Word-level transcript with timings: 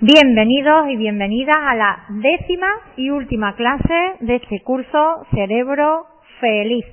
Bienvenidos 0.00 0.90
y 0.90 0.96
bienvenidas 0.96 1.56
a 1.56 1.74
la 1.74 2.04
décima 2.08 2.68
y 2.96 3.10
última 3.10 3.56
clase 3.56 4.14
de 4.20 4.36
este 4.36 4.60
curso 4.62 5.26
Cerebro 5.34 6.06
Feliz. 6.38 6.84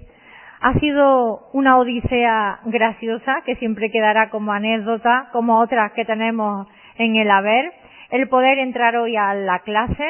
Ha 0.59 0.73
sido 0.79 1.51
una 1.53 1.77
odisea 1.77 2.61
graciosa 2.65 3.43
que 3.45 3.57
siempre 3.57 3.91
quedará 3.91 4.31
como 4.31 4.53
anécdota, 4.53 5.29
como 5.33 5.59
otras 5.59 5.91
que 5.91 6.03
tenemos 6.03 6.67
en 6.97 7.15
el 7.15 7.29
haber, 7.29 7.71
el 8.09 8.27
poder 8.27 8.57
entrar 8.57 8.95
hoy 8.95 9.15
a 9.15 9.35
la 9.35 9.59
clase. 9.59 10.07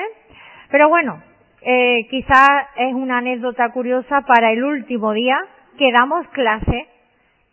Pero 0.71 0.87
bueno, 0.87 1.21
eh, 1.63 2.07
quizás 2.09 2.49
es 2.77 2.93
una 2.93 3.17
anécdota 3.17 3.73
curiosa 3.73 4.21
para 4.21 4.53
el 4.53 4.63
último 4.63 5.11
día 5.11 5.37
que 5.77 5.91
damos 5.91 6.25
clase 6.29 6.87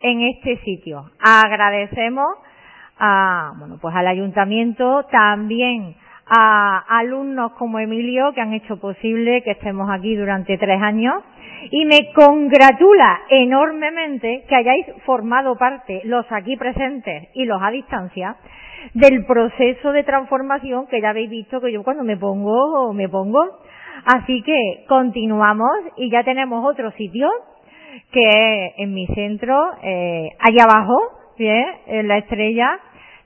en 0.02 0.23
este 0.23 0.59
sitio. 0.59 1.10
Agradecemos 1.18 2.29
a, 2.98 3.52
bueno, 3.59 3.78
pues 3.80 3.95
al 3.95 4.06
ayuntamiento, 4.06 5.05
también 5.10 5.96
a 6.27 6.84
alumnos 6.98 7.52
como 7.52 7.79
Emilio 7.79 8.32
que 8.32 8.40
han 8.40 8.52
hecho 8.52 8.79
posible 8.79 9.43
que 9.43 9.52
estemos 9.52 9.90
aquí 9.90 10.15
durante 10.16 10.57
tres 10.57 10.80
años 10.80 11.23
y 11.71 11.84
me 11.84 12.12
congratula 12.12 13.23
enormemente 13.29 14.45
que 14.49 14.54
hayáis 14.54 14.87
formado 15.04 15.57
parte, 15.57 16.01
los 16.04 16.26
aquí 16.30 16.57
presentes 16.57 17.29
y 17.34 17.45
los 17.45 17.60
a 17.62 17.71
distancia, 17.71 18.37
del 18.95 19.24
proceso 19.27 19.93
de 19.93 20.02
transformación 20.02 20.87
que 20.87 21.01
ya 21.01 21.10
habéis 21.10 21.30
visto 21.30 21.60
que 21.60 21.73
yo 21.73 21.82
cuando 21.82 22.02
me 22.02 22.16
pongo, 22.16 22.93
me 22.93 23.09
pongo. 23.09 23.60
Así 24.04 24.43
que 24.43 24.84
continuamos 24.88 25.71
y 25.96 26.10
ya 26.10 26.24
tenemos 26.24 26.65
otro 26.66 26.90
sitio 26.93 27.30
que 28.10 28.29
es 28.29 28.73
en 28.79 28.93
mi 28.93 29.06
centro, 29.09 29.71
eh, 29.82 30.30
allá 30.40 30.65
abajo, 30.65 30.99
en 31.48 32.09
la 32.09 32.18
estrella, 32.18 32.79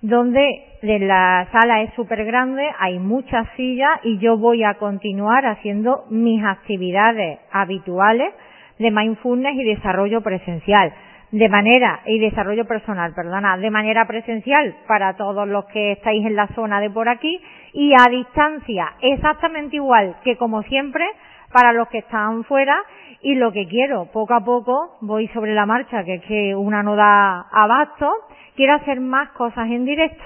donde 0.03 0.65
la 0.83 1.49
sala 1.53 1.83
es 1.83 1.93
súper 1.95 2.25
grande, 2.25 2.65
hay 2.79 2.99
muchas 2.99 3.49
sillas 3.57 4.01
y 4.05 4.19
yo 4.19 4.37
voy 4.37 4.63
a 4.63 4.75
continuar 4.75 5.47
haciendo 5.47 6.05
mis 6.11 6.45
actividades 6.45 7.41
habituales 7.51 8.33
de 8.79 8.91
mindfulness 8.91 9.55
y 9.57 9.65
desarrollo 9.65 10.21
presencial. 10.21 10.93
De 11.33 11.49
manera, 11.49 12.03
y 12.07 12.21
desarrollo 12.21 12.67
personal, 12.67 13.13
perdona, 13.13 13.57
de 13.59 13.71
manera 13.71 14.07
presencial 14.07 14.77
para 14.87 15.17
todos 15.17 15.49
los 15.49 15.65
que 15.67 15.93
estáis 15.93 16.25
en 16.25 16.37
la 16.37 16.47
zona 16.55 16.81
de 16.81 16.89
por 16.89 17.09
aquí 17.09 17.41
y 17.73 17.93
a 17.93 18.09
distancia 18.09 18.93
exactamente 19.01 19.77
igual 19.77 20.17
que 20.23 20.37
como 20.37 20.63
siempre 20.63 21.05
para 21.53 21.73
los 21.73 21.89
que 21.89 21.99
están 21.99 22.45
fuera 22.45 22.77
y 23.23 23.35
lo 23.35 23.53
que 23.53 23.67
quiero, 23.67 24.07
poco 24.13 24.35
a 24.35 24.45
poco 24.45 24.97
voy 25.01 25.29
sobre 25.29 25.55
la 25.55 25.67
marcha, 25.67 26.05
que 26.05 26.15
es 26.15 26.23
que 26.25 26.55
una 26.55 26.83
no 26.83 26.97
da 26.97 27.47
abasto, 27.51 28.11
quiero 28.55 28.75
hacer 28.75 29.01
más 29.01 29.31
cosas 29.31 29.69
en 29.71 29.85
directo. 29.85 30.23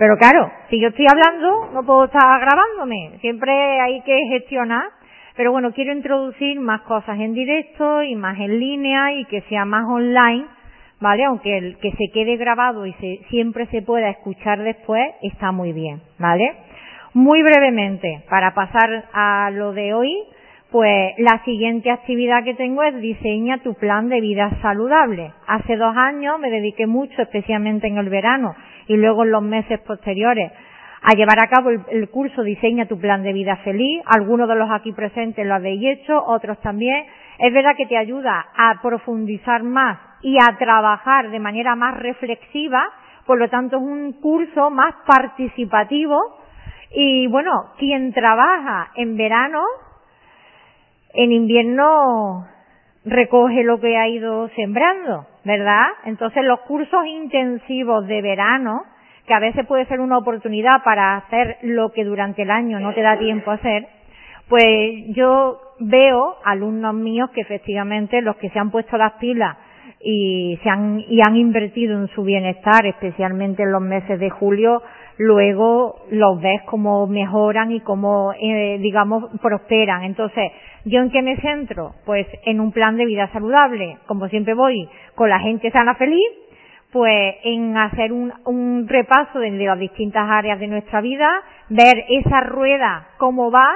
Pero 0.00 0.16
claro, 0.16 0.50
si 0.70 0.80
yo 0.80 0.88
estoy 0.88 1.06
hablando, 1.10 1.70
no 1.74 1.84
puedo 1.84 2.06
estar 2.06 2.40
grabándome. 2.40 3.18
Siempre 3.20 3.52
hay 3.80 4.00
que 4.00 4.16
gestionar. 4.30 4.84
Pero 5.36 5.52
bueno, 5.52 5.72
quiero 5.72 5.92
introducir 5.92 6.58
más 6.58 6.80
cosas 6.82 7.20
en 7.20 7.34
directo 7.34 8.02
y 8.02 8.16
más 8.16 8.38
en 8.38 8.58
línea 8.58 9.12
y 9.12 9.26
que 9.26 9.42
sea 9.42 9.64
más 9.64 9.84
online, 9.86 10.46
¿vale? 11.00 11.24
Aunque 11.24 11.56
el 11.56 11.78
que 11.78 11.92
se 11.92 12.10
quede 12.12 12.36
grabado 12.36 12.86
y 12.86 12.92
se, 12.94 13.20
siempre 13.28 13.66
se 13.66 13.82
pueda 13.82 14.08
escuchar 14.10 14.58
después, 14.62 15.06
está 15.22 15.52
muy 15.52 15.72
bien, 15.72 16.00
¿vale? 16.18 16.56
Muy 17.14 17.42
brevemente, 17.42 18.24
para 18.28 18.54
pasar 18.54 19.04
a 19.12 19.50
lo 19.50 19.72
de 19.72 19.94
hoy, 19.94 20.14
pues 20.70 21.14
la 21.18 21.42
siguiente 21.44 21.90
actividad 21.90 22.44
que 22.44 22.54
tengo 22.54 22.82
es 22.82 22.94
diseña 23.00 23.58
tu 23.58 23.74
plan 23.74 24.08
de 24.08 24.20
vida 24.20 24.50
saludable. 24.62 25.32
Hace 25.46 25.76
dos 25.76 25.96
años 25.96 26.38
me 26.38 26.50
dediqué 26.50 26.86
mucho, 26.86 27.20
especialmente 27.22 27.88
en 27.88 27.98
el 27.98 28.08
verano 28.08 28.54
y 28.86 28.96
luego 28.96 29.24
en 29.24 29.32
los 29.32 29.42
meses 29.42 29.80
posteriores, 29.80 30.52
a 31.02 31.14
llevar 31.14 31.42
a 31.42 31.48
cabo 31.48 31.70
el, 31.70 32.08
curso 32.10 32.42
Diseña 32.42 32.86
tu 32.86 32.98
plan 32.98 33.22
de 33.22 33.32
vida 33.32 33.56
feliz. 33.56 34.02
Algunos 34.06 34.48
de 34.48 34.54
los 34.54 34.70
aquí 34.70 34.92
presentes 34.92 35.46
lo 35.46 35.54
habéis 35.54 35.98
hecho, 35.98 36.22
otros 36.24 36.60
también. 36.60 37.04
Es 37.38 37.52
verdad 37.52 37.74
que 37.76 37.86
te 37.86 37.96
ayuda 37.96 38.46
a 38.54 38.80
profundizar 38.82 39.62
más 39.62 39.98
y 40.22 40.36
a 40.36 40.58
trabajar 40.58 41.30
de 41.30 41.38
manera 41.38 41.74
más 41.74 41.96
reflexiva, 41.96 42.84
por 43.26 43.38
lo 43.38 43.48
tanto 43.48 43.76
es 43.76 43.82
un 43.82 44.12
curso 44.20 44.70
más 44.70 44.94
participativo 45.06 46.18
y 46.92 47.26
bueno, 47.28 47.72
quien 47.78 48.12
trabaja 48.12 48.90
en 48.96 49.16
verano 49.16 49.62
en 51.14 51.32
invierno 51.32 52.46
recoge 53.04 53.64
lo 53.64 53.80
que 53.80 53.96
ha 53.96 54.08
ido 54.08 54.48
sembrando, 54.50 55.26
¿verdad? 55.44 55.86
Entonces 56.04 56.44
los 56.44 56.60
cursos 56.60 57.06
intensivos 57.06 58.06
de 58.06 58.22
verano, 58.22 58.82
que 59.26 59.34
a 59.34 59.40
veces 59.40 59.66
puede 59.66 59.86
ser 59.86 60.00
una 60.00 60.18
oportunidad 60.18 60.82
para 60.84 61.16
hacer 61.16 61.58
lo 61.62 61.92
que 61.92 62.04
durante 62.04 62.42
el 62.42 62.50
año 62.50 62.80
no 62.80 62.92
te 62.92 63.02
da 63.02 63.18
tiempo 63.18 63.50
a 63.50 63.54
hacer, 63.54 63.86
pues 64.48 65.06
yo 65.14 65.60
veo 65.78 66.36
alumnos 66.44 66.94
míos 66.94 67.30
que 67.30 67.40
efectivamente 67.40 68.20
los 68.20 68.36
que 68.36 68.50
se 68.50 68.58
han 68.58 68.70
puesto 68.70 68.96
las 68.96 69.12
pilas 69.14 69.56
y 70.02 70.58
se 70.62 70.68
han 70.68 71.00
y 71.00 71.20
han 71.24 71.36
invertido 71.36 71.98
en 71.98 72.08
su 72.08 72.22
bienestar, 72.22 72.86
especialmente 72.86 73.62
en 73.62 73.72
los 73.72 73.82
meses 73.82 74.18
de 74.18 74.30
julio, 74.30 74.82
luego 75.20 75.96
los 76.10 76.40
ves 76.40 76.62
como 76.62 77.06
mejoran 77.06 77.72
y 77.72 77.80
como, 77.80 78.32
eh, 78.32 78.78
digamos, 78.80 79.24
prosperan. 79.42 80.02
Entonces, 80.04 80.50
¿yo 80.86 81.00
en 81.02 81.10
qué 81.10 81.20
me 81.20 81.36
centro? 81.36 81.92
Pues 82.06 82.26
en 82.46 82.58
un 82.58 82.72
plan 82.72 82.96
de 82.96 83.04
vida 83.04 83.28
saludable. 83.30 83.98
Como 84.06 84.28
siempre 84.28 84.54
voy 84.54 84.88
con 85.14 85.28
la 85.28 85.38
gente 85.40 85.70
sana 85.72 85.94
feliz, 85.96 86.26
pues 86.90 87.34
en 87.44 87.76
hacer 87.76 88.14
un, 88.14 88.32
un 88.46 88.88
repaso 88.88 89.38
de, 89.40 89.50
de 89.50 89.66
las 89.66 89.78
distintas 89.78 90.26
áreas 90.26 90.58
de 90.58 90.68
nuestra 90.68 91.02
vida, 91.02 91.28
ver 91.68 92.02
esa 92.08 92.40
rueda 92.40 93.08
cómo 93.18 93.50
va, 93.50 93.68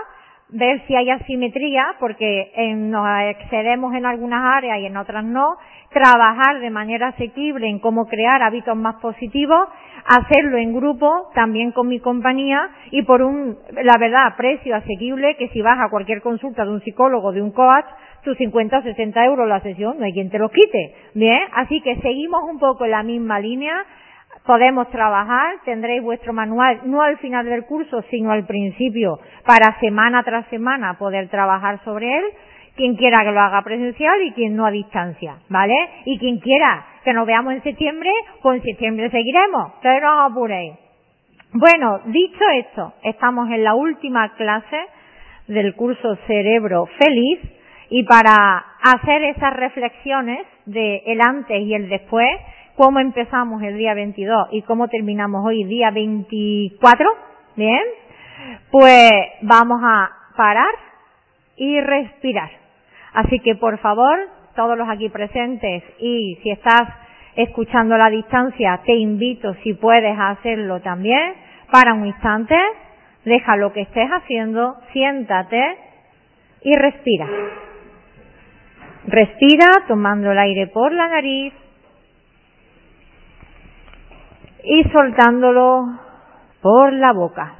ver 0.54 0.82
si 0.86 0.94
hay 0.94 1.10
asimetría, 1.10 1.96
porque 1.98 2.52
nos 2.76 3.06
excedemos 3.22 3.94
en 3.94 4.06
algunas 4.06 4.56
áreas 4.56 4.78
y 4.78 4.86
en 4.86 4.96
otras 4.96 5.24
no, 5.24 5.56
trabajar 5.90 6.60
de 6.60 6.70
manera 6.70 7.08
asequible 7.08 7.68
en 7.68 7.80
cómo 7.80 8.06
crear 8.06 8.40
hábitos 8.42 8.76
más 8.76 8.96
positivos, 8.96 9.68
hacerlo 10.04 10.56
en 10.58 10.72
grupo, 10.74 11.30
también 11.34 11.72
con 11.72 11.88
mi 11.88 11.98
compañía, 11.98 12.68
y 12.92 13.02
por 13.02 13.22
un, 13.22 13.58
la 13.82 13.96
verdad, 13.98 14.36
precio 14.36 14.76
asequible, 14.76 15.36
que 15.36 15.48
si 15.48 15.60
vas 15.60 15.78
a 15.80 15.90
cualquier 15.90 16.22
consulta 16.22 16.64
de 16.64 16.70
un 16.70 16.80
psicólogo, 16.82 17.32
de 17.32 17.42
un 17.42 17.50
coach, 17.50 17.86
tus 18.22 18.36
50 18.38 18.78
o 18.78 18.82
60 18.82 19.24
euros 19.24 19.48
la 19.48 19.60
sesión, 19.60 19.98
no 19.98 20.04
hay 20.04 20.12
quien 20.12 20.30
te 20.30 20.38
lo 20.38 20.50
quite. 20.50 20.94
Bien, 21.14 21.42
así 21.54 21.80
que 21.80 21.96
seguimos 21.96 22.42
un 22.44 22.58
poco 22.58 22.84
en 22.84 22.92
la 22.92 23.02
misma 23.02 23.40
línea, 23.40 23.84
podemos 24.46 24.88
trabajar, 24.90 25.56
tendréis 25.64 26.02
vuestro 26.02 26.32
manual, 26.32 26.80
no 26.84 27.02
al 27.02 27.18
final 27.18 27.46
del 27.46 27.64
curso, 27.64 28.02
sino 28.10 28.30
al 28.30 28.46
principio, 28.46 29.18
para 29.46 29.78
semana 29.80 30.22
tras 30.22 30.46
semana 30.48 30.98
poder 30.98 31.28
trabajar 31.28 31.82
sobre 31.84 32.18
él, 32.18 32.24
quien 32.76 32.96
quiera 32.96 33.24
que 33.24 33.30
lo 33.30 33.40
haga 33.40 33.62
presencial 33.62 34.20
y 34.22 34.32
quien 34.32 34.56
no 34.56 34.66
a 34.66 34.70
distancia, 34.70 35.36
¿vale? 35.48 35.74
Y 36.04 36.18
quien 36.18 36.38
quiera 36.40 36.84
que 37.04 37.12
nos 37.12 37.26
veamos 37.26 37.54
en 37.54 37.62
septiembre, 37.62 38.10
en 38.42 38.62
septiembre 38.62 39.10
seguiremos, 39.10 39.72
pero 39.80 40.00
no 40.00 40.26
os 40.26 40.32
apuréis. 40.32 40.74
Bueno, 41.52 42.00
dicho 42.06 42.44
esto, 42.52 42.94
estamos 43.04 43.48
en 43.50 43.62
la 43.62 43.74
última 43.74 44.34
clase 44.34 44.76
del 45.46 45.74
curso 45.76 46.16
Cerebro 46.26 46.86
Feliz 46.98 47.38
y 47.90 48.02
para 48.04 48.64
hacer 48.82 49.22
esas 49.22 49.52
reflexiones 49.54 50.46
de 50.66 51.02
el 51.06 51.20
antes 51.20 51.60
y 51.60 51.74
el 51.74 51.88
después, 51.88 52.28
cómo 52.76 53.00
empezamos 53.00 53.62
el 53.62 53.76
día 53.76 53.94
22 53.94 54.48
y 54.52 54.62
cómo 54.62 54.88
terminamos 54.88 55.44
hoy 55.44 55.64
día 55.64 55.90
24, 55.90 57.08
¿bien? 57.56 57.82
Pues 58.70 59.10
vamos 59.42 59.80
a 59.82 60.10
parar 60.36 60.74
y 61.56 61.80
respirar. 61.80 62.50
Así 63.12 63.38
que 63.40 63.54
por 63.54 63.78
favor, 63.78 64.18
todos 64.56 64.76
los 64.76 64.88
aquí 64.88 65.08
presentes 65.08 65.84
y 66.00 66.38
si 66.42 66.50
estás 66.50 66.88
escuchando 67.36 67.94
a 67.94 67.98
la 67.98 68.10
distancia, 68.10 68.80
te 68.84 68.94
invito, 68.94 69.54
si 69.62 69.74
puedes, 69.74 70.16
a 70.18 70.30
hacerlo 70.30 70.80
también. 70.80 71.34
Para 71.70 71.94
un 71.94 72.06
instante, 72.06 72.56
deja 73.24 73.56
lo 73.56 73.72
que 73.72 73.82
estés 73.82 74.08
haciendo, 74.10 74.76
siéntate 74.92 75.76
y 76.62 76.72
respira. 76.76 77.26
Respira 79.06 79.66
tomando 79.86 80.32
el 80.32 80.38
aire 80.38 80.66
por 80.68 80.92
la 80.92 81.08
nariz 81.08 81.52
y 84.64 84.84
soltándolo 84.90 85.98
por 86.60 86.92
la 86.92 87.12
boca. 87.12 87.56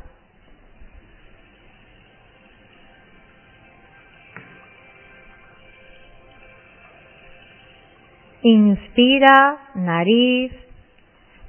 Inspira, 8.43 9.57
nariz, 9.75 10.53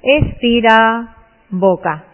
expira, 0.02 1.14
boca. 1.50 2.04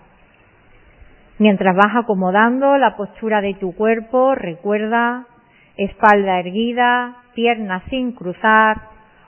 Mientras 1.39 1.75
vas 1.77 1.97
acomodando 1.97 2.77
la 2.79 2.97
postura 2.97 3.41
de 3.41 3.55
tu 3.55 3.75
cuerpo, 3.75 4.35
recuerda 4.35 5.27
espalda 5.77 6.39
erguida, 6.41 7.17
piernas 7.35 7.83
sin 7.91 8.13
cruzar, 8.13 8.77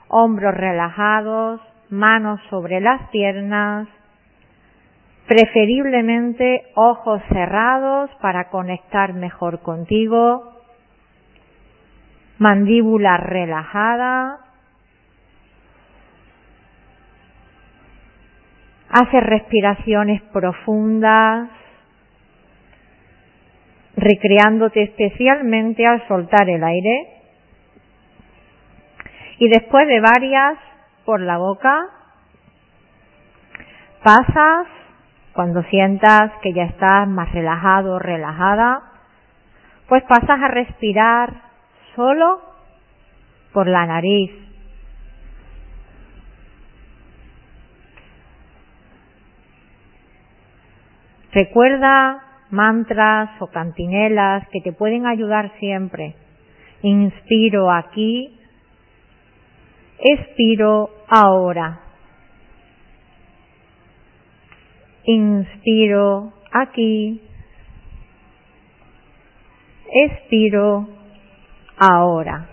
hombros 0.08 0.54
relajados, 0.54 1.60
manos 1.90 2.40
sobre 2.50 2.80
las 2.80 3.08
piernas, 3.10 3.88
preferiblemente 5.26 6.66
ojos 6.74 7.22
cerrados 7.32 8.10
para 8.20 8.50
conectar 8.50 9.14
mejor 9.14 9.60
contigo, 9.60 10.52
mandíbula 12.38 13.16
relajada, 13.16 14.40
hace 18.90 19.20
respiraciones 19.20 20.20
profundas, 20.32 21.48
recreándote 23.96 24.82
especialmente 24.82 25.86
al 25.86 26.06
soltar 26.06 26.48
el 26.48 26.62
aire. 26.62 27.08
Y 29.38 29.48
después 29.48 29.88
de 29.88 30.00
varias 30.00 30.58
por 31.04 31.20
la 31.20 31.38
boca, 31.38 31.88
pasas 34.02 34.66
cuando 35.34 35.62
sientas 35.64 36.30
que 36.42 36.52
ya 36.52 36.64
estás 36.64 37.08
más 37.08 37.30
relajado 37.32 37.94
o 37.94 37.98
relajada, 37.98 38.82
pues 39.88 40.02
pasas 40.04 40.40
a 40.40 40.48
respirar 40.48 41.34
solo 41.96 42.40
por 43.52 43.66
la 43.66 43.84
nariz. 43.86 44.30
Recuerda 51.32 52.22
mantras 52.50 53.30
o 53.40 53.48
cantinelas 53.48 54.46
que 54.50 54.60
te 54.60 54.72
pueden 54.72 55.04
ayudar 55.06 55.50
siempre. 55.58 56.14
Inspiro 56.82 57.72
aquí, 57.72 58.38
expiro 59.98 60.90
ahora. 61.08 61.83
Inspiro 65.06 66.32
aquí, 66.50 67.20
expiro 69.92 70.88
ahora. 71.76 72.48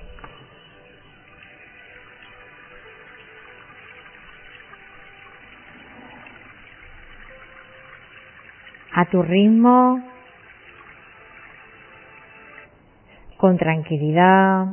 a 8.94 9.06
tu 9.06 9.22
ritmo, 9.22 10.04
con 13.38 13.58
tranquilidad. 13.58 14.68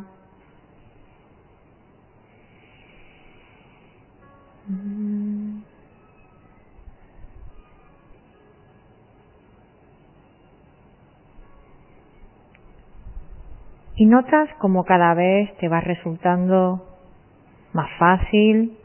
Y 13.98 14.06
notas 14.06 14.48
como 14.60 14.84
cada 14.84 15.12
vez 15.14 15.56
te 15.56 15.68
va 15.68 15.80
resultando 15.80 16.86
más 17.72 17.90
fácil 17.98 18.78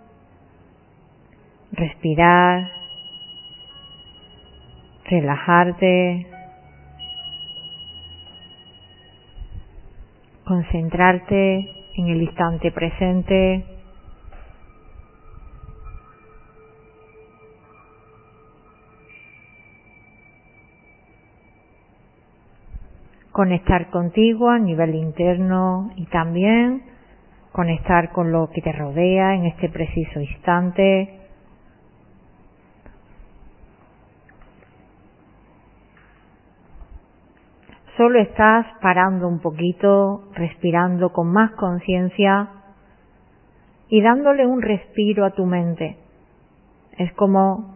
respirar 1.71 2.83
relajarte, 5.06 6.25
concentrarte 10.45 11.69
en 11.95 12.07
el 12.07 12.21
instante 12.24 12.71
presente. 12.71 13.73
Conectar 23.33 23.89
contigo 23.89 24.50
a 24.50 24.57
nivel 24.57 24.95
interno 24.95 25.91
y 25.97 26.06
también 26.06 26.83
conectar 27.51 28.13
con 28.13 28.31
lo 28.31 28.50
que 28.51 28.62
te 28.62 28.71
rodea 28.71 29.35
en 29.35 29.45
este 29.45 29.68
preciso 29.68 30.21
instante. 30.21 31.19
solo 37.97 38.19
estás 38.19 38.65
parando 38.81 39.27
un 39.27 39.39
poquito, 39.39 40.24
respirando 40.33 41.13
con 41.13 41.31
más 41.31 41.51
conciencia 41.51 42.50
y 43.88 44.01
dándole 44.01 44.47
un 44.47 44.62
respiro 44.62 45.25
a 45.25 45.31
tu 45.31 45.45
mente. 45.45 45.97
Es 46.97 47.13
como 47.13 47.75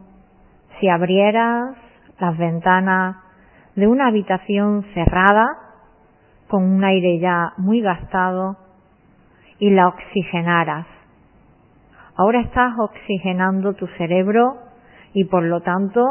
si 0.79 0.89
abrieras 0.89 1.75
las 2.19 2.37
ventanas 2.37 3.17
de 3.77 3.87
una 3.87 4.07
habitación 4.07 4.83
cerrada 4.95 5.45
con 6.47 6.63
un 6.63 6.83
aire 6.83 7.19
ya 7.19 7.53
muy 7.57 7.79
gastado 7.79 8.57
y 9.59 9.69
la 9.69 9.87
oxigenaras. 9.87 10.87
Ahora 12.15 12.41
estás 12.41 12.73
oxigenando 12.79 13.73
tu 13.73 13.85
cerebro 13.99 14.57
y 15.13 15.25
por 15.25 15.43
lo 15.43 15.61
tanto 15.61 16.01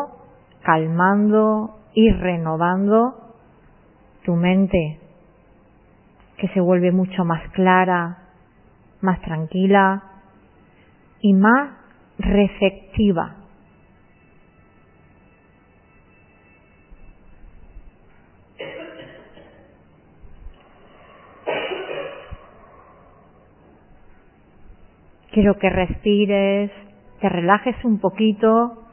calmando 0.62 1.80
y 1.92 2.08
renovando 2.12 3.34
tu 4.24 4.36
mente 4.36 5.00
que 6.38 6.46
se 6.48 6.60
vuelve 6.60 6.92
mucho 6.92 7.24
más 7.24 7.50
clara, 7.50 8.18
más 9.00 9.20
tranquila 9.22 10.04
y 11.20 11.34
más 11.34 11.70
receptiva. 12.18 13.45
Quiero 25.36 25.58
que 25.58 25.68
respires, 25.68 26.70
te 27.20 27.28
relajes 27.28 27.76
un 27.84 28.00
poquito 28.00 28.86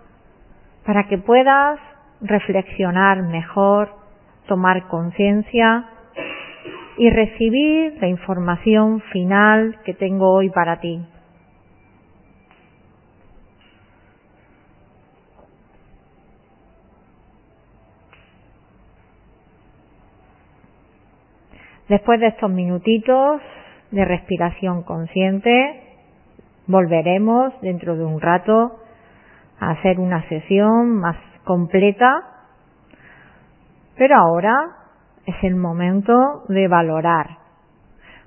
para 0.86 1.08
que 1.08 1.18
puedas 1.18 1.80
reflexionar 2.20 3.24
mejor 3.24 3.96
tomar 4.50 4.90
conciencia 4.90 5.86
y 6.98 7.10
recibir 7.12 7.98
la 8.02 8.10
información 8.10 9.00
final 9.14 9.80
que 9.86 9.94
tengo 9.94 10.34
hoy 10.34 10.50
para 10.50 10.82
ti. 10.82 11.02
Después 21.88 22.20
de 22.20 22.28
estos 22.28 22.52
minutitos 22.52 23.42
de 23.92 24.04
respiración 24.04 24.84
consciente, 24.84 25.83
volveremos 26.68 27.54
dentro 27.62 27.96
de 27.96 28.06
un 28.06 28.22
rato 28.22 28.80
a 29.60 29.72
hacer 29.72 30.00
una 30.00 30.28
sesión 30.30 31.00
más 31.00 31.18
completa 31.44 32.34
pero 33.96 34.18
ahora 34.18 34.54
es 35.26 35.36
el 35.44 35.56
momento 35.56 36.44
de 36.50 36.68
valorar. 36.68 37.38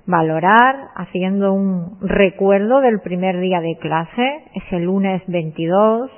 Valorar 0.06 0.88
haciendo 0.94 1.52
un 1.52 1.98
recuerdo 2.00 2.80
del 2.80 3.00
primer 3.00 3.40
día 3.40 3.60
de 3.60 3.76
clase, 3.78 4.44
es 4.54 4.62
el 4.70 4.84
lunes 4.84 5.22
22 5.26 6.10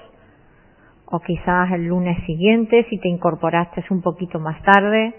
o 1.06 1.20
quizás 1.20 1.72
el 1.72 1.86
lunes 1.86 2.22
siguiente 2.26 2.84
si 2.90 2.98
te 2.98 3.08
incorporaste 3.08 3.82
un 3.90 4.02
poquito 4.02 4.38
más 4.38 4.62
tarde. 4.62 5.14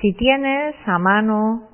Si 0.00 0.14
tienes 0.14 0.74
a 0.86 0.98
mano 0.98 1.68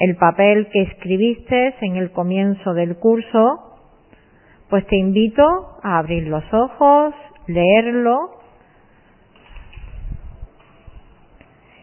el 0.00 0.16
papel 0.16 0.68
que 0.72 0.82
escribiste 0.82 1.74
en 1.80 1.96
el 1.96 2.12
comienzo 2.12 2.72
del 2.72 2.96
curso, 2.96 3.80
pues 4.70 4.86
te 4.86 4.96
invito 4.96 5.42
a 5.82 5.98
abrir 5.98 6.28
los 6.28 6.44
ojos, 6.52 7.14
leerlo. 7.48 8.18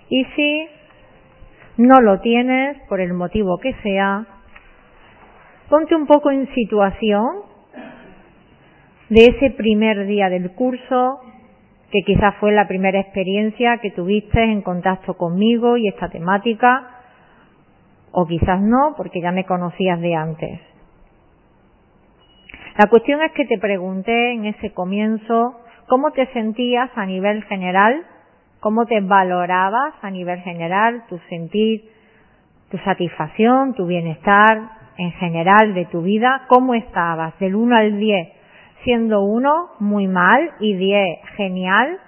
Y 0.08 0.24
si 0.36 0.68
no 1.78 2.00
lo 2.00 2.22
tienes, 2.22 2.78
por 2.88 3.02
el 3.02 3.14
motivo 3.14 3.58
que 3.58 3.74
sea, 3.84 4.26
ponte 5.70 5.96
un 5.96 6.08
poco 6.08 6.32
en 6.32 6.48
situación 6.54 7.26
de 9.10 9.26
ese 9.26 9.52
primer 9.52 10.06
día 10.06 10.30
del 10.30 10.52
curso, 10.52 11.20
que 11.92 12.00
quizás 12.06 12.36
fue 12.40 12.54
la 12.54 12.68
primera 12.68 13.00
experiencia 13.00 13.80
que 13.80 13.92
tuviste 13.92 14.42
en 14.42 14.62
contacto 14.62 15.16
conmigo 15.16 15.76
y 15.76 15.90
esta 15.90 16.10
temática, 16.10 16.95
o 18.18 18.26
quizás 18.26 18.62
no, 18.62 18.94
porque 18.96 19.20
ya 19.20 19.34
me 19.34 19.44
conocías 19.44 20.00
de 20.00 20.16
antes. 20.16 20.62
La 22.78 22.88
cuestión 22.90 23.22
es 23.22 23.34
que 23.34 23.46
te 23.46 23.58
pregunté 23.58 24.32
en 24.32 24.46
ese 24.46 24.72
comienzo 24.72 25.60
cómo 25.88 26.12
te 26.12 26.26
sentías 26.28 26.90
a 26.96 27.06
nivel 27.06 27.44
general, 27.44 28.06
cómo 28.62 28.86
te 28.86 29.02
valorabas 29.02 29.96
a 30.02 30.10
nivel 30.10 30.40
general, 30.44 31.04
tu 31.10 31.20
sentir, 31.28 31.84
tu 32.72 32.78
satisfacción, 32.80 33.74
tu 33.74 33.86
bienestar 33.86 34.62
en 34.98 35.12
general 35.14 35.74
de 35.74 35.86
tu 35.86 36.02
vida, 36.02 36.44
cómo 36.48 36.74
estabas 36.74 37.38
del 37.40 37.54
1 37.54 37.76
al 37.76 38.00
10, 38.00 38.30
siendo 38.86 39.24
1 39.24 39.72
muy 39.80 40.08
mal 40.08 40.52
y 40.62 40.74
10 40.74 41.20
genial, 41.36 42.00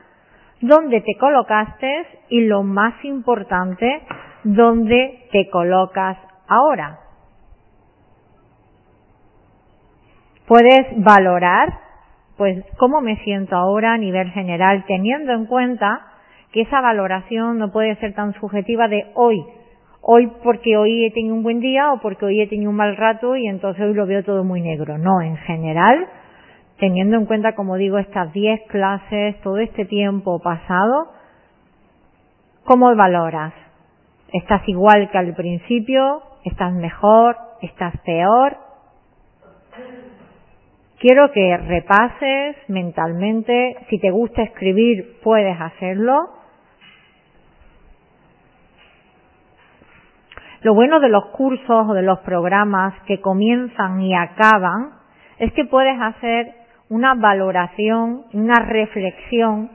dónde 0.62 1.02
te 1.02 1.16
colocaste 1.20 2.06
y 2.30 2.46
lo 2.46 2.64
más 2.64 2.94
importante, 3.04 4.04
dónde 4.56 5.28
te 5.32 5.50
colocas 5.50 6.18
ahora. 6.48 7.00
Puedes 10.48 10.86
valorar, 11.04 11.74
pues, 12.38 12.64
cómo 12.78 13.02
me 13.02 13.18
siento 13.24 13.56
ahora 13.56 13.94
a 13.94 13.98
nivel 13.98 14.32
general, 14.32 14.86
teniendo 14.88 15.34
en 15.34 15.46
cuenta 15.46 16.08
que 16.54 16.62
esa 16.62 16.80
valoración 16.80 17.58
no 17.58 17.72
puede 17.72 17.96
ser 17.98 18.14
tan 18.14 18.34
subjetiva 18.36 18.88
de 18.88 19.12
hoy. 19.16 19.44
Hoy 20.02 20.32
porque 20.42 20.78
hoy 20.78 21.06
he 21.06 21.12
tenido 21.12 21.36
un 21.36 21.44
buen 21.44 21.60
día 21.60 21.92
o 21.92 22.00
porque 22.00 22.26
hoy 22.26 22.40
he 22.40 22.48
tenido 22.48 22.70
un 22.70 22.78
mal 22.78 22.96
rato 22.96 23.36
y 23.36 23.48
entonces 23.48 23.84
hoy 23.84 23.94
lo 23.94 24.06
veo 24.06 24.24
todo 24.24 24.46
muy 24.46 24.62
negro. 24.62 24.98
No, 24.98 25.22
en 25.22 25.36
general, 25.36 26.08
teniendo 26.80 27.18
en 27.18 27.26
cuenta, 27.26 27.56
como 27.56 27.76
digo, 27.76 27.98
estas 27.98 28.32
10 28.32 28.62
clases, 28.70 29.42
todo 29.42 29.58
este 29.58 29.84
tiempo 29.84 30.40
pasado, 30.40 31.10
¿cómo 32.64 32.96
valoras? 32.96 33.67
¿Estás 34.34 34.68
igual 34.68 35.10
que 35.10 35.18
al 35.18 35.34
principio? 35.34 36.22
¿Estás 36.44 36.74
mejor? 36.74 37.38
¿Estás 37.62 37.98
peor? 38.06 38.58
Quiero 41.00 41.32
que 41.32 41.56
repases 41.58 42.58
mentalmente, 42.68 43.78
si 43.90 44.00
te 44.00 44.12
gusta 44.12 44.42
escribir 44.42 45.20
puedes 45.24 45.60
hacerlo. 45.62 46.32
Lo 50.62 50.74
bueno 50.74 51.00
de 51.00 51.10
los 51.10 51.28
cursos 51.28 51.88
o 51.88 51.94
de 51.94 52.02
los 52.02 52.20
programas 52.20 52.96
que 53.06 53.22
comienzan 53.22 54.02
y 54.02 54.14
acaban 54.16 54.96
es 55.38 55.54
que 55.54 55.66
puedes 55.66 56.02
hacer 56.02 56.52
una 56.90 57.14
valoración, 57.14 58.24
una 58.34 58.60
reflexión 58.60 59.70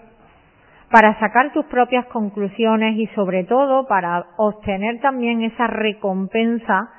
para 0.92 1.18
sacar 1.18 1.52
tus 1.54 1.64
propias 1.64 2.04
conclusiones 2.06 2.98
y 2.98 3.06
sobre 3.14 3.44
todo 3.44 3.86
para 3.86 4.26
obtener 4.36 5.00
también 5.00 5.42
esa 5.42 5.66
recompensa 5.66 6.90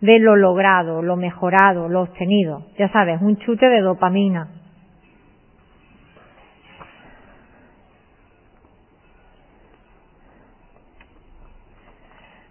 de 0.00 0.18
lo 0.18 0.36
logrado, 0.36 1.02
lo 1.02 1.16
mejorado, 1.16 1.90
lo 1.90 2.00
obtenido. 2.00 2.62
Ya 2.78 2.88
sabes, 2.88 3.20
un 3.20 3.36
chute 3.36 3.68
de 3.68 3.82
dopamina. 3.82 4.48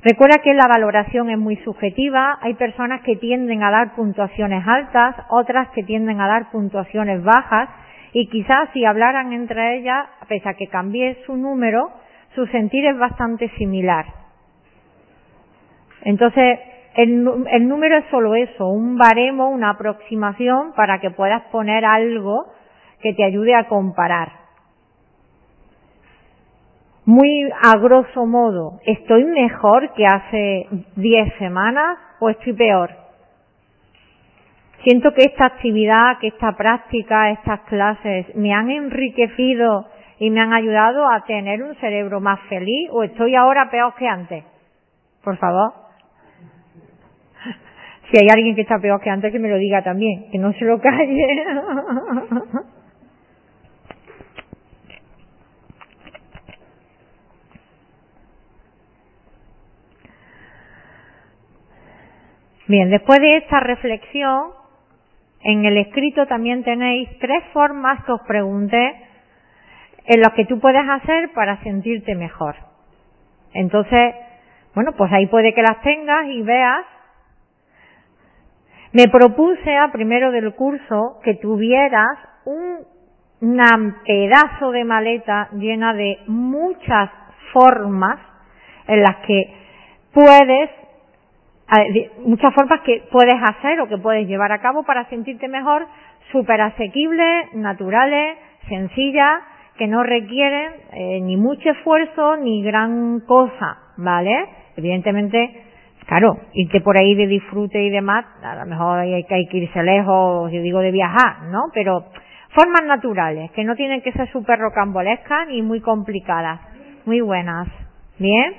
Recuerda 0.03 0.37
que 0.43 0.53
la 0.53 0.67
valoración 0.67 1.31
es 1.31 1.39
muy 1.39 1.55
subjetiva. 1.63 2.37
Hay 2.41 2.53
personas 2.53 3.01
que 3.01 3.15
tienden 3.15 3.63
a 3.63 3.71
dar 3.71 3.95
puntuaciones 3.95 4.63
altas, 4.67 5.15
otras 5.29 5.69
que 5.69 5.81
tienden 5.81 6.21
a 6.21 6.27
dar 6.27 6.51
puntuaciones 6.51 7.23
bajas 7.23 7.69
y 8.17 8.27
quizás 8.27 8.69
si 8.71 8.85
hablaran 8.85 9.33
entre 9.33 9.75
ellas, 9.75 10.07
pese 10.29 10.47
a 10.47 10.53
que 10.53 10.67
cambie 10.67 11.17
su 11.25 11.35
número, 11.35 11.91
su 12.33 12.45
sentir 12.47 12.85
es 12.85 12.97
bastante 12.97 13.49
similar. 13.57 14.05
Entonces, 16.01 16.59
el, 16.95 17.27
el, 17.51 17.67
número 17.67 17.97
es 17.97 18.05
solo 18.09 18.35
eso, 18.35 18.67
un 18.67 18.97
baremo, 18.97 19.49
una 19.49 19.71
aproximación 19.71 20.71
para 20.77 20.99
que 20.99 21.11
puedas 21.11 21.41
poner 21.51 21.83
algo 21.83 22.45
que 23.01 23.13
te 23.13 23.25
ayude 23.25 23.53
a 23.53 23.67
comparar. 23.67 24.31
Muy 27.03 27.49
a 27.61 27.77
grosso 27.79 28.25
modo, 28.25 28.79
¿estoy 28.85 29.25
mejor 29.25 29.93
que 29.93 30.07
hace 30.07 30.67
10 30.95 31.33
semanas 31.37 31.97
o 32.21 32.29
estoy 32.29 32.53
peor? 32.53 33.04
Siento 34.85 35.13
que 35.15 35.23
esta 35.23 35.45
actividad, 35.45 36.19
que 36.19 36.27
esta 36.27 36.51
práctica, 36.51 37.31
estas 37.31 37.61
clases 37.61 38.27
me 38.35 38.53
han 38.53 38.69
enriquecido 38.69 39.87
y 40.19 40.29
me 40.29 40.41
han 40.41 40.53
ayudado 40.53 41.09
a 41.09 41.25
tener 41.25 41.63
un 41.63 41.73
cerebro 41.77 42.21
más 42.21 42.39
feliz 42.41 42.89
o 42.91 43.01
estoy 43.01 43.33
ahora 43.33 43.71
peor 43.71 43.95
que 43.95 44.07
antes. 44.07 44.43
Por 45.23 45.37
favor. 45.37 45.73
Si 48.11 48.17
hay 48.21 48.27
alguien 48.31 48.53
que 48.53 48.61
está 48.61 48.77
peor 48.77 49.01
que 49.01 49.09
antes, 49.09 49.31
que 49.31 49.39
me 49.39 49.49
lo 49.49 49.57
diga 49.57 49.83
también, 49.83 50.29
que 50.31 50.37
no 50.37 50.53
se 50.53 50.63
lo 50.65 50.79
calle. 50.79 51.43
Bien, 62.67 62.91
después 62.91 63.19
de 63.19 63.37
esta 63.37 63.59
reflexión, 63.59 64.51
en 65.45 65.63
el 65.63 65.77
escrito 65.77 66.25
también 66.25 66.63
tenéis 66.63 67.07
tres 67.19 67.43
formas 67.53 68.03
que 68.03 68.13
os 68.13 68.21
pregunté 68.21 68.95
en 70.05 70.19
las 70.19 70.33
que 70.33 70.45
tú 70.45 70.59
puedes 70.59 70.81
hacer 70.89 71.31
para 71.33 71.61
sentirte 71.61 72.15
mejor. 72.15 72.55
Entonces, 73.53 74.15
bueno, 74.73 74.93
pues 74.97 75.13
ahí 75.13 75.27
puede 75.27 75.53
que 75.53 75.61
las 75.61 75.81
tengas 75.81 76.25
y 76.27 76.41
veas 76.41 76.83
me 78.91 79.07
propuse 79.07 79.77
a 79.77 79.91
primero 79.91 80.31
del 80.31 80.55
curso 80.55 81.19
que 81.23 81.35
tuvieras 81.35 82.17
un, 82.45 83.95
pedazo 84.03 84.71
de 84.71 84.83
maleta 84.83 85.49
llena 85.51 85.93
de 85.93 86.21
muchas 86.25 87.11
formas 87.53 88.19
en 88.87 89.03
las 89.03 89.17
que 89.27 89.53
puedes 90.11 90.71
muchas 92.25 92.53
formas 92.53 92.81
que 92.81 93.03
puedes 93.11 93.35
hacer 93.41 93.79
o 93.81 93.87
que 93.87 93.97
puedes 93.97 94.27
llevar 94.27 94.51
a 94.51 94.61
cabo 94.61 94.83
para 94.83 95.09
sentirte 95.09 95.47
mejor, 95.47 95.87
súper 96.31 96.61
asequibles, 96.61 97.53
naturales, 97.53 98.37
sencillas, 98.67 99.41
que 99.77 99.87
no 99.87 100.03
requieren 100.03 100.71
eh, 100.93 101.19
ni 101.21 101.37
mucho 101.37 101.69
esfuerzo 101.69 102.37
ni 102.37 102.63
gran 102.63 103.19
cosa, 103.21 103.77
¿vale? 103.97 104.45
Evidentemente 104.77 105.65
Claro, 106.05 106.37
irte 106.53 106.81
por 106.81 106.97
ahí 106.97 107.15
de 107.15 107.25
disfrute 107.25 107.81
y 107.81 107.89
demás, 107.89 108.25
a 108.43 108.55
lo 108.55 108.65
mejor 108.67 108.99
hay 108.99 109.23
que, 109.23 109.33
hay 109.33 109.47
que 109.47 109.57
irse 109.57 109.81
lejos, 109.81 110.51
yo 110.51 110.61
digo 110.61 110.79
de 110.79 110.91
viajar, 110.91 111.43
¿no? 111.49 111.71
Pero 111.73 112.05
formas 112.49 112.85
naturales, 112.85 113.49
que 113.51 113.63
no 113.63 113.75
tienen 113.75 114.01
que 114.01 114.11
ser 114.11 114.31
súper 114.31 114.59
rocambolescas 114.59 115.47
ni 115.47 115.63
muy 115.63 115.81
complicadas, 115.81 116.61
muy 117.05 117.21
buenas. 117.21 117.67
¿Bien? 118.19 118.53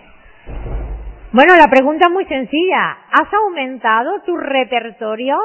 Bueno, 1.36 1.54
la 1.54 1.68
pregunta 1.68 2.06
es 2.06 2.12
muy 2.14 2.24
sencilla. 2.24 2.96
¿Has 3.12 3.30
aumentado 3.34 4.22
tu 4.22 4.38
repertorio? 4.38 5.36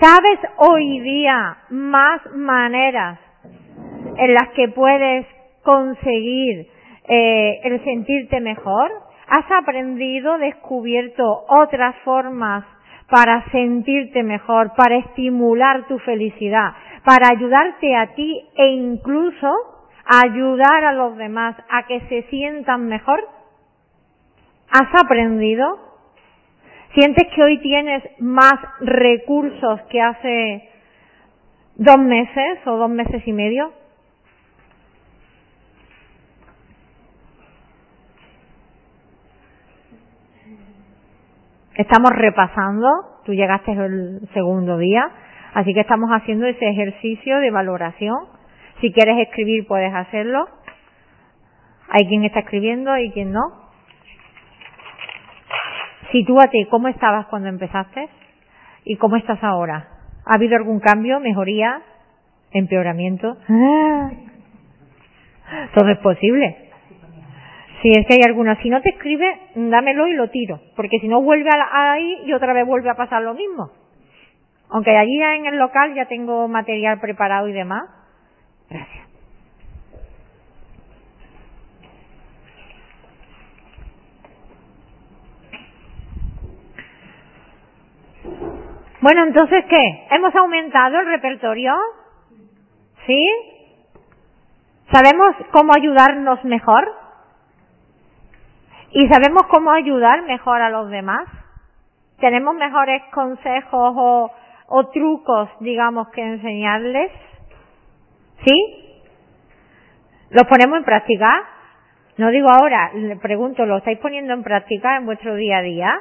¿Sabes 0.00 0.38
hoy 0.56 1.00
día 1.00 1.58
más 1.68 2.22
maneras 2.34 3.18
en 4.16 4.32
las 4.32 4.48
que 4.56 4.68
puedes 4.68 5.26
conseguir 5.62 6.66
eh, 7.06 7.60
el 7.62 7.84
sentirte 7.84 8.40
mejor? 8.40 8.90
¿Has 9.26 9.44
aprendido, 9.52 10.38
descubierto 10.38 11.44
otras 11.50 11.94
formas 12.02 12.64
para 13.10 13.44
sentirte 13.50 14.22
mejor, 14.22 14.72
para 14.74 14.96
estimular 14.96 15.86
tu 15.88 15.98
felicidad, 15.98 16.72
para 17.04 17.28
ayudarte 17.36 17.94
a 17.94 18.14
ti 18.14 18.48
e 18.56 18.68
incluso 18.68 19.52
ayudar 20.06 20.84
a 20.84 20.92
los 20.94 21.18
demás 21.18 21.54
a 21.68 21.82
que 21.82 22.00
se 22.08 22.22
sientan 22.30 22.86
mejor? 22.86 23.37
¿Has 24.70 25.02
aprendido? 25.02 25.78
¿Sientes 26.94 27.26
que 27.34 27.42
hoy 27.42 27.58
tienes 27.60 28.02
más 28.18 28.54
recursos 28.80 29.80
que 29.88 30.00
hace 30.00 30.68
dos 31.76 31.98
meses 31.98 32.58
o 32.66 32.76
dos 32.76 32.90
meses 32.90 33.26
y 33.26 33.32
medio? 33.32 33.72
Estamos 41.74 42.10
repasando, 42.10 42.88
tú 43.24 43.32
llegaste 43.32 43.72
el 43.72 44.28
segundo 44.34 44.76
día, 44.76 45.08
así 45.54 45.72
que 45.72 45.80
estamos 45.80 46.10
haciendo 46.10 46.46
ese 46.46 46.68
ejercicio 46.68 47.38
de 47.38 47.50
valoración. 47.50 48.18
Si 48.80 48.92
quieres 48.92 49.16
escribir 49.28 49.66
puedes 49.66 49.94
hacerlo. 49.94 50.46
Hay 51.88 52.06
quien 52.06 52.24
está 52.24 52.40
escribiendo 52.40 52.98
y 52.98 53.10
quien 53.12 53.32
no. 53.32 53.67
Sitúate 56.12 56.66
cómo 56.70 56.88
estabas 56.88 57.26
cuando 57.26 57.48
empezaste 57.48 58.08
y 58.84 58.96
cómo 58.96 59.16
estás 59.16 59.42
ahora. 59.42 59.88
¿Ha 60.24 60.34
habido 60.34 60.56
algún 60.56 60.80
cambio, 60.80 61.20
mejoría, 61.20 61.82
empeoramiento? 62.52 63.36
Todo 65.74 65.88
es 65.88 65.98
posible. 65.98 66.70
Si 67.82 67.90
es 67.90 68.06
que 68.06 68.14
hay 68.14 68.20
alguna, 68.26 68.60
si 68.60 68.70
no 68.70 68.80
te 68.82 68.90
escribe, 68.90 69.26
dámelo 69.54 70.08
y 70.08 70.14
lo 70.14 70.28
tiro, 70.30 70.60
porque 70.74 70.98
si 70.98 71.08
no 71.08 71.22
vuelve 71.22 71.50
ahí 71.72 72.22
y 72.26 72.32
otra 72.32 72.52
vez 72.52 72.66
vuelve 72.66 72.90
a 72.90 72.96
pasar 72.96 73.22
lo 73.22 73.34
mismo. 73.34 73.70
Aunque 74.70 74.96
allí 74.96 75.22
en 75.22 75.46
el 75.46 75.56
local 75.56 75.94
ya 75.94 76.06
tengo 76.06 76.48
material 76.48 77.00
preparado 77.00 77.48
y 77.48 77.52
demás. 77.52 77.84
Gracias. 78.68 79.07
Bueno, 89.08 89.22
entonces, 89.22 89.64
¿qué? 89.70 90.06
¿Hemos 90.10 90.34
aumentado 90.34 91.00
el 91.00 91.06
repertorio? 91.06 91.72
¿Sí? 93.06 93.24
¿Sabemos 94.92 95.34
cómo 95.50 95.72
ayudarnos 95.74 96.44
mejor? 96.44 96.92
¿Y 98.90 99.08
sabemos 99.08 99.44
cómo 99.48 99.70
ayudar 99.70 100.24
mejor 100.24 100.60
a 100.60 100.68
los 100.68 100.90
demás? 100.90 101.26
¿Tenemos 102.20 102.54
mejores 102.56 103.02
consejos 103.14 103.94
o, 103.96 104.30
o 104.66 104.88
trucos, 104.88 105.48
digamos, 105.60 106.10
que 106.10 106.20
enseñarles? 106.20 107.10
¿Sí? 108.44 109.00
¿Los 110.28 110.44
ponemos 110.48 110.80
en 110.80 110.84
práctica? 110.84 111.48
No 112.18 112.28
digo 112.28 112.48
ahora, 112.50 112.92
le 112.92 113.16
pregunto, 113.16 113.64
¿lo 113.64 113.78
estáis 113.78 114.00
poniendo 114.00 114.34
en 114.34 114.42
práctica 114.42 114.98
en 114.98 115.06
vuestro 115.06 115.34
día 115.34 115.56
a 115.56 115.62
día? 115.62 116.00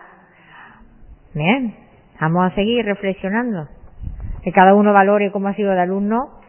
Bien, 1.33 1.86
vamos 2.19 2.51
a 2.51 2.55
seguir 2.55 2.85
reflexionando. 2.85 3.67
Que 4.43 4.51
cada 4.51 4.73
uno 4.73 4.93
valore 4.93 5.31
cómo 5.31 5.49
ha 5.49 5.53
sido 5.53 5.71
de 5.71 5.81
alumno. 5.81 6.39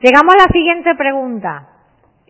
Llegamos 0.00 0.34
a 0.34 0.46
la 0.46 0.52
siguiente 0.52 0.94
pregunta. 0.94 1.68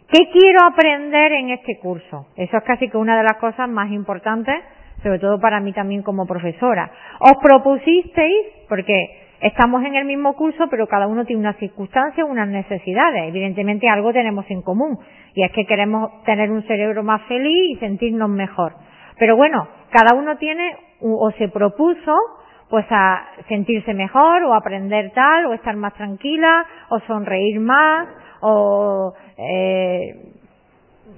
¿Qué 0.08 0.28
quiero 0.32 0.64
aprender 0.64 1.32
en 1.32 1.50
este 1.50 1.78
curso? 1.78 2.26
Eso 2.34 2.56
es 2.56 2.64
casi 2.64 2.88
que 2.88 2.96
una 2.96 3.16
de 3.16 3.22
las 3.22 3.36
cosas 3.36 3.68
más 3.68 3.92
importantes, 3.92 4.56
sobre 5.04 5.20
todo 5.20 5.38
para 5.38 5.60
mí 5.60 5.72
también 5.72 6.02
como 6.02 6.26
profesora. 6.26 6.90
Os 7.20 7.34
propusisteis, 7.40 8.46
porque 8.68 9.20
estamos 9.40 9.84
en 9.84 9.94
el 9.94 10.04
mismo 10.04 10.34
curso, 10.34 10.66
pero 10.68 10.88
cada 10.88 11.06
uno 11.06 11.24
tiene 11.24 11.42
unas 11.42 11.56
circunstancias, 11.58 12.26
unas 12.28 12.48
necesidades. 12.48 13.28
Evidentemente 13.28 13.88
algo 13.88 14.12
tenemos 14.12 14.50
en 14.50 14.62
común, 14.62 14.98
y 15.34 15.44
es 15.44 15.52
que 15.52 15.64
queremos 15.64 16.24
tener 16.24 16.50
un 16.50 16.64
cerebro 16.64 17.04
más 17.04 17.22
feliz 17.28 17.76
y 17.76 17.76
sentirnos 17.76 18.28
mejor. 18.28 18.74
Pero 19.16 19.36
bueno, 19.36 19.68
cada 19.90 20.18
uno 20.18 20.38
tiene 20.38 20.89
o 21.02 21.30
se 21.32 21.48
propuso 21.48 22.16
pues 22.70 22.86
a 22.90 23.26
sentirse 23.48 23.92
mejor 23.94 24.44
o 24.44 24.54
aprender 24.54 25.10
tal 25.12 25.46
o 25.46 25.54
estar 25.54 25.74
más 25.76 25.92
tranquila 25.94 26.64
o 26.88 27.00
sonreír 27.00 27.58
más 27.58 28.08
o 28.40 29.12
eh, 29.36 30.32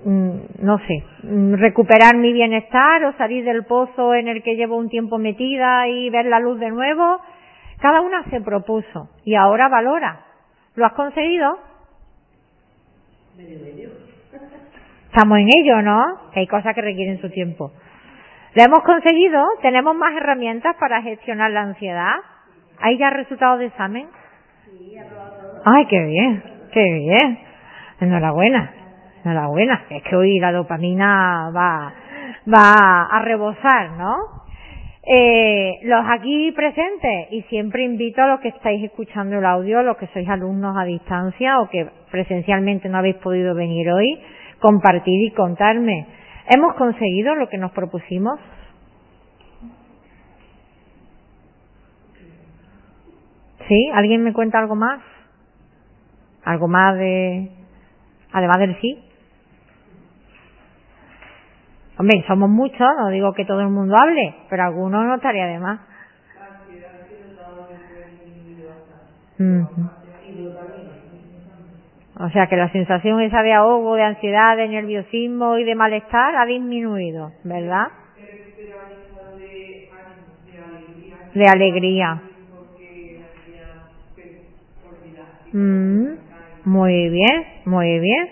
mm, 0.05 0.65
no 0.65 0.79
sé, 0.79 1.05
mm, 1.23 1.55
recuperar 1.55 2.17
mi 2.17 2.33
bienestar 2.33 3.05
o 3.05 3.13
salir 3.19 3.45
del 3.45 3.65
pozo 3.65 4.15
en 4.15 4.29
el 4.29 4.43
que 4.43 4.57
llevo 4.57 4.77
un 4.77 4.89
tiempo 4.89 5.19
metida 5.19 5.87
y 5.89 6.09
ver 6.11 6.25
la 6.25 6.41
luz 6.41 6.59
de 6.59 6.71
nuevo. 6.71 7.21
Cada 7.81 8.01
una 8.01 8.25
se 8.31 8.41
propuso 8.41 9.11
y 9.25 9.35
ahora 9.35 9.69
valora. 9.69 10.25
¿Lo 10.75 10.87
has 10.87 10.93
conseguido? 10.95 11.59
Estamos 15.07 15.39
en 15.39 15.49
ello, 15.61 15.83
¿no? 15.83 16.31
Que 16.33 16.41
hay 16.41 16.47
cosas 16.47 16.75
que 16.75 16.81
requieren 16.81 17.21
su 17.21 17.29
tiempo. 17.29 17.73
¿Lo 18.55 18.63
hemos 18.63 18.81
conseguido? 18.81 19.43
¿Tenemos 19.63 19.97
más 19.97 20.15
herramientas 20.15 20.77
para 20.79 21.01
gestionar 21.01 21.51
la 21.51 21.63
ansiedad? 21.63 22.17
¿Hay 22.81 22.99
ya 22.99 23.09
resultados 23.09 23.61
de 23.61 23.67
examen? 23.67 24.09
Ay, 25.65 25.87
qué 25.87 26.05
bien. 26.05 26.43
Qué 26.73 26.83
bien. 26.83 27.39
Enhorabuena. 28.01 28.73
Enhorabuena. 29.25 29.85
Es 29.89 30.03
que 30.03 30.17
hoy 30.17 30.39
la 30.39 30.53
dopamina 30.53 31.51
va, 31.57 31.95
va 32.53 33.05
a 33.11 33.23
rebosar, 33.23 33.93
¿no? 33.93 34.17
Eh, 35.05 35.81
los 35.83 36.05
aquí 36.09 36.53
presentes, 36.53 37.33
y 37.33 37.43
siempre 37.43 37.83
invito 37.83 38.23
a 38.23 38.29
los 38.29 38.41
que 38.41 38.49
estáis 38.49 38.85
escuchando 38.85 39.39
el 39.39 39.47
audio, 39.47 39.83
los 39.83 39.97
que 39.97 40.07
sois 40.09 40.29
alumnos 40.29 40.77
a 40.79 40.85
distancia 40.85 41.59
o 41.61 41.69
que 41.69 41.89
presencialmente 42.11 42.89
no 42.89 42.99
habéis 42.99 43.17
podido 43.17 43.55
venir 43.55 43.91
hoy, 43.91 44.21
compartir 44.61 45.27
y 45.27 45.31
contarme. 45.33 46.07
¿Hemos 46.55 46.75
conseguido 46.77 47.35
lo 47.35 47.49
que 47.49 47.59
nos 47.59 47.73
propusimos? 47.73 48.39
¿Sí? 53.69 53.91
¿Alguien 53.95 54.23
me 54.23 54.33
cuenta 54.33 54.59
algo 54.59 54.75
más? 54.75 55.01
algo 56.45 56.69
más 56.69 56.97
de, 56.97 57.51
además 58.33 58.59
del 58.59 58.81
sí. 58.81 58.99
Hombre, 61.99 62.25
somos 62.27 62.49
muchos, 62.49 62.89
no 62.99 63.09
digo 63.11 63.33
que 63.33 63.45
todo 63.45 63.61
el 63.61 63.69
mundo 63.69 63.95
hable, 63.97 64.35
pero 64.49 64.65
algunos 64.65 65.05
no 65.05 65.15
estaría 65.17 65.47
de 65.47 65.59
más. 65.59 65.81
O 72.19 72.29
sea 72.31 72.47
que 72.47 72.57
la 72.57 72.71
sensación 72.71 73.21
esa 73.21 73.43
de 73.43 73.53
ahogo, 73.53 73.95
de 73.95 74.03
ansiedad, 74.03 74.57
de 74.57 74.69
nerviosismo 74.69 75.59
y 75.59 75.65
de 75.65 75.75
malestar 75.75 76.37
ha 76.37 76.45
disminuido, 76.45 77.33
¿verdad? 77.45 77.89
De 81.35 81.49
alegría. 81.49 82.23
Mm. 85.53 86.33
Muy 86.65 87.09
bien, 87.09 87.45
muy 87.65 87.99
bien. 87.99 88.29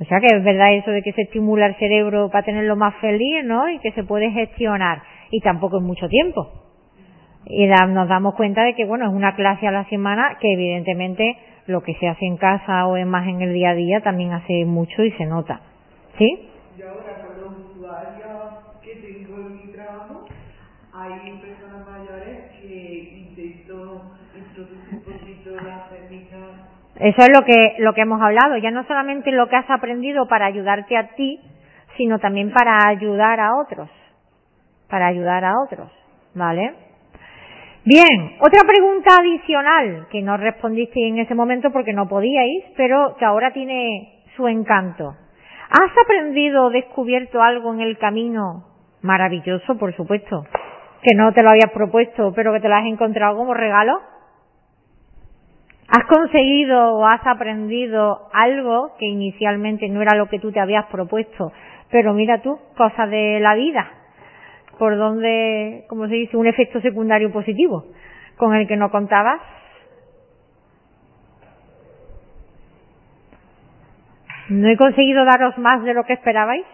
O 0.00 0.04
sea 0.04 0.20
que 0.20 0.26
es 0.26 0.44
verdad 0.44 0.74
eso 0.74 0.90
de 0.90 1.02
que 1.02 1.12
se 1.12 1.22
estimula 1.22 1.66
el 1.66 1.74
cerebro 1.76 2.28
para 2.30 2.44
tenerlo 2.44 2.76
más 2.76 2.94
feliz, 2.96 3.44
¿no? 3.44 3.68
Y 3.68 3.78
que 3.78 3.92
se 3.92 4.04
puede 4.04 4.30
gestionar. 4.30 5.02
Y 5.30 5.40
tampoco 5.40 5.78
en 5.78 5.84
mucho 5.84 6.08
tiempo. 6.08 6.52
Y 7.46 7.66
nos 7.66 8.08
damos 8.08 8.34
cuenta 8.34 8.62
de 8.62 8.74
que, 8.74 8.84
bueno, 8.84 9.06
es 9.06 9.12
una 9.12 9.34
clase 9.34 9.66
a 9.66 9.70
la 9.70 9.84
semana 9.88 10.36
que 10.40 10.52
evidentemente 10.52 11.36
lo 11.66 11.82
que 11.82 11.94
se 11.94 12.08
hace 12.08 12.26
en 12.26 12.36
casa 12.36 12.86
o 12.86 12.96
es 12.96 13.06
más 13.06 13.26
en 13.26 13.40
el 13.40 13.52
día 13.52 13.70
a 13.70 13.74
día 13.74 14.00
también 14.00 14.32
hace 14.32 14.64
mucho 14.64 15.02
y 15.02 15.12
se 15.12 15.26
nota. 15.26 15.60
¿Sí? 16.18 16.48
Y 16.78 16.82
ahora 16.82 17.22
con 17.24 17.40
los 17.40 17.70
usuarios 17.70 18.80
que 18.82 18.96
tengo 18.96 19.36
en 19.46 19.56
mi 19.56 19.72
trabajo, 19.72 20.26
hay 20.92 21.40
personas 21.40 21.88
mayores 21.88 22.50
que 22.60 23.26
intento 23.28 24.12
introducir 24.36 24.88
un 24.92 25.00
poquito 25.00 25.50
la 25.56 25.88
técnica 25.88 26.36
eso 26.96 27.22
es 27.22 27.28
lo 27.34 27.44
que, 27.44 27.74
lo 27.78 27.92
que 27.92 28.02
hemos 28.02 28.22
hablado, 28.22 28.56
ya 28.58 28.70
no 28.70 28.84
solamente 28.86 29.32
lo 29.32 29.48
que 29.48 29.56
has 29.56 29.68
aprendido 29.68 30.28
para 30.28 30.46
ayudarte 30.46 30.96
a 30.96 31.08
ti, 31.14 31.40
sino 31.96 32.20
también 32.20 32.52
para 32.52 32.78
ayudar 32.86 33.40
a 33.40 33.56
otros, 33.56 33.90
para 34.88 35.08
ayudar 35.08 35.44
a 35.44 35.54
otros, 35.60 35.90
¿vale? 36.34 36.72
Bien, 37.86 38.38
otra 38.40 38.62
pregunta 38.66 39.10
adicional 39.20 40.06
que 40.10 40.22
no 40.22 40.38
respondisteis 40.38 41.12
en 41.12 41.18
ese 41.18 41.34
momento 41.34 41.70
porque 41.70 41.92
no 41.92 42.08
podíais, 42.08 42.64
pero 42.78 43.14
que 43.18 43.26
ahora 43.26 43.52
tiene 43.52 44.22
su 44.36 44.48
encanto. 44.48 45.14
¿Has 45.68 45.90
aprendido 46.02 46.64
o 46.64 46.70
descubierto 46.70 47.42
algo 47.42 47.74
en 47.74 47.82
el 47.82 47.98
camino? 47.98 48.64
Maravilloso, 49.02 49.76
por 49.76 49.94
supuesto. 49.94 50.46
Que 51.02 51.14
no 51.14 51.34
te 51.34 51.42
lo 51.42 51.50
habías 51.50 51.70
propuesto, 51.74 52.32
pero 52.34 52.54
que 52.54 52.60
te 52.60 52.70
lo 52.70 52.74
has 52.74 52.86
encontrado 52.86 53.36
como 53.36 53.52
regalo. 53.52 54.00
¿Has 55.88 56.06
conseguido 56.06 56.94
o 56.94 57.04
has 57.04 57.26
aprendido 57.26 58.30
algo 58.32 58.94
que 58.98 59.04
inicialmente 59.04 59.90
no 59.90 60.00
era 60.00 60.16
lo 60.16 60.30
que 60.30 60.38
tú 60.38 60.50
te 60.52 60.60
habías 60.60 60.86
propuesto? 60.86 61.52
Pero 61.90 62.14
mira 62.14 62.40
tú, 62.40 62.58
cosas 62.78 63.10
de 63.10 63.40
la 63.40 63.54
vida, 63.54 63.86
por 64.78 64.96
donde, 64.96 65.84
como 65.88 66.08
se 66.08 66.14
dice, 66.14 66.36
un 66.36 66.46
efecto 66.46 66.80
secundario 66.80 67.32
positivo 67.32 67.86
con 68.36 68.54
el 68.54 68.66
que 68.66 68.76
no 68.76 68.90
contabas. 68.90 69.40
¿No 74.48 74.68
he 74.68 74.76
conseguido 74.76 75.24
daros 75.24 75.56
más 75.58 75.82
de 75.84 75.94
lo 75.94 76.04
que 76.04 76.12
esperabais? 76.14 76.66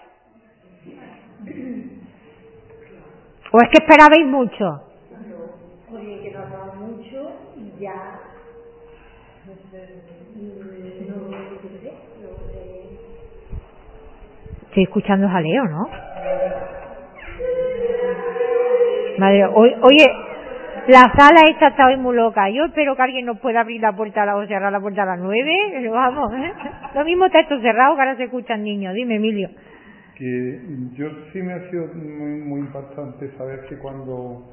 ¿O 3.53 3.59
es 3.59 3.69
que 3.71 3.83
esperabais 3.83 4.27
mucho? 4.27 4.87
Y 7.57 7.81
ya 7.81 8.21
Estoy 14.71 14.85
escuchando 14.85 15.29
jaleo, 15.29 15.65
¿no? 15.65 15.89
Madre, 19.21 19.45
oye, 19.45 20.07
la 20.89 21.13
sala 21.17 21.43
esta 21.51 21.69
está 21.69 21.87
hoy 21.87 21.99
muy 21.99 22.17
loca. 22.17 22.49
Yo 22.49 22.65
espero 22.65 22.97
que 22.97 23.03
alguien 23.03 23.27
nos 23.27 23.39
pueda 23.39 23.61
abrir 23.61 23.83
la 23.83 23.93
puerta 23.93 24.23
a 24.23 24.37
o 24.37 24.47
cerrar 24.47 24.73
la 24.73 24.81
puerta 24.81 25.03
a 25.03 25.07
las 25.07 25.21
nueve. 25.21 25.55
Vamos, 25.91 26.33
¿eh? 26.33 26.53
Lo 26.95 27.05
mismo 27.05 27.27
está 27.27 27.41
esto 27.41 27.61
cerrado 27.61 27.95
que 27.95 28.01
ahora 28.01 28.17
se 28.17 28.25
escuchan 28.25 28.65
niños. 28.65 28.95
Dime, 28.95 29.17
Emilio. 29.17 29.51
Que 30.17 30.61
yo 30.95 31.09
sí 31.33 31.43
me 31.43 31.53
ha 31.53 31.71
sido 31.71 31.87
muy, 31.95 32.41
muy 32.41 32.61
impactante 32.61 33.31
saber 33.37 33.67
que 33.69 33.77
cuando 33.77 34.51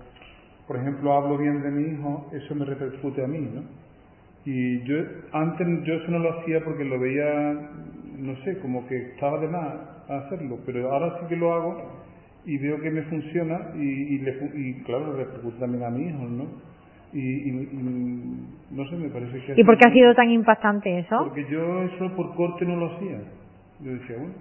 por 0.68 0.76
ejemplo, 0.76 1.14
hablo 1.14 1.38
bien 1.38 1.62
de 1.62 1.72
mi 1.72 1.94
hijo, 1.94 2.30
eso 2.34 2.54
me 2.54 2.66
repercute 2.66 3.24
a 3.24 3.28
mí, 3.28 3.40
¿no? 3.40 3.64
Y 4.44 4.84
yo 4.84 4.98
antes 5.32 5.66
yo 5.86 5.94
eso 5.94 6.12
no 6.12 6.20
lo 6.20 6.40
hacía 6.40 6.62
porque 6.64 6.84
lo 6.84 7.00
veía, 7.00 7.54
no 8.18 8.36
sé, 8.44 8.60
como 8.60 8.86
que 8.88 8.98
estaba 9.14 9.40
de 9.40 9.48
más 9.48 9.76
hacerlo, 10.10 10.60
pero 10.66 10.92
ahora 10.92 11.20
sí 11.20 11.28
que 11.28 11.38
lo 11.38 11.54
hago 11.54 11.97
y 12.48 12.58
veo 12.58 12.80
que 12.80 12.90
me 12.90 13.02
funciona 13.04 13.72
y, 13.76 14.16
y, 14.16 14.18
le, 14.20 14.32
y 14.56 14.74
claro, 14.84 15.18
repercute 15.18 15.60
también 15.60 15.84
a 15.84 15.90
mi 15.90 16.08
hijo, 16.08 16.24
¿no? 16.24 16.46
Y, 17.12 17.50
y, 17.50 17.52
no 18.72 18.86
sé, 18.90 18.96
me 18.96 19.10
parece 19.10 19.44
que... 19.46 19.54
¿Y 19.60 19.64
por 19.66 19.78
qué 19.78 19.90
ha 19.90 19.92
sido 19.92 20.16
tan 20.16 20.30
impactante 20.32 21.00
eso? 21.00 21.18
Porque 21.26 21.46
yo 21.50 21.84
eso 21.84 22.16
por 22.16 22.34
corte 22.36 22.66
no 22.66 22.78
lo 22.78 22.96
hacía. 22.96 23.20
Yo 23.82 23.92
decía, 23.92 24.16
bueno... 24.18 24.34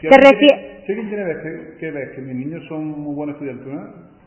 Si 0.00 0.08
¿Te 0.08 0.16
refieres...? 0.16 0.84
Si 0.86 0.92
alguien 0.92 1.08
tiene 1.08 1.24
que, 1.24 1.78
que 1.78 1.90
ver 1.90 2.14
que 2.14 2.22
mis 2.22 2.36
niños 2.36 2.64
son 2.68 2.84
muy 2.86 3.14
buenos 3.14 3.34
estudiantes, 3.36 3.66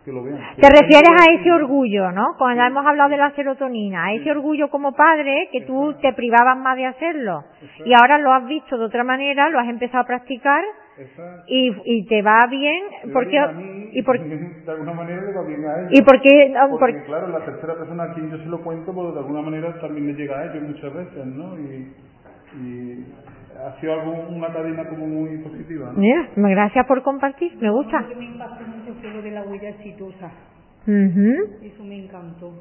que 0.04 0.12
lo 0.12 0.24
vean. 0.24 0.40
Te 0.56 0.70
refieres 0.70 1.12
a 1.12 1.34
ese 1.34 1.52
orgullo, 1.52 2.12
¿no? 2.12 2.36
Cuando 2.38 2.64
hemos 2.64 2.86
hablado 2.86 3.10
de 3.10 3.18
la 3.18 3.32
serotonina, 3.32 4.06
a 4.06 4.14
ese 4.14 4.32
orgullo 4.32 4.70
como 4.70 4.94
padre 4.94 5.50
que 5.52 5.62
tú 5.62 5.94
te 6.02 6.14
privabas 6.14 6.58
más 6.58 6.78
de 6.78 6.86
hacerlo 6.86 7.44
y 7.86 7.94
ahora 7.94 8.18
lo 8.18 8.34
has 8.34 8.46
visto 8.46 8.78
de 8.78 8.86
otra 8.86 9.04
manera, 9.04 9.50
lo 9.50 9.60
has 9.60 9.68
empezado 9.68 10.04
a 10.04 10.08
practicar 10.08 10.64
y, 11.48 11.76
y 11.86 12.06
te 12.06 12.22
va 12.22 12.40
bien 12.50 12.84
porque 13.14 13.38
y 13.92 14.04
por 14.04 14.20
de 14.66 14.72
alguna 14.72 14.94
manera 14.94 15.22
le 15.22 15.34
va 15.34 15.44
bien 15.44 15.66
a 15.66 15.80
ellos 15.80 15.92
y 15.92 16.02
porque, 16.04 16.54
porque 16.80 17.04
claro 17.06 17.28
la 17.28 17.46
tercera 17.46 17.76
persona 17.76 18.04
a 18.04 18.14
quien 18.14 18.30
yo 18.30 18.38
se 18.38 18.46
lo 18.46 18.62
cuento 18.62 18.94
pues 18.94 19.14
de 19.14 19.20
alguna 19.20 19.42
manera 19.42 19.80
también 19.80 20.08
le 20.08 20.14
llega 20.14 20.40
a 20.40 20.46
ellos 20.46 20.64
muchas 20.64 20.94
veces 20.94 21.26
no 21.26 21.58
y, 21.60 21.94
y 22.62 23.06
ha 23.64 23.80
sido 23.80 23.94
algo 23.94 24.28
una 24.30 24.52
cadena 24.54 24.88
como 24.88 25.08
muy 25.08 25.38
positiva 25.40 25.92
¿no? 25.94 26.00
mira 26.00 26.30
gracias 26.36 26.86
por 26.86 27.02
compartir 27.04 27.50
me 27.60 27.70
gusta. 27.72 28.06
Que 28.08 28.16
me 28.16 28.26
impactó 28.26 28.66
mucho 28.66 28.94
fue 29.00 29.10
lo 29.12 29.22
de 29.22 29.32
la 29.32 29.44
huella 29.44 29.70
exitosa. 29.70 30.32
Uh 30.88 31.64
eso 31.64 31.84
me 31.84 32.04
encantó 32.04 32.54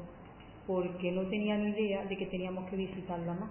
porque 0.67 1.11
no 1.11 1.23
tenía 1.29 1.57
ni 1.57 1.69
idea 1.69 2.05
de 2.05 2.17
que 2.17 2.27
teníamos 2.27 2.69
que 2.69 2.75
visitarla 2.75 3.33
más. 3.33 3.49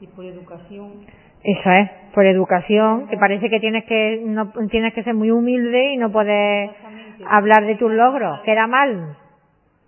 Y 0.00 0.06
por 0.08 0.24
educación 0.24 1.04
eso 1.44 1.70
es, 1.70 1.90
por 2.14 2.26
educación, 2.26 3.06
que 3.08 3.16
parece 3.16 3.50
que 3.50 3.60
tienes 3.60 3.84
que 3.84 4.22
no 4.24 4.52
tienes 4.70 4.94
que 4.94 5.02
ser 5.02 5.14
muy 5.14 5.30
humilde 5.30 5.92
y 5.92 5.96
no 5.96 6.10
puedes 6.10 6.70
hablar 7.26 7.64
de 7.66 7.76
tus 7.76 7.92
logros, 7.92 8.40
queda 8.40 8.66
mal. 8.66 9.16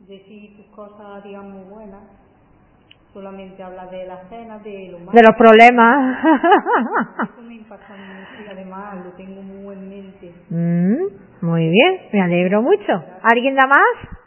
Decir 0.01 0.57
tus 0.57 0.67
cosas, 0.67 1.25
digamos, 1.25 1.69
buenas, 1.69 2.03
solamente 3.13 3.63
hablar 3.63 3.89
de 3.91 4.07
las 4.07 4.29
cenas, 4.29 4.63
de 4.63 4.89
lo 4.93 4.99
malo. 4.99 5.13
De 5.13 5.23
los 5.23 5.37
problemas. 5.37 6.25
Eso 7.33 7.43
me 7.43 7.55
impacta 7.55 7.95
mucho 7.97 8.45
y 8.45 8.53
además 8.53 9.05
lo 9.05 9.13
tengo 9.13 9.43
muy 9.43 9.75
en 9.75 9.89
mente. 9.89 10.35
Mm, 10.51 11.47
muy 11.47 11.69
bien, 11.71 12.01
me 12.13 12.21
alegro 12.21 12.61
mucho. 12.61 13.03
¿Alguien 13.23 13.55
da 13.55 13.67
más? 13.67 14.19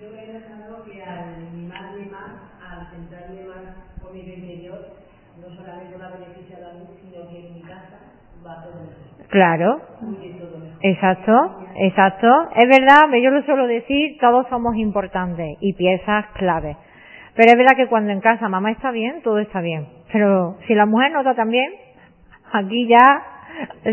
Yo 0.00 0.06
he 0.06 0.32
pensado 0.32 0.84
que 0.84 1.02
al 1.02 1.50
mimarme 1.52 2.06
más, 2.06 2.30
al 2.62 2.90
centrarme 2.90 3.42
más 3.44 3.74
con 4.00 4.12
mi 4.14 4.20
interior, 4.20 4.86
no 5.40 5.56
solamente 5.56 5.98
la 5.98 6.10
beneficia 6.10 6.58
a 6.58 6.60
la 6.60 6.72
luz, 6.74 6.90
sino 7.02 7.28
que 7.28 7.46
en 7.48 7.54
mi 7.54 7.62
casa 7.62 7.98
va 8.46 8.62
todo 8.62 8.80
mejor. 8.80 9.17
Claro. 9.28 9.80
Exacto, 10.80 11.32
exacto. 11.76 12.48
Es 12.56 12.68
verdad, 12.68 13.08
yo 13.22 13.30
lo 13.30 13.42
suelo 13.42 13.66
decir, 13.66 14.16
todos 14.20 14.46
somos 14.48 14.76
importantes 14.76 15.56
y 15.60 15.72
piezas 15.74 16.26
clave. 16.34 16.76
Pero 17.34 17.50
es 17.50 17.56
verdad 17.56 17.76
que 17.76 17.86
cuando 17.86 18.10
en 18.12 18.20
casa 18.20 18.48
mamá 18.48 18.70
está 18.70 18.90
bien, 18.90 19.22
todo 19.22 19.38
está 19.38 19.60
bien. 19.60 19.86
Pero 20.12 20.56
si 20.66 20.74
la 20.74 20.86
mujer 20.86 21.12
no 21.12 21.20
está 21.20 21.34
tan 21.34 21.50
bien, 21.50 21.72
aquí 22.52 22.86
ya 22.86 23.22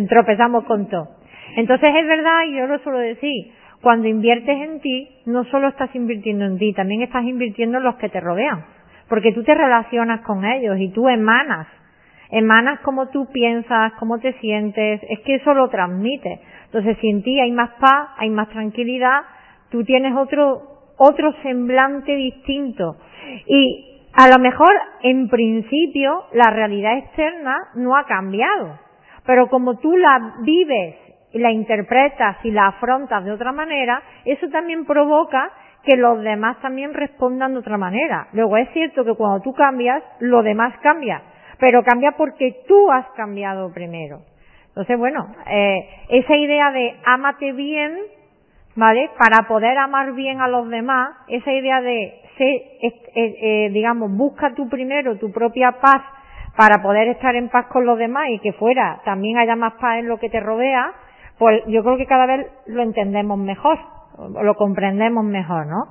tropezamos 0.10 0.63
con 0.65 0.88
todo. 0.89 1.10
Entonces 1.56 1.93
es 1.95 2.08
verdad, 2.08 2.43
y 2.48 2.58
yo 2.58 2.67
lo 2.67 2.80
suelo 2.80 3.00
decir, 3.00 3.54
cuando 3.82 4.08
inviertes 4.08 4.58
en 4.58 4.80
ti, 4.80 5.21
no 5.26 5.43
solo 5.45 5.67
estás 5.67 5.93
invirtiendo 5.95 6.45
en 6.45 6.58
ti, 6.58 6.74
también 6.74 7.02
estás 7.02 7.24
invirtiendo 7.24 7.78
en 7.78 7.84
los 7.84 7.95
que 7.95 8.10
te 8.10 8.19
rodean. 8.19 8.65
Porque 9.08 9.32
tú 9.32 9.43
te 9.43 9.54
relacionas 9.54 10.21
con 10.21 10.43
ellos 10.43 10.78
y 10.80 10.91
tú 10.91 11.08
emanas. 11.08 11.67
Emanas 12.31 12.79
cómo 12.81 13.09
tú 13.09 13.27
piensas, 13.31 13.93
cómo 13.99 14.19
te 14.19 14.33
sientes, 14.39 15.01
es 15.09 15.19
que 15.21 15.35
eso 15.35 15.53
lo 15.53 15.69
transmite. 15.69 16.39
Entonces 16.65 16.97
si 16.99 17.09
en 17.09 17.23
ti 17.23 17.39
hay 17.39 17.51
más 17.51 17.71
paz, 17.79 18.09
hay 18.17 18.29
más 18.29 18.49
tranquilidad, 18.49 19.21
tú 19.69 19.83
tienes 19.83 20.15
otro, 20.15 20.61
otro 20.97 21.33
semblante 21.43 22.15
distinto. 22.15 22.97
Y 23.47 24.01
a 24.13 24.27
lo 24.29 24.39
mejor 24.39 24.71
en 25.03 25.27
principio 25.29 26.25
la 26.33 26.49
realidad 26.51 26.97
externa 26.97 27.57
no 27.75 27.95
ha 27.95 28.05
cambiado. 28.05 28.79
Pero 29.25 29.47
como 29.47 29.77
tú 29.77 29.95
la 29.97 30.35
vives 30.41 30.95
y 31.31 31.39
la 31.39 31.51
interpretas 31.51 32.38
y 32.43 32.51
la 32.51 32.67
afrontas 32.67 33.25
de 33.25 33.31
otra 33.31 33.51
manera, 33.51 34.01
eso 34.23 34.47
también 34.49 34.85
provoca 34.85 35.51
que 35.83 35.97
los 35.97 36.21
demás 36.21 36.59
también 36.61 36.93
respondan 36.93 37.53
de 37.53 37.59
otra 37.59 37.77
manera. 37.77 38.27
Luego 38.33 38.57
es 38.57 38.69
cierto 38.71 39.03
que 39.03 39.15
cuando 39.15 39.41
tú 39.41 39.53
cambias, 39.53 40.03
lo 40.19 40.41
demás 40.43 40.73
cambia, 40.81 41.21
pero 41.60 41.84
cambia 41.84 42.13
porque 42.13 42.63
tú 42.68 42.91
has 42.91 43.08
cambiado 43.12 43.72
primero. 43.74 44.22
Entonces, 44.70 44.98
bueno, 44.98 45.28
eh, 45.48 45.89
esa 46.10 46.36
idea 46.36 46.72
de 46.72 46.96
ámate 47.06 47.54
bien, 47.54 47.98
¿vale? 48.76 49.10
Para 49.18 49.48
poder 49.48 49.78
amar 49.78 50.13
bien 50.13 50.41
a 50.41 50.48
los 50.48 50.70
demás, 50.70 51.15
esa 51.30 51.52
idea 51.54 51.82
de, 51.82 52.22
ser, 52.38 52.48
eh, 52.48 52.94
eh, 53.15 53.70
digamos, 53.72 54.12
busca 54.12 54.54
tú 54.54 54.68
primero 54.68 55.18
tu 55.18 55.32
propia 55.32 55.72
paz 55.80 56.02
para 56.58 56.82
poder 56.82 57.08
estar 57.10 57.36
en 57.36 57.50
paz 57.50 57.68
con 57.68 57.86
los 57.86 57.98
demás 57.98 58.30
y 58.30 58.39
que 58.39 58.54
fuera 58.54 59.02
también 59.06 59.38
haya 59.38 59.56
más 59.56 59.74
paz 59.74 60.00
en 60.00 60.08
lo 60.08 60.18
que 60.18 60.30
te 60.30 60.39
rodea, 60.39 60.94
pues 61.38 61.63
yo 61.68 61.84
creo 61.84 61.98
que 61.98 62.06
cada 62.06 62.26
vez 62.26 62.48
lo 62.65 62.82
entendemos 62.82 63.38
mejor, 63.38 63.78
lo 64.41 64.56
comprendemos 64.56 65.24
mejor, 65.26 65.68
¿no? 65.68 65.88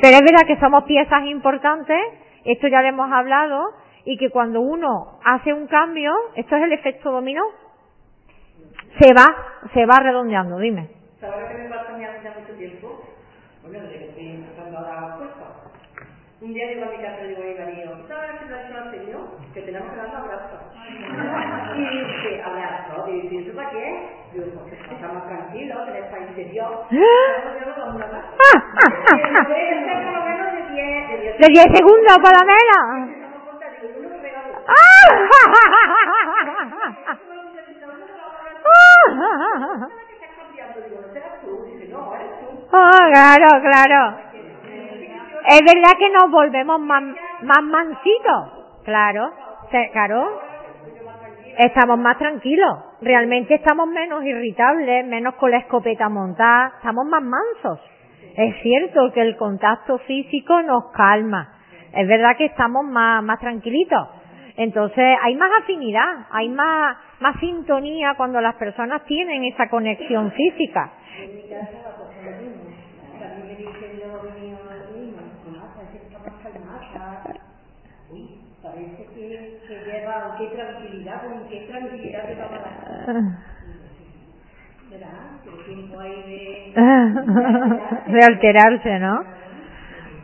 Pero 0.00 0.16
es 0.16 0.22
verdad 0.22 0.46
que 0.46 0.58
somos 0.58 0.84
piezas 0.84 1.24
importantes, 1.26 1.98
esto 2.44 2.68
ya 2.68 2.82
lo 2.82 2.88
hemos 2.88 3.12
hablado, 3.12 3.70
y 4.04 4.16
que 4.18 4.30
cuando 4.30 4.60
uno 4.60 5.18
hace 5.24 5.52
un 5.52 5.66
cambio, 5.66 6.12
esto 6.36 6.56
es 6.56 6.62
el 6.62 6.72
efecto 6.72 7.10
dominó, 7.10 7.42
se 9.00 9.12
va, 9.14 9.26
se 9.72 9.86
va 9.86 9.98
redondeando, 10.00 10.58
dime. 10.58 10.88
¿Sabes 11.20 11.50
qué 11.50 11.54
me 11.58 11.68
pasa 11.70 11.94
a 11.94 11.96
mí 11.96 12.04
hace 12.04 12.22
ya 12.22 12.34
mucho 12.38 12.52
tiempo? 12.54 13.02
Bueno, 13.62 13.80
desde 13.84 13.98
que 13.98 14.08
estoy 14.10 14.30
empezando 14.30 14.78
ahora 14.78 15.14
a 15.14 15.18
puesto. 15.18 15.44
Un 16.42 16.52
día 16.52 16.66
llego 16.66 16.84
a 16.84 16.90
mi 16.90 16.98
casa 16.98 17.24
y 17.24 17.28
digo 17.28 17.42
a 17.42 17.46
mi 17.46 17.54
marido, 17.54 17.96
¿sabes 18.06 18.32
qué 18.40 18.46
te 18.46 18.54
ha 18.54 18.62
dicho 18.64 18.78
el 18.78 18.90
Señor? 18.90 19.22
Que 19.54 19.62
tenemos 19.62 19.90
que 19.90 19.96
darnos 19.96 20.16
abrazos. 20.16 20.60
y 21.74 21.80
dice, 21.80 22.42
abrazo, 22.42 23.08
y 23.08 23.20
dice, 23.22 23.48
¿eso 23.48 23.56
para 23.56 23.70
qué? 23.70 24.08
Digo, 24.34 24.46
porque 24.54 24.76
está 24.76 25.08
más 25.08 25.26
tranquilo, 25.26 25.84
que 25.86 25.98
el 25.98 26.04
país 26.10 26.28
por 30.04 30.12
lo 30.12 30.24
menos 30.24 30.52
de 30.52 30.62
10 30.74 31.08
de 31.08 31.16
10 31.18 31.38
¿De 31.38 31.46
10 31.48 31.64
segundos, 31.72 32.18
Palamela? 32.22 32.80
Damos 32.84 33.08
cuenta, 33.08 33.23
Oh, 42.76 42.98
claro, 43.12 43.62
claro. 43.62 44.18
Es 45.46 45.60
verdad 45.60 45.92
que 45.96 46.10
nos 46.10 46.28
volvemos 46.30 46.80
más, 46.80 47.02
más 47.42 47.62
mansitos. 47.62 48.82
Claro, 48.84 49.32
claro. 49.92 50.40
Estamos 51.58 51.98
más 51.98 52.18
tranquilos. 52.18 52.78
Realmente 53.00 53.54
estamos 53.54 53.86
menos 53.86 54.24
irritables, 54.24 55.06
menos 55.06 55.36
con 55.36 55.52
la 55.52 55.58
escopeta 55.58 56.08
montada. 56.08 56.72
Estamos 56.78 57.06
más 57.06 57.22
mansos. 57.22 57.78
Es 58.36 58.60
cierto 58.62 59.12
que 59.12 59.20
el 59.20 59.36
contacto 59.36 59.98
físico 59.98 60.60
nos 60.62 60.90
calma. 60.92 61.52
Es 61.92 62.08
verdad 62.08 62.36
que 62.36 62.46
estamos 62.46 62.84
más, 62.84 63.22
más 63.22 63.38
tranquilitos. 63.38 64.08
Entonces 64.56 65.04
hay 65.22 65.34
más 65.34 65.50
afinidad, 65.62 66.26
hay 66.30 66.48
más, 66.48 66.96
más 67.20 67.38
sintonía 67.40 68.14
cuando 68.16 68.40
las 68.40 68.54
personas 68.54 69.04
tienen 69.04 69.44
esa 69.44 69.68
conexión 69.68 70.30
física. 70.30 70.92
Parece 75.74 75.98
que 75.98 76.06
está 76.06 76.18
más 76.20 76.34
calmada. 76.42 77.34
Uy, 78.10 78.38
parece 78.62 79.06
que, 79.14 79.60
que 79.66 79.74
lleva, 79.84 80.36
qué 80.38 80.46
tranquilidad, 80.48 81.22
con 81.22 81.48
qué 81.48 81.66
tranquilidad 81.68 82.26
te 82.26 82.34
va 82.36 82.46
a 82.46 82.50
la 82.50 82.58
¿Verdad? 84.90 85.40
Que 85.42 85.50
el 85.50 85.64
tiempo 85.64 85.98
ahí 85.98 86.22
de... 86.22 86.72
de 88.12 88.24
alterarse, 88.24 88.98
¿no? 89.00 89.43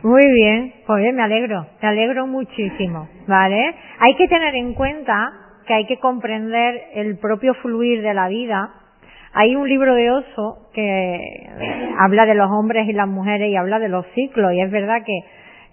Muy 0.03 0.25
bien, 0.31 0.73
bien, 0.97 1.15
me 1.15 1.21
alegro, 1.21 1.67
me 1.79 1.87
alegro 1.87 2.25
muchísimo, 2.25 3.07
¿vale? 3.27 3.75
Hay 3.99 4.15
que 4.15 4.27
tener 4.27 4.55
en 4.55 4.73
cuenta 4.73 5.31
que 5.67 5.75
hay 5.75 5.85
que 5.85 5.99
comprender 5.99 6.85
el 6.95 7.19
propio 7.19 7.53
fluir 7.61 8.01
de 8.01 8.15
la 8.15 8.27
vida. 8.27 8.71
Hay 9.33 9.55
un 9.55 9.69
libro 9.69 9.93
de 9.93 10.09
Oso 10.09 10.69
que 10.73 11.47
habla 11.99 12.25
de 12.25 12.33
los 12.33 12.49
hombres 12.49 12.89
y 12.89 12.93
las 12.93 13.07
mujeres 13.07 13.49
y 13.49 13.55
habla 13.55 13.77
de 13.77 13.89
los 13.89 14.07
ciclos 14.15 14.51
y 14.53 14.61
es 14.61 14.71
verdad 14.71 15.03
que 15.05 15.19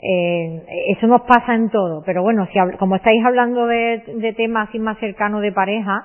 eh, 0.01 0.63
eso 0.95 1.07
nos 1.07 1.23
pasa 1.23 1.55
en 1.55 1.71
todo, 1.71 2.03
pero 2.05 2.23
bueno, 2.23 2.47
si 2.53 2.59
como 2.77 2.97
estáis 2.97 3.25
hablando 3.25 3.67
de, 3.67 4.35
temas 4.37 4.69
así 4.69 4.79
más 4.79 4.99
cercanos 4.99 5.41
de 5.41 5.53
pareja, 5.53 6.05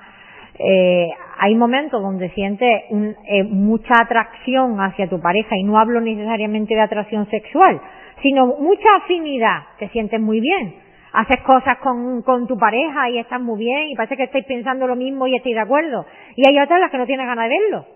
eh, 0.58 1.10
hay 1.40 1.54
momentos 1.56 2.00
donde 2.00 2.30
sientes 2.30 2.84
eh, 2.90 3.44
mucha 3.44 4.00
atracción 4.00 4.80
hacia 4.80 5.10
tu 5.10 5.20
pareja 5.20 5.58
y 5.58 5.64
no 5.64 5.78
hablo 5.78 6.00
necesariamente 6.00 6.74
de 6.74 6.80
atracción 6.80 7.28
sexual, 7.28 7.80
sino 8.22 8.46
mucha 8.46 8.96
afinidad, 8.96 9.62
te 9.78 9.88
sientes 9.88 10.20
muy 10.20 10.40
bien, 10.40 10.74
haces 11.14 11.40
cosas 11.42 11.78
con, 11.78 12.22
con 12.22 12.46
tu 12.46 12.58
pareja 12.58 13.08
y 13.08 13.18
estás 13.18 13.40
muy 13.40 13.58
bien 13.58 13.88
y 13.88 13.94
parece 13.94 14.16
que 14.16 14.24
estáis 14.24 14.44
pensando 14.46 14.86
lo 14.86 14.96
mismo 14.96 15.26
y 15.26 15.36
estáis 15.36 15.54
de 15.54 15.60
acuerdo. 15.60 16.04
Y 16.36 16.48
hay 16.48 16.58
otras 16.58 16.80
las 16.80 16.90
que 16.90 16.98
no 16.98 17.06
tienes 17.06 17.26
ganas 17.26 17.48
de 17.48 17.56
verlo. 17.56 17.86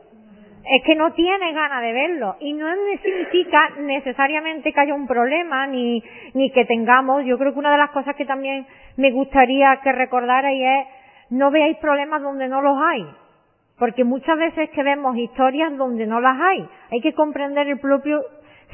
Es 0.71 0.83
que 0.85 0.95
no 0.95 1.13
tienes 1.13 1.55
ganas 1.55 1.83
de 1.83 1.93
verlo. 1.93 2.37
Y 2.41 2.53
no 2.53 2.67
significa 3.03 3.71
necesariamente 3.81 4.73
que 4.73 4.81
haya 4.81 4.95
un 4.95 5.07
problema 5.07 5.67
ni, 5.67 6.03
ni 6.35 6.51
que 6.51 6.65
tengamos. 6.67 7.25
Yo 7.25 7.39
creo 7.39 7.53
que 7.53 7.59
una 7.59 7.73
de 7.73 7.79
las 7.79 7.91
cosas 7.91 8.15
que 8.17 8.27
también 8.27 8.67
me 8.97 9.11
gustaría 9.11 9.81
que 9.83 9.93
recordarais 9.93 10.63
es 10.63 10.87
no 11.31 11.51
veáis 11.51 11.77
problemas 11.79 12.23
donde 12.23 12.49
no 12.49 12.61
los 12.61 12.77
hay. 12.81 13.07
Porque 13.79 14.05
muchas 14.05 14.37
veces 14.39 14.71
que 14.71 14.83
vemos 14.83 15.17
historias 15.17 15.77
donde 15.77 16.07
no 16.07 16.21
las 16.21 16.39
hay. 16.41 16.69
Hay 16.93 17.01
que 17.01 17.15
comprender 17.15 17.67
el 17.69 17.79
propio 17.79 18.23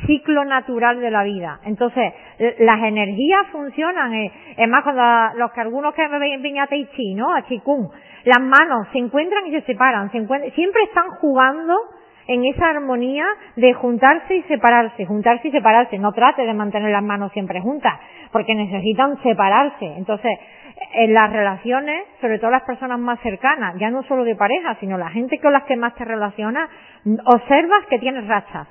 ciclo 0.07 0.45
natural 0.45 1.01
de 1.01 1.11
la 1.11 1.23
vida. 1.23 1.61
Entonces, 1.65 2.13
las 2.59 2.83
energías 2.83 3.47
funcionan. 3.53 4.15
Eh, 4.15 4.33
es 4.57 4.69
más, 4.69 4.83
cuando 4.83 5.39
los 5.39 5.53
que 5.53 5.61
algunos 5.61 5.95
que 5.95 6.09
me 6.09 6.19
ven 6.19 6.59
a 6.59 6.67
Tai 6.67 6.89
Chi, 6.95 7.15
¿no? 7.15 7.35
A 7.35 7.43
Chikung, 7.47 7.89
las 8.25 8.41
manos 8.41 8.89
se 8.93 8.99
encuentran 8.99 9.47
y 9.47 9.53
se 9.53 9.63
separan. 9.63 10.11
Se 10.11 10.27
siempre 10.53 10.83
están 10.83 11.11
jugando 11.21 11.77
en 12.27 12.45
esa 12.47 12.71
armonía 12.71 13.27
de 13.57 13.75
juntarse 13.75 14.37
y 14.37 14.43
separarse, 14.43 15.05
juntarse 15.05 15.49
y 15.49 15.51
separarse. 15.51 15.99
No 15.99 16.13
trate 16.13 16.45
de 16.45 16.55
mantener 16.55 16.91
las 16.91 17.03
manos 17.03 17.33
siempre 17.33 17.61
juntas, 17.61 17.95
porque 18.33 18.55
necesitan 18.55 19.23
separarse. 19.23 19.87
Entonces, 19.97 20.39
en 20.95 21.15
las 21.15 21.33
relaciones, 21.33 22.05
sobre 22.21 22.39
todo 22.39 22.51
las 22.51 22.63
personas 22.63 22.99
más 22.99 23.21
cercanas, 23.21 23.77
ya 23.79 23.91
no 23.91 24.03
solo 24.05 24.25
de 24.25 24.35
pareja, 24.35 24.77
sino 24.81 24.99
la 24.99 25.11
gente 25.11 25.39
con 25.39 25.53
las 25.53 25.65
que 25.65 25.77
más 25.77 25.95
te 25.95 26.05
relacionas, 26.05 26.69
observas 27.27 27.87
que 27.89 27.99
tienes 27.99 28.27
rachas 28.27 28.69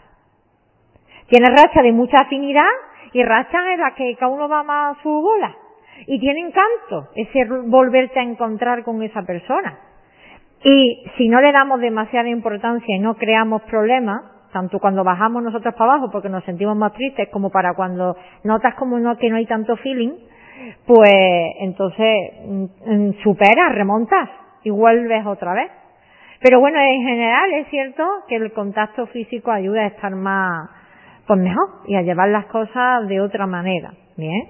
tiene 1.27 1.49
racha 1.49 1.81
de 1.81 1.91
mucha 1.91 2.17
afinidad 2.19 2.69
y 3.13 3.23
racha 3.23 3.73
en 3.73 3.79
la 3.79 3.93
que 3.95 4.15
cada 4.15 4.31
uno 4.31 4.47
va 4.49 4.63
más 4.63 4.97
a 4.97 5.03
su 5.03 5.09
bola. 5.09 5.55
Y 6.07 6.19
tiene 6.19 6.39
encanto 6.39 7.09
ese 7.15 7.45
volverte 7.65 8.19
a 8.19 8.23
encontrar 8.23 8.83
con 8.83 9.01
esa 9.03 9.21
persona. 9.23 9.77
Y 10.63 11.03
si 11.17 11.27
no 11.27 11.41
le 11.41 11.51
damos 11.51 11.79
demasiada 11.81 12.29
importancia 12.29 12.95
y 12.95 12.99
no 12.99 13.15
creamos 13.15 13.61
problemas, 13.63 14.21
tanto 14.53 14.79
cuando 14.79 15.03
bajamos 15.03 15.43
nosotros 15.43 15.73
para 15.73 15.93
abajo 15.93 16.09
porque 16.11 16.29
nos 16.29 16.43
sentimos 16.45 16.77
más 16.77 16.93
tristes 16.93 17.27
como 17.29 17.49
para 17.49 17.73
cuando 17.73 18.15
notas 18.43 18.75
como 18.75 18.97
no, 18.99 19.17
que 19.17 19.29
no 19.29 19.35
hay 19.35 19.45
tanto 19.45 19.75
feeling, 19.77 20.13
pues 20.85 21.11
entonces 21.59 22.31
mm, 22.45 22.65
mm, 22.85 23.13
superas, 23.23 23.75
remontas 23.75 24.29
y 24.63 24.69
vuelves 24.69 25.25
otra 25.25 25.53
vez. 25.53 25.71
Pero 26.39 26.59
bueno, 26.59 26.79
en 26.79 27.01
general 27.03 27.53
es 27.53 27.67
cierto 27.69 28.05
que 28.27 28.35
el 28.35 28.51
contacto 28.53 29.07
físico 29.07 29.51
ayuda 29.51 29.81
a 29.81 29.87
estar 29.87 30.13
más, 30.15 30.69
pues 31.27 31.39
mejor 31.39 31.69
y 31.87 31.95
a 31.95 32.01
llevar 32.01 32.29
las 32.29 32.45
cosas 32.45 33.07
de 33.07 33.21
otra 33.21 33.47
manera. 33.47 33.93
Bien. 34.17 34.43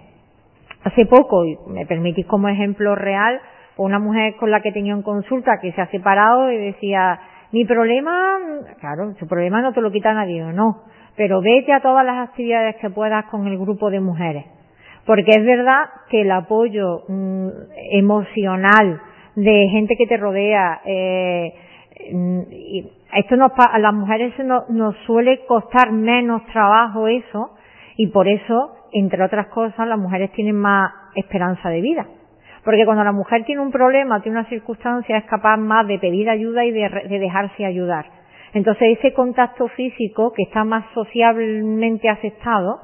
Hace 0.83 1.05
poco, 1.05 1.45
y 1.45 1.57
me 1.67 1.85
permitís 1.85 2.25
como 2.25 2.49
ejemplo 2.49 2.95
real, 2.95 3.39
una 3.77 3.99
mujer 3.99 4.35
con 4.35 4.51
la 4.51 4.61
que 4.61 4.71
tenía 4.71 4.93
en 4.93 5.01
consulta 5.01 5.59
que 5.61 5.71
se 5.71 5.81
ha 5.81 5.87
separado 5.87 6.51
y 6.51 6.57
decía, 6.57 7.19
mi 7.51 7.65
problema, 7.65 8.37
claro, 8.79 9.13
su 9.19 9.27
problema 9.27 9.61
no 9.61 9.73
te 9.73 9.81
lo 9.81 9.91
quita 9.91 10.13
nadie, 10.13 10.41
no, 10.41 10.83
pero 11.15 11.41
vete 11.41 11.71
a 11.71 11.81
todas 11.81 12.05
las 12.05 12.29
actividades 12.29 12.75
que 12.77 12.89
puedas 12.89 13.25
con 13.25 13.47
el 13.47 13.57
grupo 13.57 13.89
de 13.89 13.99
mujeres. 13.99 14.45
Porque 15.05 15.31
es 15.31 15.45
verdad 15.45 15.85
que 16.09 16.21
el 16.21 16.31
apoyo 16.31 17.03
mm, 17.07 17.47
emocional 17.91 19.01
de 19.35 19.67
gente 19.69 19.95
que 19.97 20.07
te 20.07 20.17
rodea, 20.17 20.81
eh, 20.85 21.53
esto 23.13 23.35
nos, 23.35 23.51
a 23.57 23.79
las 23.79 23.93
mujeres 23.93 24.33
nos, 24.69 24.95
suele 25.05 25.45
costar 25.45 25.91
menos 25.91 26.45
trabajo 26.47 27.07
eso 27.07 27.51
y 27.97 28.07
por 28.07 28.27
eso, 28.27 28.75
entre 28.91 29.23
otras 29.23 29.47
cosas, 29.47 29.87
las 29.87 29.99
mujeres 29.99 30.31
tienen 30.31 30.55
más 30.55 30.91
esperanza 31.15 31.69
de 31.69 31.81
vida. 31.81 32.07
Porque 32.63 32.85
cuando 32.85 33.03
la 33.03 33.11
mujer 33.11 33.43
tiene 33.45 33.61
un 33.61 33.71
problema, 33.71 34.21
tiene 34.21 34.39
una 34.39 34.49
circunstancia, 34.49 35.17
es 35.17 35.25
capaz 35.25 35.57
más 35.57 35.85
de 35.87 35.99
pedir 35.99 36.29
ayuda 36.29 36.63
y 36.63 36.71
de, 36.71 36.89
de 37.09 37.19
dejarse 37.19 37.65
ayudar. 37.65 38.05
Entonces 38.53 38.97
ese 38.97 39.13
contacto 39.13 39.67
físico, 39.69 40.31
que 40.31 40.43
está 40.43 40.63
más 40.63 40.85
socialmente 40.93 42.07
aceptado, 42.09 42.79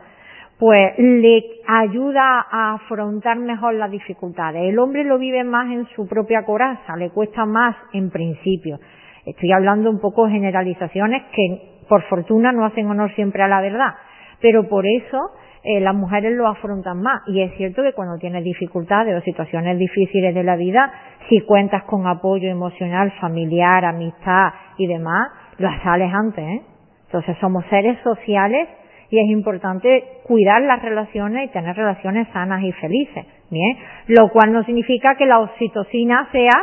pues 0.59 0.93
le 0.97 1.41
ayuda 1.67 2.45
a 2.51 2.73
afrontar 2.73 3.39
mejor 3.39 3.75
las 3.75 3.89
dificultades. 3.89 4.63
El 4.63 4.77
hombre 4.77 5.05
lo 5.05 5.17
vive 5.17 5.43
más 5.45 5.71
en 5.71 5.87
su 5.95 6.05
propia 6.05 6.43
coraza, 6.43 6.97
le 6.97 7.11
cuesta 7.11 7.45
más 7.45 7.77
en 7.93 8.09
principio. 8.09 8.77
Estoy 9.25 9.51
hablando 9.51 9.89
un 9.89 9.99
poco 9.99 10.27
generalizaciones 10.27 11.23
que 11.33 11.83
por 11.87 12.03
fortuna 12.03 12.51
no 12.51 12.65
hacen 12.65 12.87
honor 12.87 13.13
siempre 13.15 13.43
a 13.43 13.47
la 13.47 13.61
verdad, 13.61 13.95
pero 14.41 14.67
por 14.69 14.85
eso 14.85 15.31
eh, 15.63 15.81
las 15.81 15.95
mujeres 15.95 16.33
lo 16.35 16.47
afrontan 16.47 17.01
más. 17.01 17.21
Y 17.27 17.41
es 17.41 17.53
cierto 17.57 17.83
que 17.83 17.93
cuando 17.93 18.17
tienes 18.17 18.43
dificultades 18.43 19.15
o 19.15 19.21
situaciones 19.21 19.77
difíciles 19.77 20.33
de 20.33 20.43
la 20.43 20.55
vida, 20.55 20.91
si 21.27 21.41
cuentas 21.41 21.83
con 21.83 22.07
apoyo 22.07 22.49
emocional, 22.49 23.11
familiar, 23.19 23.83
amistad 23.85 24.53
y 24.77 24.87
demás, 24.87 25.29
las 25.57 25.81
sales 25.83 26.11
antes. 26.13 26.43
¿eh? 26.43 26.61
Entonces 27.07 27.35
somos 27.41 27.65
seres 27.69 27.97
sociales 28.03 28.69
y 29.09 29.19
es 29.19 29.29
importante 29.29 30.03
cuidar 30.23 30.61
las 30.61 30.81
relaciones 30.81 31.49
y 31.49 31.51
tener 31.51 31.75
relaciones 31.75 32.27
sanas 32.31 32.63
y 32.63 32.71
felices. 32.73 33.25
Bien, 33.49 33.77
lo 34.07 34.29
cual 34.29 34.53
no 34.53 34.63
significa 34.63 35.15
que 35.15 35.25
la 35.25 35.39
oxitocina 35.39 36.29
sea 36.31 36.53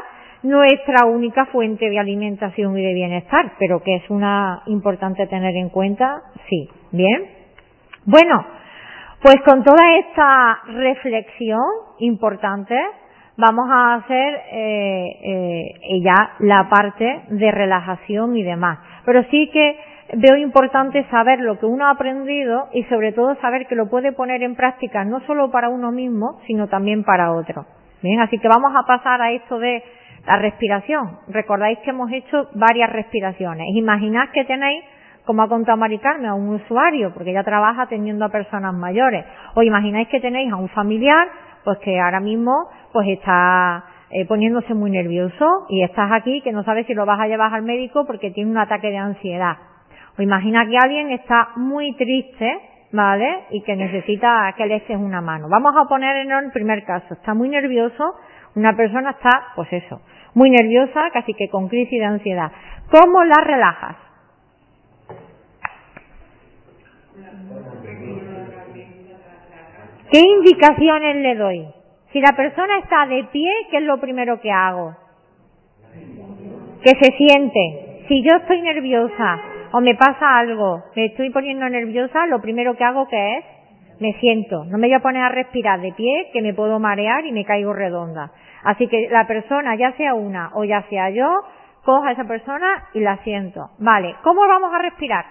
nuestra 0.47 1.07
única 1.07 1.47
fuente 1.47 1.89
de 1.91 1.99
alimentación 1.99 2.79
y 2.79 2.83
de 2.83 2.95
bienestar, 2.95 3.53
pero 3.59 3.83
que 3.83 3.97
es 3.97 4.11
una 4.11 4.63
importante 4.67 5.27
tener 5.27 5.55
en 5.57 5.69
cuenta, 5.69 6.23
sí. 6.49 6.69
Bien. 6.93 7.27
Bueno, 8.05 8.47
pues 9.23 9.37
con 9.45 9.65
toda 9.65 9.97
esta 9.99 10.61
reflexión 10.67 11.65
importante, 11.99 12.79
vamos 13.37 13.69
a 13.71 13.95
hacer 13.95 14.41
eh, 14.53 15.07
eh, 15.23 16.01
ya 16.03 16.35
la 16.41 16.69
parte 16.69 17.23
de 17.31 17.51
relajación 17.51 18.37
y 18.37 18.43
demás. 18.43 18.79
Pero 19.05 19.23
sí 19.31 19.51
que 19.53 19.79
veo 20.15 20.37
importante 20.37 21.05
saber 21.11 21.41
lo 21.41 21.59
que 21.59 21.67
uno 21.67 21.87
ha 21.87 21.91
aprendido 21.91 22.69
y 22.73 22.85
sobre 22.85 23.13
todo 23.13 23.35
saber 23.41 23.67
que 23.67 23.75
lo 23.75 23.89
puede 23.89 24.13
poner 24.13 24.43
en 24.43 24.55
práctica 24.55 25.05
no 25.05 25.21
solo 25.27 25.51
para 25.51 25.69
uno 25.69 25.91
mismo, 25.91 26.41
sino 26.47 26.69
también 26.69 27.03
para 27.03 27.33
otro. 27.33 27.67
Bien, 28.03 28.21
así 28.21 28.39
que 28.39 28.49
vamos 28.49 28.73
a 28.77 28.87
pasar 28.87 29.21
a 29.21 29.33
esto 29.33 29.59
de 29.59 29.83
la 30.27 30.37
respiración. 30.37 31.19
Recordáis 31.29 31.79
que 31.81 31.91
hemos 31.91 32.11
hecho 32.13 32.49
varias 32.55 32.91
respiraciones. 32.91 33.67
Imaginad 33.75 34.31
que 34.33 34.45
tenéis, 34.45 34.85
como 35.25 35.43
ha 35.43 35.49
contado 35.49 35.79
Mari 35.79 35.99
Carmen, 35.99 36.27
a 36.27 36.35
un 36.35 36.49
usuario, 36.49 37.13
porque 37.15 37.31
ella 37.31 37.45
trabaja 37.45 37.83
atendiendo 37.83 38.25
a 38.25 38.29
personas 38.29 38.75
mayores. 38.75 39.25
O 39.55 39.63
imagináis 39.63 40.09
que 40.09 40.21
tenéis 40.21 40.53
a 40.53 40.57
un 40.57 40.69
familiar, 40.69 41.29
pues 41.65 41.79
que 41.79 41.99
ahora 42.01 42.21
mismo, 42.21 42.69
pues 42.93 43.09
está 43.09 43.85
eh, 44.11 44.25
poniéndose 44.27 44.75
muy 44.75 44.91
nervioso 44.91 45.67
y 45.69 45.83
estás 45.83 46.11
aquí 46.13 46.41
que 46.43 46.53
no 46.53 46.63
sabes 46.65 46.87
si 46.87 46.95
lo 46.95 47.07
vas 47.07 47.21
a 47.21 47.27
llevar 47.27 47.53
al 47.53 47.63
médico 47.63 48.05
porque 48.07 48.31
tiene 48.31 48.51
un 48.51 48.59
ataque 48.59 48.91
de 48.91 48.99
ansiedad. 48.99 49.57
O 50.19 50.23
imagina 50.23 50.67
que 50.67 50.79
alguien 50.79 51.11
está 51.11 51.51
muy 51.57 51.93
triste, 51.95 52.59
¿vale? 52.93 53.45
Y 53.51 53.63
que 53.63 53.77
necesita 53.77 54.55
que 54.57 54.67
le 54.67 54.77
eches 54.77 54.97
una 54.97 55.21
mano. 55.21 55.49
Vamos 55.49 55.75
a 55.77 55.89
poner 55.89 56.17
en 56.17 56.31
el 56.31 56.53
primer 56.53 56.85
caso. 56.85 57.15
Está 57.15 57.35
muy 57.35 57.49
nervioso, 57.49 58.15
una 58.55 58.75
persona 58.75 59.11
está, 59.11 59.49
pues 59.55 59.71
eso, 59.73 60.01
muy 60.37 60.51
nerviosa, 60.51 61.11
casi 61.15 61.33
que 61.33 61.49
con 61.49 61.67
crisis 61.69 61.99
de 61.99 62.05
ansiedad. 62.05 62.53
¿Cómo 62.91 63.25
la 63.25 63.41
relajas? 63.43 63.97
¿Qué 70.13 70.21
indicaciones 70.21 71.17
le 71.17 71.35
doy? 71.37 71.67
Si 72.13 72.21
la 72.21 72.33
persona 72.37 72.79
está 72.79 73.07
de 73.07 73.25
pie, 73.33 73.51
¿qué 73.71 73.79
es 73.79 73.85
lo 73.85 73.99
primero 73.99 74.39
que 74.41 74.53
hago? 74.53 74.95
Que 76.85 76.91
se 76.91 77.17
siente. 77.17 78.05
Si 78.07 78.23
yo 78.23 78.37
estoy 78.37 78.61
nerviosa 78.61 79.41
o 79.73 79.81
me 79.81 79.95
pasa 79.95 80.39
algo, 80.39 80.85
me 80.95 81.07
estoy 81.07 81.31
poniendo 81.31 81.67
nerviosa, 81.67 82.27
lo 82.27 82.43
primero 82.43 82.77
que 82.77 82.85
hago 82.85 83.09
que 83.09 83.39
es 83.39 83.45
me 84.01 84.13
siento. 84.21 84.67
No 84.67 84.77
me 84.77 84.89
voy 84.89 84.95
a 84.97 85.01
poner 85.01 85.23
a 85.23 85.31
respirar 85.31 85.81
de 85.81 85.93
pie, 85.93 86.29
que 86.35 86.43
me 86.43 86.53
puedo 86.53 86.79
marear 86.79 87.25
y 87.25 87.33
me 87.33 87.47
caigo 87.47 87.73
redonda. 87.73 88.31
Así 88.65 88.89
que 88.89 89.09
la 89.11 89.27
persona, 89.27 89.77
ya 89.77 89.93
sea 89.93 90.15
una 90.15 90.51
o 90.55 90.65
ya 90.65 90.83
sea 90.89 91.11
yo, 91.11 91.43
coja 91.85 92.09
a 92.09 92.13
esa 92.13 92.25
persona 92.25 92.89
y 92.95 93.01
la 93.01 93.17
siento. 93.19 93.71
Vale, 93.79 94.17
¿cómo 94.23 94.47
vamos 94.47 94.75
a 94.75 94.79
respirar? 94.79 95.25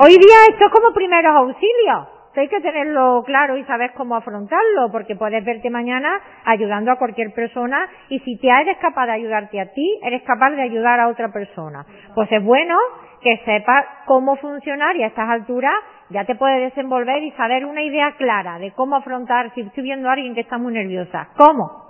Hoy 0.00 0.12
día 0.12 0.36
esto 0.50 0.64
es 0.66 0.70
como 0.72 0.94
primeros 0.94 1.34
auxilios. 1.36 2.08
Hay 2.34 2.48
que 2.48 2.60
tenerlo 2.60 3.22
claro 3.26 3.58
y 3.58 3.64
saber 3.64 3.92
cómo 3.92 4.16
afrontarlo, 4.16 4.90
porque 4.90 5.16
puedes 5.16 5.44
verte 5.44 5.68
mañana 5.68 6.18
ayudando 6.46 6.90
a 6.90 6.96
cualquier 6.96 7.34
persona 7.34 7.86
y 8.08 8.20
si 8.20 8.38
te 8.38 8.48
eres 8.48 8.78
capaz 8.78 9.06
de 9.06 9.12
ayudarte 9.12 9.60
a 9.60 9.70
ti, 9.72 10.00
eres 10.02 10.22
capaz 10.22 10.50
de 10.50 10.62
ayudar 10.62 10.98
a 10.98 11.08
otra 11.08 11.30
persona. 11.30 11.84
Pues 12.14 12.32
es 12.32 12.42
bueno 12.42 12.76
que 13.20 13.38
sepas 13.44 13.84
cómo 14.06 14.36
funcionar 14.36 14.96
y 14.96 15.02
a 15.02 15.08
estas 15.08 15.28
alturas 15.28 15.74
ya 16.10 16.24
te 16.24 16.34
puedes 16.34 16.60
desenvolver 16.60 17.22
y 17.22 17.30
saber 17.32 17.64
una 17.64 17.82
idea 17.82 18.12
clara 18.16 18.58
de 18.58 18.72
cómo 18.72 18.96
afrontar 18.96 19.52
si 19.54 19.62
estoy 19.62 19.84
viendo 19.84 20.08
a 20.08 20.12
alguien 20.12 20.34
que 20.34 20.42
está 20.42 20.58
muy 20.58 20.72
nerviosa. 20.72 21.28
¿Cómo? 21.36 21.82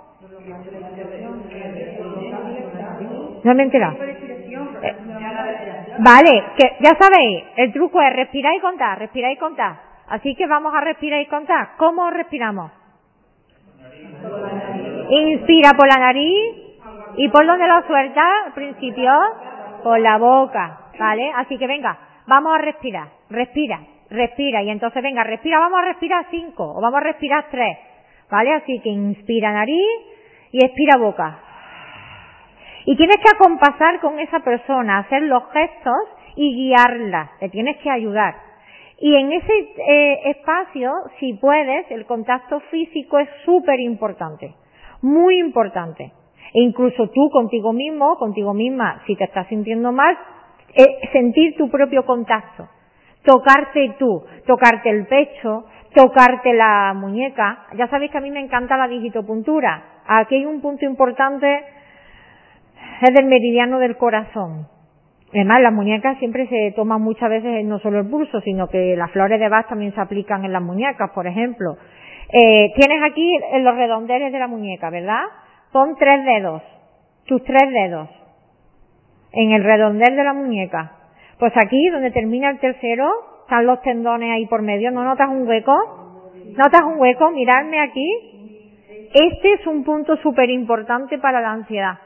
No 3.43 3.53
me 3.53 3.61
he 3.61 3.65
enterado. 3.65 3.97
Eh, 4.83 4.95
vale, 5.99 6.43
que 6.57 6.77
ya 6.79 6.91
sabéis, 6.99 7.43
el 7.57 7.73
truco 7.73 8.01
es 8.01 8.13
respirar 8.13 8.53
y 8.55 8.59
contar, 8.59 8.99
respirar 8.99 9.31
y 9.31 9.37
contar. 9.37 9.75
Así 10.07 10.35
que 10.35 10.47
vamos 10.47 10.73
a 10.73 10.81
respirar 10.81 11.21
y 11.21 11.27
contar. 11.27 11.71
¿Cómo 11.77 12.09
respiramos? 12.11 12.71
Inspira 15.09 15.71
por 15.77 15.87
la 15.87 15.99
nariz 15.99 16.63
y 17.17 17.29
por 17.29 17.45
donde 17.45 17.67
lo 17.67 17.81
suelta 17.83 18.23
al 18.45 18.53
principio, 18.53 19.11
por 19.83 19.99
la 19.99 20.17
boca, 20.17 20.79
¿vale? 20.99 21.31
Así 21.35 21.57
que 21.57 21.67
venga, 21.67 21.97
vamos 22.27 22.55
a 22.55 22.59
respirar, 22.59 23.07
respira, 23.29 23.79
respira 24.13 24.61
y 24.63 24.69
entonces 24.69 25.01
venga, 25.01 25.23
respira, 25.23 25.59
vamos 25.59 25.79
a 25.79 25.85
respirar 25.85 26.25
cinco 26.29 26.63
o 26.75 26.81
vamos 26.81 27.01
a 27.01 27.03
respirar 27.03 27.47
tres, 27.49 27.77
¿vale? 28.29 28.53
Así 28.53 28.79
que 28.79 28.89
inspira 28.89 29.51
nariz 29.51 29.89
y 30.51 30.63
expira 30.63 30.97
boca. 30.97 31.39
Y 32.85 32.95
tienes 32.95 33.17
que 33.17 33.35
acompasar 33.35 33.99
con 33.99 34.19
esa 34.19 34.39
persona, 34.41 34.99
hacer 34.99 35.23
los 35.23 35.43
gestos 35.51 36.03
y 36.35 36.53
guiarla, 36.55 37.31
te 37.39 37.49
tienes 37.49 37.77
que 37.77 37.89
ayudar. 37.89 38.35
Y 38.99 39.15
en 39.15 39.33
ese 39.33 39.53
eh, 39.87 40.29
espacio, 40.29 40.91
si 41.19 41.33
puedes, 41.33 41.89
el 41.91 42.05
contacto 42.05 42.59
físico 42.71 43.19
es 43.19 43.29
súper 43.45 43.79
importante, 43.79 44.53
muy 45.01 45.39
importante. 45.39 46.11
E 46.53 46.61
incluso 46.61 47.09
tú 47.09 47.29
contigo 47.31 47.73
mismo, 47.73 48.17
contigo 48.17 48.53
misma, 48.53 49.01
si 49.07 49.15
te 49.15 49.23
estás 49.23 49.47
sintiendo 49.47 49.91
mal, 49.91 50.15
eh, 50.75 50.85
sentir 51.11 51.55
tu 51.57 51.69
propio 51.69 52.05
contacto. 52.05 52.67
Tocarte 53.23 53.95
tú, 53.97 54.23
tocarte 54.45 54.89
el 54.89 55.07
pecho, 55.07 55.65
tocarte 55.93 56.53
la 56.53 56.93
muñeca. 56.95 57.65
Ya 57.77 57.87
sabéis 57.87 58.11
que 58.11 58.17
a 58.17 58.21
mí 58.21 58.31
me 58.31 58.41
encanta 58.41 58.77
la 58.77 58.87
digitopuntura. 58.87 59.83
Aquí 60.05 60.35
hay 60.35 60.45
un 60.45 60.61
punto 60.61 60.85
importante, 60.85 61.63
es 63.01 63.13
del 63.13 63.25
meridiano 63.25 63.79
del 63.79 63.97
corazón. 63.97 64.67
Además, 65.31 65.61
las 65.61 65.73
muñecas 65.73 66.17
siempre 66.19 66.47
se 66.47 66.73
toman 66.75 67.01
muchas 67.01 67.29
veces 67.29 67.65
no 67.65 67.79
solo 67.79 67.99
el 67.99 68.09
pulso, 68.09 68.39
sino 68.41 68.67
que 68.67 68.95
las 68.95 69.09
flores 69.11 69.39
de 69.39 69.49
Bach 69.49 69.67
también 69.67 69.93
se 69.93 70.01
aplican 70.01 70.45
en 70.45 70.53
las 70.53 70.61
muñecas, 70.61 71.09
por 71.11 71.25
ejemplo. 71.25 71.75
Eh, 72.31 72.71
tienes 72.75 73.01
aquí 73.03 73.39
los 73.59 73.75
redondeles 73.75 74.31
de 74.31 74.39
la 74.39 74.47
muñeca, 74.47 74.89
¿verdad? 74.89 75.23
Pon 75.71 75.95
tres 75.97 76.23
dedos, 76.23 76.61
tus 77.25 77.43
tres 77.43 77.71
dedos, 77.71 78.09
en 79.31 79.51
el 79.51 79.63
redondel 79.63 80.15
de 80.15 80.23
la 80.23 80.33
muñeca. 80.33 80.91
Pues 81.39 81.53
aquí, 81.57 81.89
donde 81.89 82.11
termina 82.11 82.49
el 82.49 82.59
tercero, 82.59 83.09
están 83.41 83.65
los 83.65 83.81
tendones 83.81 84.31
ahí 84.31 84.45
por 84.45 84.61
medio. 84.61 84.91
¿No 84.91 85.03
notas 85.03 85.29
un 85.29 85.47
hueco? 85.47 85.73
¿Notas 86.57 86.81
un 86.83 86.99
hueco? 86.99 87.31
Miradme 87.31 87.79
aquí. 87.81 89.09
Este 89.13 89.53
es 89.53 89.67
un 89.67 89.83
punto 89.83 90.15
súper 90.17 90.49
importante 90.49 91.17
para 91.17 91.41
la 91.41 91.51
ansiedad. 91.51 91.99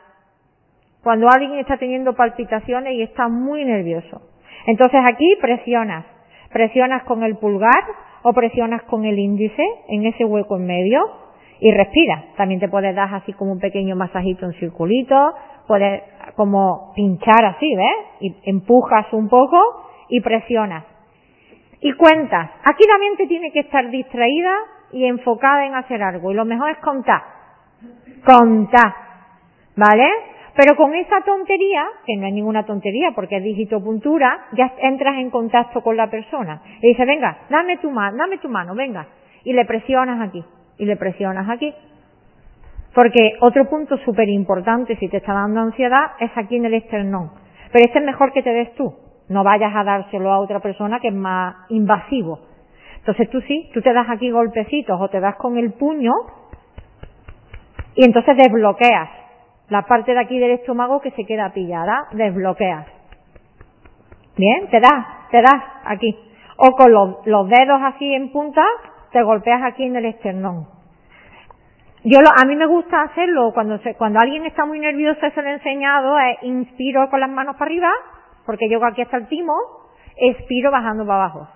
Cuando 1.04 1.30
alguien 1.30 1.60
está 1.60 1.78
teniendo 1.78 2.14
palpitaciones 2.16 2.94
y 2.94 3.02
está 3.02 3.30
muy 3.30 3.64
nervioso. 3.64 4.22
Entonces 4.66 5.00
aquí 5.06 5.38
presionas. 5.40 6.06
Presionas 6.52 7.04
con 7.04 7.24
el 7.24 7.38
pulgar 7.38 7.84
o 8.24 8.34
presionas 8.34 8.84
con 8.84 9.06
el 9.06 9.18
índice 9.20 9.64
en 9.90 10.06
ese 10.06 10.26
hueco 10.26 10.58
en 10.58 10.66
medio 10.66 11.00
y 11.60 11.72
respira. 11.72 12.26
También 12.36 12.60
te 12.60 12.68
puedes 12.68 12.96
dar 12.96 13.14
así 13.14 13.34
como 13.34 13.54
un 13.54 13.60
pequeño 13.60 13.96
masajito 13.96 14.46
en 14.46 14.54
circulito, 14.54 15.34
puedes 15.68 16.04
como 16.36 16.94
pinchar 16.96 17.46
así, 17.46 17.76
¿ves? 17.76 17.96
Y 18.22 18.50
empujas 18.50 19.12
un 19.12 19.28
poco 19.28 19.58
y 20.10 20.22
presionas. 20.22 20.84
Y 21.82 21.94
cuentas. 21.94 22.52
Aquí 22.64 22.84
la 22.88 22.98
mente 22.98 23.28
tiene 23.28 23.52
que 23.52 23.60
estar 23.60 23.90
distraída 23.90 24.54
y 24.92 25.06
enfocada 25.06 25.66
en 25.66 25.76
hacer 25.76 26.02
algo. 26.02 26.32
Y 26.32 26.36
lo 26.36 26.46
mejor 26.46 26.72
es 26.72 26.78
contar. 26.78 27.22
Contar. 28.26 28.94
¿Vale? 29.76 30.10
Pero 30.56 30.76
con 30.76 30.96
esa 30.96 31.22
tontería, 31.22 31.86
que 32.06 32.16
no 32.18 32.26
es 32.26 32.34
ninguna 32.34 32.66
tontería 32.66 33.12
porque 33.14 33.38
es 33.38 33.44
digitopuntura, 33.44 34.48
ya 34.54 34.74
entras 34.80 35.18
en 35.18 35.30
contacto 35.30 35.82
con 35.82 35.96
la 35.96 36.10
persona. 36.10 36.62
Y 36.82 36.88
dice, 36.88 37.06
venga, 37.06 37.38
dame 37.50 37.78
tu 37.78 37.92
mano, 37.92 38.18
dame 38.18 38.40
tu 38.40 38.50
mano, 38.50 38.74
venga. 38.74 39.06
Y 39.44 39.54
le 39.54 39.66
presionas 39.66 40.20
aquí 40.28 40.44
y 40.80 40.86
le 40.86 40.96
presionas 40.96 41.48
aquí. 41.50 41.74
Porque 42.98 43.34
otro 43.42 43.70
punto 43.70 43.96
súper 43.98 44.28
importante 44.28 44.96
si 44.96 45.08
te 45.08 45.18
está 45.18 45.32
dando 45.32 45.62
ansiedad 45.62 46.14
es 46.20 46.32
aquí 46.36 46.56
en 46.56 46.66
el 46.66 46.74
esternón. 46.74 47.30
Pero 47.72 47.86
este 47.86 48.00
es 48.00 48.06
mejor 48.06 48.34
que 48.34 48.42
te 48.42 48.50
des 48.50 48.74
tú. 48.74 48.92
No 49.30 49.44
vayas 49.44 49.72
a 49.76 49.84
dárselo 49.84 50.32
a 50.32 50.40
otra 50.40 50.62
persona 50.62 51.00
que 51.00 51.10
es 51.10 51.14
más 51.14 51.58
invasivo. 51.70 52.40
Entonces 52.98 53.30
tú 53.30 53.40
sí, 53.42 53.70
tú 53.72 53.84
te 53.84 53.94
das 53.94 54.10
aquí 54.10 54.32
golpecitos 54.32 55.00
o 55.00 55.10
te 55.10 55.20
das 55.20 55.36
con 55.36 55.60
el 55.60 55.74
puño 55.74 56.12
y 57.94 58.04
entonces 58.04 58.36
desbloqueas 58.36 59.10
la 59.70 59.84
parte 59.84 60.16
de 60.16 60.20
aquí 60.20 60.40
del 60.40 60.54
estómago 60.54 61.00
que 61.00 61.12
se 61.12 61.24
queda 61.24 61.54
pillada, 61.54 62.08
desbloqueas. 62.14 62.88
Bien, 64.38 64.70
te 64.72 64.80
das, 64.80 65.30
te 65.30 65.44
das 65.44 65.64
aquí. 65.86 66.18
O 66.58 66.76
con 66.76 66.92
los, 66.92 67.28
los 67.28 67.48
dedos 67.48 67.80
así 67.80 68.12
en 68.12 68.32
punta, 68.32 68.66
te 69.12 69.22
golpeas 69.22 69.62
aquí 69.62 69.84
en 69.84 69.98
el 69.98 70.06
esternón. 70.06 70.77
Yo 72.10 72.22
lo, 72.22 72.30
a 72.30 72.46
mí 72.46 72.56
me 72.56 72.68
gusta 72.68 73.02
hacerlo 73.02 73.52
cuando 73.54 73.80
se, 73.80 73.96
cuando 73.96 74.22
alguien 74.22 74.46
está 74.46 74.66
muy 74.66 74.80
nervioso, 74.80 75.26
eso 75.26 75.42
lo 75.42 75.50
he 75.50 75.54
enseñado, 75.54 76.18
es 76.18 76.38
inspiro 76.44 77.10
con 77.10 77.20
las 77.20 77.30
manos 77.30 77.58
para 77.58 77.66
arriba, 77.66 77.90
porque 78.46 78.70
llego 78.70 78.86
aquí 78.86 79.02
hasta 79.02 79.18
el 79.18 79.28
timo, 79.28 79.54
expiro 80.16 80.72
bajando 80.72 81.06
para 81.06 81.26
abajo, 81.26 81.50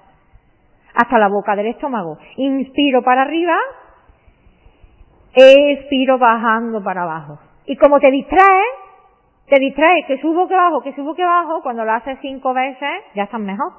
hasta 0.94 1.20
la 1.20 1.30
boca 1.30 1.56
del 1.56 1.68
estómago. 1.68 2.18
Inspiro 2.36 3.02
para 3.02 3.22
arriba, 3.22 3.56
expiro 5.34 6.18
bajando 6.18 6.84
para 6.84 7.04
abajo. 7.04 7.40
Y 7.66 7.78
como 7.78 8.02
te 8.02 8.12
distraes, 8.12 8.68
te 9.48 9.58
distraes, 9.58 10.06
que 10.06 10.20
subo, 10.20 10.50
que 10.50 10.56
bajo, 10.56 10.82
que 10.82 10.94
subo, 10.96 11.16
que 11.16 11.24
bajo, 11.24 11.62
cuando 11.62 11.86
lo 11.86 11.94
haces 11.94 12.18
cinco 12.22 12.54
veces, 12.54 12.90
ya 13.16 13.24
estás 13.24 13.40
mejor. 13.40 13.72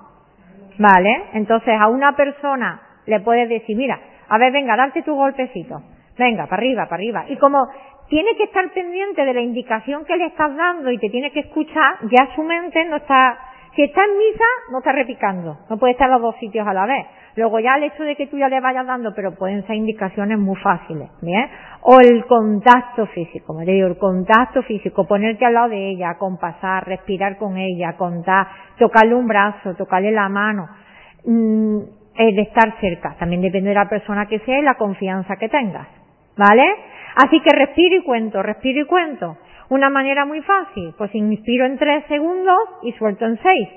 ¿Vale? 0.79 1.25
Entonces 1.35 1.79
a 1.79 1.89
una 1.89 2.17
persona 2.17 2.81
le 3.05 3.21
puedes 3.21 3.51
decir, 3.51 3.77
mira, 3.77 4.01
a 4.27 4.39
ver, 4.39 4.53
venga, 4.53 4.75
darte 4.75 5.03
tu 5.03 5.15
golpecito. 5.15 5.83
Venga, 6.19 6.47
para 6.47 6.61
arriba, 6.61 6.85
para 6.85 6.97
arriba. 6.97 7.25
Y 7.29 7.37
como 7.37 7.69
tiene 8.09 8.37
que 8.37 8.45
estar 8.45 8.71
pendiente 8.73 9.25
de 9.25 9.35
la 9.35 9.41
indicación 9.41 10.05
que 10.05 10.17
le 10.17 10.27
estás 10.27 10.55
dando 10.55 10.91
y 10.91 10.99
te 10.99 11.09
tiene 11.09 11.31
que 11.33 11.41
escuchar, 11.41 11.97
ya 12.11 12.35
su 12.35 12.43
mente 12.43 12.85
no 12.85 12.97
está, 12.97 13.39
si 13.75 13.83
está 13.83 14.05
en 14.05 14.19
misa, 14.19 14.45
no 14.71 14.79
está 14.79 14.93
repicando. 14.93 15.59
No 15.71 15.79
puede 15.79 15.93
estar 15.93 16.09
en 16.09 16.15
los 16.15 16.23
dos 16.23 16.37
sitios 16.37 16.67
a 16.67 16.75
la 16.75 16.87
vez. 16.87 17.07
Luego 17.35 17.61
ya 17.61 17.77
el 17.77 17.85
hecho 17.85 18.03
de 18.03 18.15
que 18.15 18.27
tú 18.27 18.37
ya 18.37 18.51
le 18.51 18.61
vayas 18.61 18.87
dando, 18.87 19.15
pero 19.15 19.35
pueden 19.35 19.67
ser 19.67 19.77
indicaciones 19.77 20.39
muy 20.39 20.57
fáciles, 20.57 21.09
¿bien? 21.23 21.49
O 21.81 21.99
el 21.99 22.27
contacto 22.27 23.07
físico, 23.07 23.55
me 23.55 23.65
digo, 23.65 23.87
el 23.87 23.97
contacto 23.97 24.63
físico, 24.65 25.07
ponerte 25.07 25.47
al 25.47 25.55
lado 25.55 25.71
de 25.71 25.93
ella, 25.93 26.19
compasar, 26.19 26.87
respirar 26.87 27.39
con 27.39 27.57
ella, 27.57 27.97
contar, 27.97 28.47
tocarle 28.79 29.15
un 29.15 29.27
brazo, 29.27 29.75
tocarle 29.75 30.13
la 30.13 30.29
mano. 30.29 30.69
Mm, 31.25 31.79
de 32.15 32.43
estar 32.43 32.79
cerca. 32.81 33.17
También 33.19 33.41
depende 33.41 33.71
de 33.71 33.75
la 33.75 33.89
persona 33.89 34.27
que 34.27 34.39
sea 34.41 34.59
y 34.59 34.63
la 34.63 34.75
confianza 34.75 35.37
que 35.37 35.49
tengas. 35.49 36.02
¿Vale? 36.49 36.75
Así 37.15 37.41
que 37.41 37.51
respiro 37.55 37.97
y 37.97 38.03
cuento, 38.03 38.43
respiro 38.43 38.81
y 38.81 38.87
cuento. 38.87 39.37
Una 39.69 39.91
manera 39.91 40.25
muy 40.25 40.43
fácil, 40.43 40.93
pues 40.99 41.15
inspiro 41.15 41.67
en 41.67 41.79
tres 41.79 42.05
segundos 42.09 42.59
y 42.83 42.93
suelto 42.93 43.27
en 43.27 43.39
seis. 43.41 43.69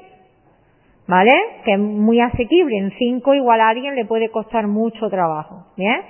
¿Vale? 1.07 1.31
Que 1.63 1.73
es 1.73 1.79
muy 1.79 2.19
asequible. 2.19 2.77
En 2.77 2.91
cinco 2.97 3.35
igual 3.35 3.61
a 3.61 3.69
alguien 3.69 3.95
le 3.95 4.05
puede 4.05 4.31
costar 4.31 4.65
mucho 4.65 5.09
trabajo. 5.09 5.67
¿Bien? 5.77 6.01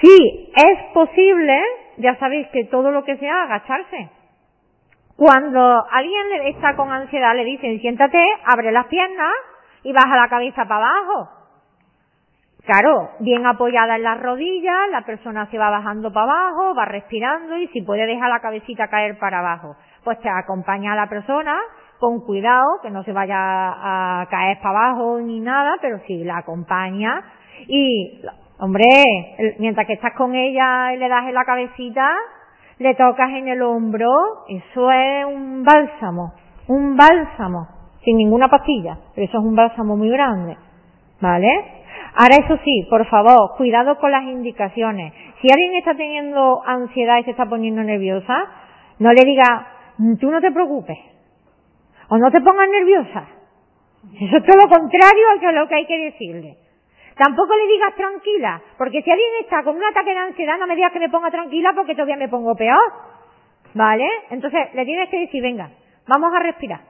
Si 0.00 0.50
es 0.56 0.82
posible, 0.92 1.60
ya 1.98 2.16
sabéis 2.16 2.48
que 2.48 2.64
todo 2.64 2.90
lo 2.90 3.04
que 3.04 3.16
sea 3.18 3.44
agacharse. 3.44 4.10
Cuando 5.16 5.84
alguien 5.92 6.46
está 6.46 6.74
con 6.74 6.90
ansiedad 6.90 7.36
le 7.36 7.44
dicen 7.44 7.80
siéntate, 7.80 8.18
abre 8.44 8.72
las 8.72 8.86
piernas 8.86 9.32
y 9.84 9.92
baja 9.92 10.16
la 10.16 10.28
cabeza 10.28 10.64
para 10.64 10.88
abajo. 10.88 11.41
Claro, 12.64 13.10
bien 13.18 13.44
apoyada 13.44 13.96
en 13.96 14.04
las 14.04 14.20
rodillas, 14.20 14.88
la 14.92 15.02
persona 15.02 15.46
se 15.50 15.58
va 15.58 15.68
bajando 15.70 16.12
para 16.12 16.26
abajo, 16.30 16.74
va 16.76 16.84
respirando 16.84 17.56
y 17.56 17.66
si 17.68 17.82
puede 17.82 18.06
dejar 18.06 18.28
la 18.28 18.40
cabecita 18.40 18.86
caer 18.86 19.18
para 19.18 19.40
abajo. 19.40 19.74
Pues 20.04 20.20
te 20.20 20.28
acompaña 20.28 20.92
a 20.92 20.96
la 20.96 21.08
persona 21.08 21.58
con 21.98 22.20
cuidado, 22.20 22.80
que 22.82 22.90
no 22.90 23.02
se 23.02 23.12
vaya 23.12 23.36
a 23.36 24.26
caer 24.30 24.58
para 24.62 24.90
abajo 24.90 25.18
ni 25.18 25.40
nada, 25.40 25.76
pero 25.80 25.98
sí 26.06 26.22
la 26.22 26.38
acompaña 26.38 27.22
y, 27.66 28.22
hombre, 28.60 28.84
mientras 29.58 29.86
que 29.86 29.94
estás 29.94 30.12
con 30.16 30.34
ella 30.34 30.94
y 30.94 30.98
le 30.98 31.08
das 31.08 31.24
en 31.26 31.34
la 31.34 31.44
cabecita, 31.44 32.14
le 32.78 32.94
tocas 32.94 33.30
en 33.30 33.48
el 33.48 33.60
hombro, 33.62 34.08
eso 34.48 34.90
es 34.92 35.24
un 35.26 35.64
bálsamo, 35.64 36.32
un 36.68 36.96
bálsamo 36.96 37.66
sin 38.04 38.16
ninguna 38.16 38.48
pastilla, 38.48 38.98
pero 39.14 39.26
eso 39.26 39.38
es 39.38 39.44
un 39.44 39.56
bálsamo 39.56 39.96
muy 39.96 40.10
grande, 40.10 40.56
¿vale? 41.20 41.81
Ahora 42.14 42.36
eso 42.44 42.58
sí, 42.64 42.86
por 42.90 43.06
favor, 43.06 43.56
cuidado 43.56 43.98
con 43.98 44.10
las 44.10 44.24
indicaciones. 44.24 45.12
Si 45.40 45.48
alguien 45.50 45.74
está 45.74 45.94
teniendo 45.94 46.62
ansiedad 46.64 47.18
y 47.18 47.24
se 47.24 47.30
está 47.30 47.46
poniendo 47.46 47.82
nerviosa, 47.82 48.44
no 48.98 49.12
le 49.12 49.24
diga, 49.24 49.66
tú 50.20 50.30
no 50.30 50.40
te 50.40 50.52
preocupes, 50.52 50.98
o 52.08 52.18
no 52.18 52.30
te 52.30 52.40
pongas 52.40 52.68
nerviosa, 52.68 53.26
Eso 54.20 54.36
es 54.36 54.44
todo 54.44 54.56
lo 54.56 54.68
contrario 54.68 55.24
a 55.48 55.52
lo 55.52 55.68
que 55.68 55.74
hay 55.74 55.86
que 55.86 55.98
decirle. 55.98 56.56
Tampoco 57.16 57.54
le 57.54 57.66
digas 57.66 57.94
tranquila, 57.94 58.60
porque 58.78 59.02
si 59.02 59.10
alguien 59.10 59.30
está 59.40 59.62
con 59.62 59.76
un 59.76 59.84
ataque 59.84 60.10
de 60.10 60.18
ansiedad, 60.18 60.58
no 60.58 60.66
me 60.66 60.74
digas 60.74 60.92
que 60.92 60.98
me 60.98 61.08
ponga 61.08 61.30
tranquila 61.30 61.72
porque 61.74 61.94
todavía 61.94 62.16
me 62.16 62.28
pongo 62.28 62.54
peor. 62.54 62.80
¿Vale? 63.74 64.06
Entonces 64.30 64.74
le 64.74 64.84
tienes 64.84 65.08
que 65.08 65.20
decir, 65.20 65.42
venga, 65.42 65.70
vamos 66.06 66.34
a 66.34 66.40
respirar. 66.40 66.80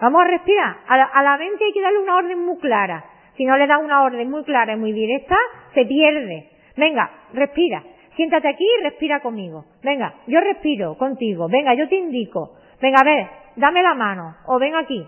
Vamos 0.00 0.22
a 0.22 0.24
respirar. 0.24 0.76
A 0.86 0.96
la, 0.96 1.04
a 1.04 1.22
la 1.22 1.36
mente 1.38 1.64
hay 1.64 1.72
que 1.72 1.80
darle 1.80 2.00
una 2.00 2.16
orden 2.16 2.44
muy 2.44 2.58
clara. 2.58 3.04
Si 3.36 3.44
no 3.44 3.56
le 3.56 3.66
das 3.66 3.80
una 3.82 4.02
orden 4.02 4.30
muy 4.30 4.44
clara 4.44 4.74
y 4.74 4.76
muy 4.76 4.92
directa, 4.92 5.36
se 5.74 5.84
pierde. 5.84 6.48
Venga, 6.76 7.10
respira. 7.32 7.82
Siéntate 8.16 8.48
aquí 8.48 8.64
y 8.64 8.82
respira 8.82 9.20
conmigo. 9.20 9.64
Venga, 9.82 10.14
yo 10.26 10.40
respiro 10.40 10.96
contigo. 10.96 11.48
Venga, 11.48 11.74
yo 11.74 11.88
te 11.88 11.96
indico. 11.96 12.52
Venga, 12.80 13.00
a 13.00 13.04
ver, 13.04 13.26
dame 13.56 13.82
la 13.82 13.94
mano. 13.94 14.36
O 14.46 14.58
ven 14.58 14.74
aquí. 14.76 15.04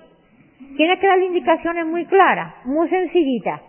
Tienes 0.76 0.98
que 0.98 1.06
darle 1.06 1.26
indicaciones 1.26 1.86
muy 1.86 2.04
claras, 2.06 2.66
muy 2.66 2.88
sencillitas. 2.88 3.60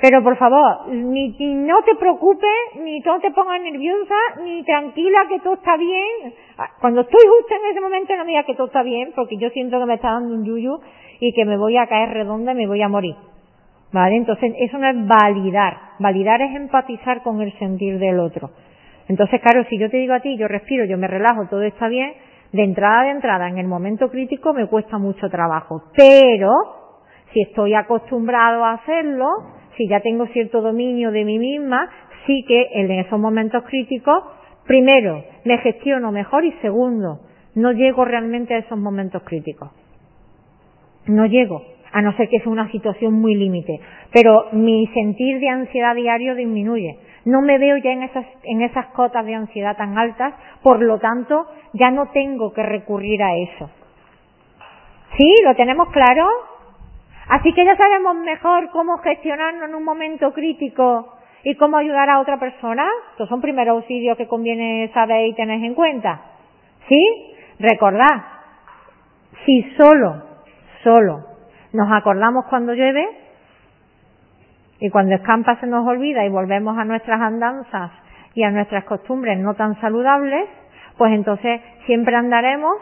Pero 0.00 0.22
por 0.22 0.36
favor, 0.38 0.88
ni, 0.88 1.36
no 1.38 1.82
te 1.82 1.94
preocupes, 1.94 2.50
ni 2.76 3.00
no 3.00 3.20
te 3.20 3.30
pongas 3.32 3.60
nerviosa, 3.60 4.14
ni 4.42 4.64
tranquila 4.64 5.26
que 5.28 5.40
todo 5.40 5.54
está 5.54 5.76
bien. 5.76 6.32
Ah, 6.56 6.70
cuando 6.80 7.02
estoy 7.02 7.20
justo 7.20 7.54
en 7.54 7.70
ese 7.70 7.80
momento 7.82 8.16
no 8.16 8.24
me 8.24 8.30
digas 8.30 8.46
que 8.46 8.54
todo 8.54 8.68
está 8.68 8.82
bien, 8.82 9.12
porque 9.14 9.36
yo 9.36 9.50
siento 9.50 9.78
que 9.78 9.84
me 9.84 9.94
está 9.94 10.12
dando 10.12 10.34
un 10.34 10.44
yuyu 10.44 10.80
y 11.20 11.34
que 11.34 11.44
me 11.44 11.58
voy 11.58 11.76
a 11.76 11.86
caer 11.86 12.10
redonda 12.10 12.52
y 12.52 12.54
me 12.54 12.66
voy 12.66 12.80
a 12.80 12.88
morir. 12.88 13.14
¿Vale? 13.92 14.16
Entonces, 14.16 14.52
eso 14.58 14.78
no 14.78 14.88
es 14.88 15.06
validar. 15.06 15.76
Validar 15.98 16.40
es 16.42 16.54
empatizar 16.54 17.22
con 17.22 17.40
el 17.42 17.52
sentir 17.58 17.98
del 17.98 18.20
otro. 18.20 18.50
Entonces, 19.08 19.40
claro, 19.40 19.64
si 19.68 19.78
yo 19.78 19.90
te 19.90 19.96
digo 19.96 20.14
a 20.14 20.20
ti, 20.20 20.36
yo 20.36 20.46
respiro, 20.46 20.84
yo 20.84 20.96
me 20.96 21.08
relajo, 21.08 21.48
todo 21.48 21.62
está 21.62 21.88
bien, 21.88 22.12
de 22.52 22.62
entrada 22.62 23.04
de 23.04 23.10
entrada, 23.10 23.48
en 23.48 23.58
el 23.58 23.66
momento 23.66 24.08
crítico 24.10 24.52
me 24.52 24.66
cuesta 24.66 24.98
mucho 24.98 25.28
trabajo. 25.28 25.82
Pero, 25.96 26.50
si 27.32 27.42
estoy 27.42 27.74
acostumbrado 27.74 28.64
a 28.64 28.74
hacerlo, 28.74 29.26
si 29.76 29.88
ya 29.88 30.00
tengo 30.00 30.26
cierto 30.28 30.60
dominio 30.60 31.10
de 31.10 31.24
mí 31.24 31.38
misma, 31.38 31.88
sí 32.26 32.44
que 32.46 32.68
en 32.74 32.90
esos 32.92 33.18
momentos 33.18 33.64
críticos, 33.64 34.22
primero, 34.66 35.24
me 35.44 35.58
gestiono 35.58 36.12
mejor 36.12 36.44
y 36.44 36.52
segundo, 36.60 37.20
no 37.54 37.72
llego 37.72 38.04
realmente 38.04 38.54
a 38.54 38.58
esos 38.58 38.78
momentos 38.78 39.22
críticos. 39.24 39.70
No 41.06 41.26
llego, 41.26 41.62
a 41.92 42.02
no 42.02 42.12
ser 42.16 42.28
que 42.28 42.40
sea 42.40 42.52
una 42.52 42.70
situación 42.70 43.14
muy 43.14 43.34
límite. 43.34 43.80
Pero 44.12 44.46
mi 44.52 44.86
sentir 44.88 45.40
de 45.40 45.48
ansiedad 45.48 45.94
diario 45.94 46.34
disminuye. 46.34 46.98
No 47.24 47.42
me 47.42 47.58
veo 47.58 47.76
ya 47.78 47.90
en 47.90 48.02
esas, 48.02 48.24
en 48.44 48.62
esas 48.62 48.86
cotas 48.86 49.26
de 49.26 49.34
ansiedad 49.34 49.76
tan 49.76 49.98
altas, 49.98 50.34
por 50.62 50.80
lo 50.80 50.98
tanto, 50.98 51.46
ya 51.74 51.90
no 51.90 52.06
tengo 52.06 52.52
que 52.52 52.62
recurrir 52.62 53.22
a 53.22 53.36
eso. 53.36 53.70
¿Sí? 55.18 55.34
¿Lo 55.44 55.54
tenemos 55.54 55.88
claro? 55.90 56.26
Así 57.28 57.52
que 57.52 57.64
ya 57.64 57.76
sabemos 57.76 58.16
mejor 58.16 58.70
cómo 58.70 58.98
gestionarnos 58.98 59.68
en 59.68 59.74
un 59.74 59.84
momento 59.84 60.32
crítico 60.32 61.14
y 61.44 61.54
cómo 61.56 61.76
ayudar 61.76 62.08
a 62.08 62.20
otra 62.20 62.38
persona. 62.38 62.88
Estos 63.12 63.28
son 63.28 63.40
primeros 63.40 63.76
auxilios 63.76 64.16
que 64.16 64.26
conviene 64.26 64.90
saber 64.94 65.26
y 65.26 65.34
tener 65.34 65.62
en 65.62 65.74
cuenta. 65.74 66.22
¿Sí? 66.88 67.34
Recordad, 67.58 68.24
si 69.44 69.62
solo, 69.76 70.22
solo 70.82 71.29
nos 71.72 71.90
acordamos 71.92 72.46
cuando 72.48 72.74
llueve 72.74 73.06
y 74.80 74.90
cuando 74.90 75.14
escampa 75.14 75.58
se 75.60 75.66
nos 75.66 75.86
olvida 75.86 76.24
y 76.24 76.30
volvemos 76.30 76.76
a 76.78 76.84
nuestras 76.84 77.20
andanzas 77.20 77.90
y 78.34 78.42
a 78.42 78.50
nuestras 78.50 78.84
costumbres 78.84 79.38
no 79.38 79.54
tan 79.54 79.80
saludables, 79.80 80.48
pues 80.96 81.12
entonces 81.12 81.60
siempre 81.86 82.16
andaremos 82.16 82.76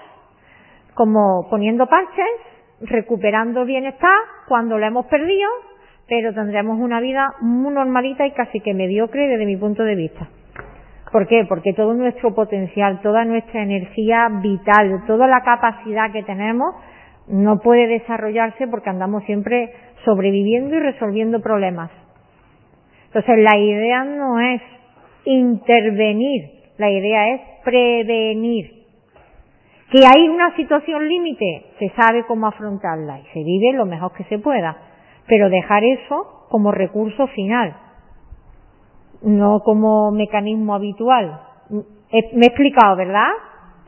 como 0.94 1.48
poniendo 1.50 1.86
parches 1.86 2.26
recuperando 2.80 3.64
bienestar 3.64 4.18
cuando 4.46 4.78
lo 4.78 4.86
hemos 4.86 5.06
perdido, 5.06 5.48
pero 6.08 6.32
tendremos 6.32 6.78
una 6.78 7.00
vida 7.00 7.34
muy 7.40 7.72
normalita 7.72 8.26
y 8.26 8.32
casi 8.32 8.60
que 8.60 8.74
mediocre 8.74 9.26
desde 9.28 9.46
mi 9.46 9.56
punto 9.56 9.82
de 9.82 9.94
vista. 9.94 10.28
¿Por 11.10 11.26
qué? 11.26 11.44
Porque 11.48 11.72
todo 11.72 11.94
nuestro 11.94 12.34
potencial, 12.34 13.00
toda 13.00 13.24
nuestra 13.24 13.62
energía 13.62 14.28
vital, 14.42 15.04
toda 15.06 15.26
la 15.26 15.42
capacidad 15.42 16.12
que 16.12 16.22
tenemos 16.22 16.74
no 17.28 17.60
puede 17.60 17.86
desarrollarse 17.86 18.66
porque 18.68 18.90
andamos 18.90 19.24
siempre 19.24 19.72
sobreviviendo 20.04 20.76
y 20.76 20.80
resolviendo 20.80 21.40
problemas. 21.40 21.90
Entonces 23.06 23.36
la 23.38 23.56
idea 23.56 24.04
no 24.04 24.40
es 24.40 24.62
intervenir, 25.24 26.50
la 26.78 26.90
idea 26.90 27.34
es 27.34 27.40
prevenir. 27.64 28.78
Que 29.90 30.04
hay 30.06 30.28
una 30.28 30.54
situación 30.56 31.08
límite, 31.08 31.64
se 31.78 31.88
sabe 31.90 32.24
cómo 32.26 32.46
afrontarla 32.46 33.20
y 33.20 33.24
se 33.32 33.42
vive 33.42 33.72
lo 33.72 33.86
mejor 33.86 34.12
que 34.12 34.24
se 34.24 34.38
pueda, 34.38 34.76
pero 35.26 35.48
dejar 35.48 35.82
eso 35.84 36.46
como 36.50 36.72
recurso 36.72 37.26
final, 37.28 37.76
no 39.22 39.60
como 39.60 40.10
mecanismo 40.10 40.74
habitual. 40.74 41.40
Me 41.70 42.44
he 42.44 42.48
explicado, 42.48 42.96
¿verdad? 42.96 43.28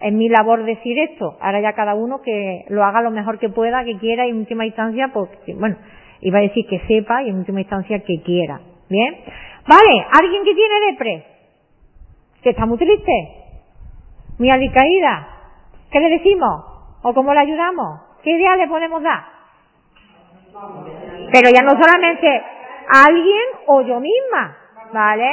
Es 0.01 0.13
mi 0.13 0.29
labor 0.29 0.65
decir 0.65 0.99
esto. 0.99 1.37
Ahora 1.41 1.61
ya 1.61 1.73
cada 1.75 1.95
uno 1.95 2.23
que 2.23 2.65
lo 2.69 2.85
haga 2.85 3.03
lo 3.03 3.11
mejor 3.11 3.39
que 3.39 3.49
pueda, 3.49 3.85
que 3.85 3.99
quiera 3.99 4.27
y 4.27 4.31
en 4.31 4.39
última 4.39 4.65
instancia, 4.65 5.11
pues, 5.13 5.29
bueno, 5.57 5.77
iba 6.21 6.39
a 6.39 6.43
decir 6.43 6.67
que 6.67 6.81
sepa 6.87 7.23
y 7.23 7.31
en 7.31 7.37
última 7.37 7.61
instancia 7.61 8.01
que 8.01 8.23
quiera. 8.23 8.61
¿Bien? 8.89 9.17
Vale, 9.69 10.07
alguien 10.21 10.43
que 10.45 10.55
tiene 10.55 10.75
depre, 10.91 11.25
que 12.43 12.51
está 12.51 12.67
muy 12.67 12.79
triste, 12.79 13.13
muy 14.39 14.51
alicaída, 14.51 15.41
¿Qué 15.91 15.99
le 15.99 16.09
decimos? 16.09 16.65
¿O 17.03 17.13
cómo 17.13 17.35
le 17.35 17.41
ayudamos? 17.41 18.01
¿Qué 18.23 18.31
idea 18.31 18.57
le 18.57 18.69
podemos 18.69 19.03
dar? 19.03 19.25
Pero 21.33 21.51
ya 21.51 21.63
no 21.63 21.71
solamente 21.71 22.43
alguien 22.89 23.43
o 23.67 23.83
yo 23.83 23.99
misma, 23.99 24.57
¿vale? 24.93 25.31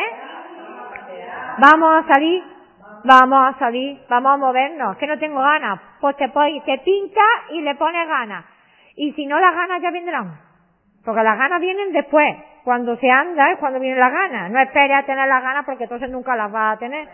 Vamos 1.59 2.03
a 2.03 2.13
salir, 2.13 2.43
vamos 3.07 3.39
a 3.55 3.57
salir, 3.57 3.97
vamos 4.09 4.33
a 4.33 4.37
movernos, 4.37 4.97
que 4.97 5.07
no 5.07 5.17
tengo 5.17 5.39
ganas. 5.39 5.79
Pues 5.99 6.15
te, 6.17 6.27
te 6.27 6.77
pinta 6.79 7.21
y 7.51 7.61
le 7.61 7.73
pones 7.75 8.07
ganas. 8.07 8.45
Y 8.95 9.13
si 9.13 9.25
no 9.25 9.39
las 9.39 9.55
ganas 9.55 9.81
ya 9.81 9.91
vendrán. 9.91 10.39
Porque 11.03 11.23
las 11.23 11.37
ganas 11.37 11.61
vienen 11.61 11.93
después. 11.93 12.35
Cuando 12.63 12.97
se 12.97 13.09
anda 13.09 13.51
es 13.51 13.59
cuando 13.59 13.79
vienen 13.79 13.99
las 13.99 14.11
ganas. 14.11 14.51
No 14.51 14.59
esperes 14.59 14.97
a 14.97 15.03
tener 15.03 15.27
las 15.27 15.41
ganas 15.41 15.65
porque 15.65 15.85
entonces 15.85 16.11
nunca 16.11 16.35
las 16.35 16.51
vas 16.51 16.75
a 16.75 16.79
tener. 16.79 17.07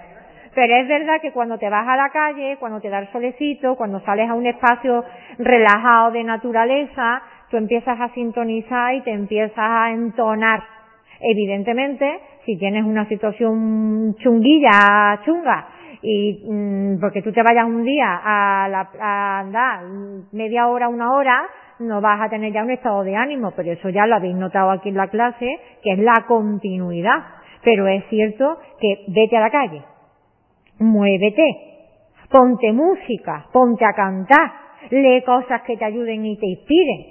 Pero 0.56 0.76
es 0.76 0.88
verdad 0.88 1.22
que 1.22 1.32
cuando 1.32 1.58
te 1.58 1.70
vas 1.70 1.88
a 1.88 1.96
la 1.96 2.10
calle, 2.10 2.58
cuando 2.60 2.80
te 2.80 2.90
da 2.90 3.00
el 3.00 3.12
solecito, 3.12 3.76
cuando 3.76 4.00
sales 4.02 4.30
a 4.30 4.34
un 4.34 4.46
espacio 4.46 5.04
relajado 5.38 6.12
de 6.12 6.24
naturaleza, 6.24 7.22
tú 7.50 7.58
empiezas 7.58 8.00
a 8.00 8.10
sintonizar 8.10 8.96
y 8.96 9.02
te 9.02 9.12
empiezas 9.12 9.58
a 9.58 9.92
entonar. 9.92 10.64
Evidentemente, 11.20 12.20
si 12.46 12.58
tienes 12.58 12.84
una 12.84 13.08
situación 13.08 14.16
chunguilla, 14.20 15.22
chunga, 15.24 15.68
y 16.04 16.44
mm, 16.46 17.00
porque 17.00 17.22
tú 17.22 17.32
te 17.32 17.42
vayas 17.42 17.66
un 17.66 17.84
día 17.84 18.20
a, 18.24 18.68
la, 18.68 18.90
a 19.00 19.40
andar 19.40 19.84
media 20.34 20.68
hora, 20.68 20.90
una 20.90 21.14
hora, 21.14 21.48
no 21.80 22.02
vas 22.02 22.20
a 22.22 22.30
tener 22.30 22.52
ya 22.52 22.64
un 22.64 22.72
estado 22.72 23.04
de 23.04 23.16
ánimo, 23.16 23.52
pero 23.56 23.72
eso 23.72 23.90
ya 23.90 24.06
lo 24.06 24.16
habéis 24.16 24.36
notado 24.36 24.72
aquí 24.72 24.90
en 24.90 24.98
la 24.98 25.08
clase, 25.08 25.48
que 25.82 25.94
es 25.94 26.00
la 26.00 26.26
continuidad. 26.28 27.24
Pero 27.64 27.88
es 27.88 28.04
cierto 28.10 28.58
que 28.82 29.06
vete 29.08 29.38
a 29.38 29.42
la 29.42 29.50
calle, 29.50 29.82
muévete, 30.80 31.56
ponte 32.30 32.74
música, 32.74 33.46
ponte 33.54 33.86
a 33.86 33.94
cantar, 33.94 34.52
lee 34.90 35.24
cosas 35.26 35.62
que 35.62 35.78
te 35.78 35.86
ayuden 35.86 36.26
y 36.26 36.38
te 36.38 36.48
inspiren, 36.48 37.06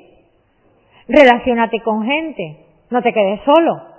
relacionate 1.09 1.81
con 1.81 2.05
gente, 2.05 2.67
no 2.91 3.01
te 3.01 3.15
quedes 3.15 3.41
solo. 3.45 3.93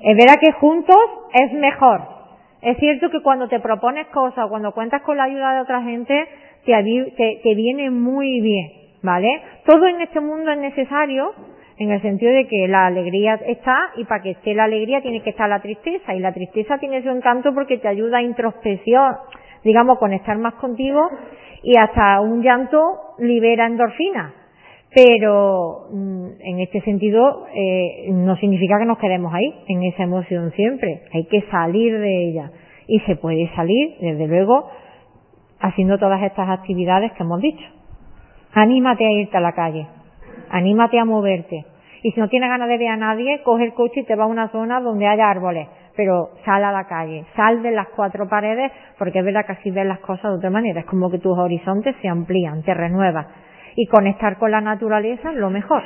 Es 0.00 0.16
verdad 0.16 0.40
que 0.40 0.52
juntos 0.52 0.96
es 1.34 1.52
mejor. 1.52 2.15
Es 2.62 2.76
cierto 2.78 3.10
que 3.10 3.22
cuando 3.22 3.48
te 3.48 3.60
propones 3.60 4.06
cosas, 4.08 4.48
cuando 4.48 4.72
cuentas 4.72 5.02
con 5.02 5.16
la 5.16 5.24
ayuda 5.24 5.54
de 5.54 5.60
otra 5.60 5.82
gente, 5.82 6.26
te, 6.64 7.40
te, 7.42 7.54
viene 7.54 7.90
muy 7.90 8.40
bien, 8.40 8.72
¿vale? 9.02 9.40
Todo 9.64 9.86
en 9.86 10.00
este 10.00 10.20
mundo 10.20 10.50
es 10.50 10.58
necesario, 10.58 11.32
en 11.78 11.90
el 11.90 12.00
sentido 12.02 12.32
de 12.32 12.46
que 12.46 12.66
la 12.68 12.86
alegría 12.86 13.34
está 13.46 13.76
y 13.96 14.04
para 14.04 14.22
que 14.22 14.30
esté 14.30 14.54
la 14.54 14.64
alegría 14.64 15.02
tiene 15.02 15.22
que 15.22 15.30
estar 15.30 15.48
la 15.48 15.60
tristeza 15.60 16.14
y 16.14 16.20
la 16.20 16.32
tristeza 16.32 16.78
tiene 16.78 17.02
su 17.02 17.10
encanto 17.10 17.52
porque 17.54 17.78
te 17.78 17.88
ayuda 17.88 18.18
a 18.18 18.22
introspección, 18.22 19.16
digamos, 19.62 19.98
conectar 19.98 20.36
más 20.38 20.54
contigo 20.54 21.08
y 21.62 21.76
hasta 21.78 22.20
un 22.20 22.42
llanto 22.42 22.80
libera 23.18 23.66
endorfina. 23.66 24.45
Pero 24.94 25.88
mm, 25.90 26.26
en 26.40 26.60
este 26.60 26.80
sentido 26.82 27.46
eh, 27.54 28.08
no 28.12 28.36
significa 28.36 28.78
que 28.78 28.86
nos 28.86 28.98
quedemos 28.98 29.32
ahí, 29.34 29.54
en 29.68 29.82
esa 29.84 30.04
emoción 30.04 30.52
siempre. 30.52 31.02
Hay 31.12 31.24
que 31.26 31.42
salir 31.50 31.98
de 31.98 32.28
ella. 32.28 32.50
Y 32.88 33.00
se 33.00 33.16
puede 33.16 33.50
salir, 33.54 33.96
desde 34.00 34.26
luego, 34.28 34.68
haciendo 35.60 35.98
todas 35.98 36.22
estas 36.22 36.48
actividades 36.48 37.12
que 37.12 37.22
hemos 37.22 37.40
dicho. 37.40 37.64
Anímate 38.52 39.04
a 39.04 39.10
irte 39.10 39.36
a 39.36 39.40
la 39.40 39.52
calle 39.52 39.86
anímate 40.50 40.98
a 40.98 41.04
moverte. 41.04 41.64
Y 42.02 42.12
si 42.12 42.20
no 42.20 42.28
tienes 42.28 42.48
ganas 42.48 42.68
de 42.68 42.78
ver 42.78 42.88
a 42.88 42.96
nadie, 42.96 43.42
coge 43.42 43.64
el 43.64 43.74
coche 43.74 44.00
y 44.00 44.04
te 44.04 44.14
va 44.14 44.24
a 44.24 44.28
una 44.28 44.48
zona 44.48 44.80
donde 44.80 45.06
haya 45.06 45.28
árboles. 45.28 45.68
Pero 45.96 46.30
sal 46.44 46.62
a 46.62 46.72
la 46.72 46.86
calle, 46.86 47.24
sal 47.34 47.62
de 47.62 47.70
las 47.70 47.88
cuatro 47.88 48.28
paredes, 48.28 48.70
porque 48.98 49.20
es 49.20 49.24
verdad 49.24 49.46
que 49.46 49.52
así 49.52 49.70
ves 49.70 49.86
las 49.86 50.00
cosas 50.00 50.30
de 50.30 50.36
otra 50.36 50.50
manera. 50.50 50.80
Es 50.80 50.86
como 50.86 51.10
que 51.10 51.18
tus 51.18 51.36
horizontes 51.36 51.96
se 52.02 52.08
amplían, 52.08 52.62
te 52.62 52.74
renuevas. 52.74 53.26
Y 53.76 53.86
conectar 53.86 54.38
con 54.38 54.50
la 54.50 54.60
naturaleza 54.62 55.30
lo 55.32 55.50
mejor. 55.50 55.82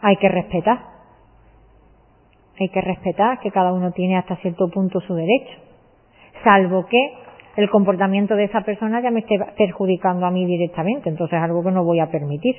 Hay 0.00 0.16
que 0.16 0.28
respetar. 0.28 0.78
Hay 2.60 2.68
que 2.68 2.80
respetar 2.80 3.40
que 3.40 3.50
cada 3.50 3.72
uno 3.72 3.92
tiene 3.92 4.18
hasta 4.18 4.36
cierto 4.36 4.68
punto 4.68 5.00
su 5.00 5.14
derecho. 5.14 5.60
Salvo 6.42 6.86
que 6.86 7.23
el 7.56 7.70
comportamiento 7.70 8.34
de 8.34 8.44
esa 8.44 8.62
persona 8.62 9.00
ya 9.00 9.10
me 9.10 9.20
esté 9.20 9.38
perjudicando 9.56 10.26
a 10.26 10.30
mí 10.30 10.44
directamente. 10.44 11.08
Entonces 11.08 11.36
es 11.36 11.42
algo 11.42 11.62
que 11.62 11.70
no 11.70 11.84
voy 11.84 12.00
a 12.00 12.10
permitir. 12.10 12.56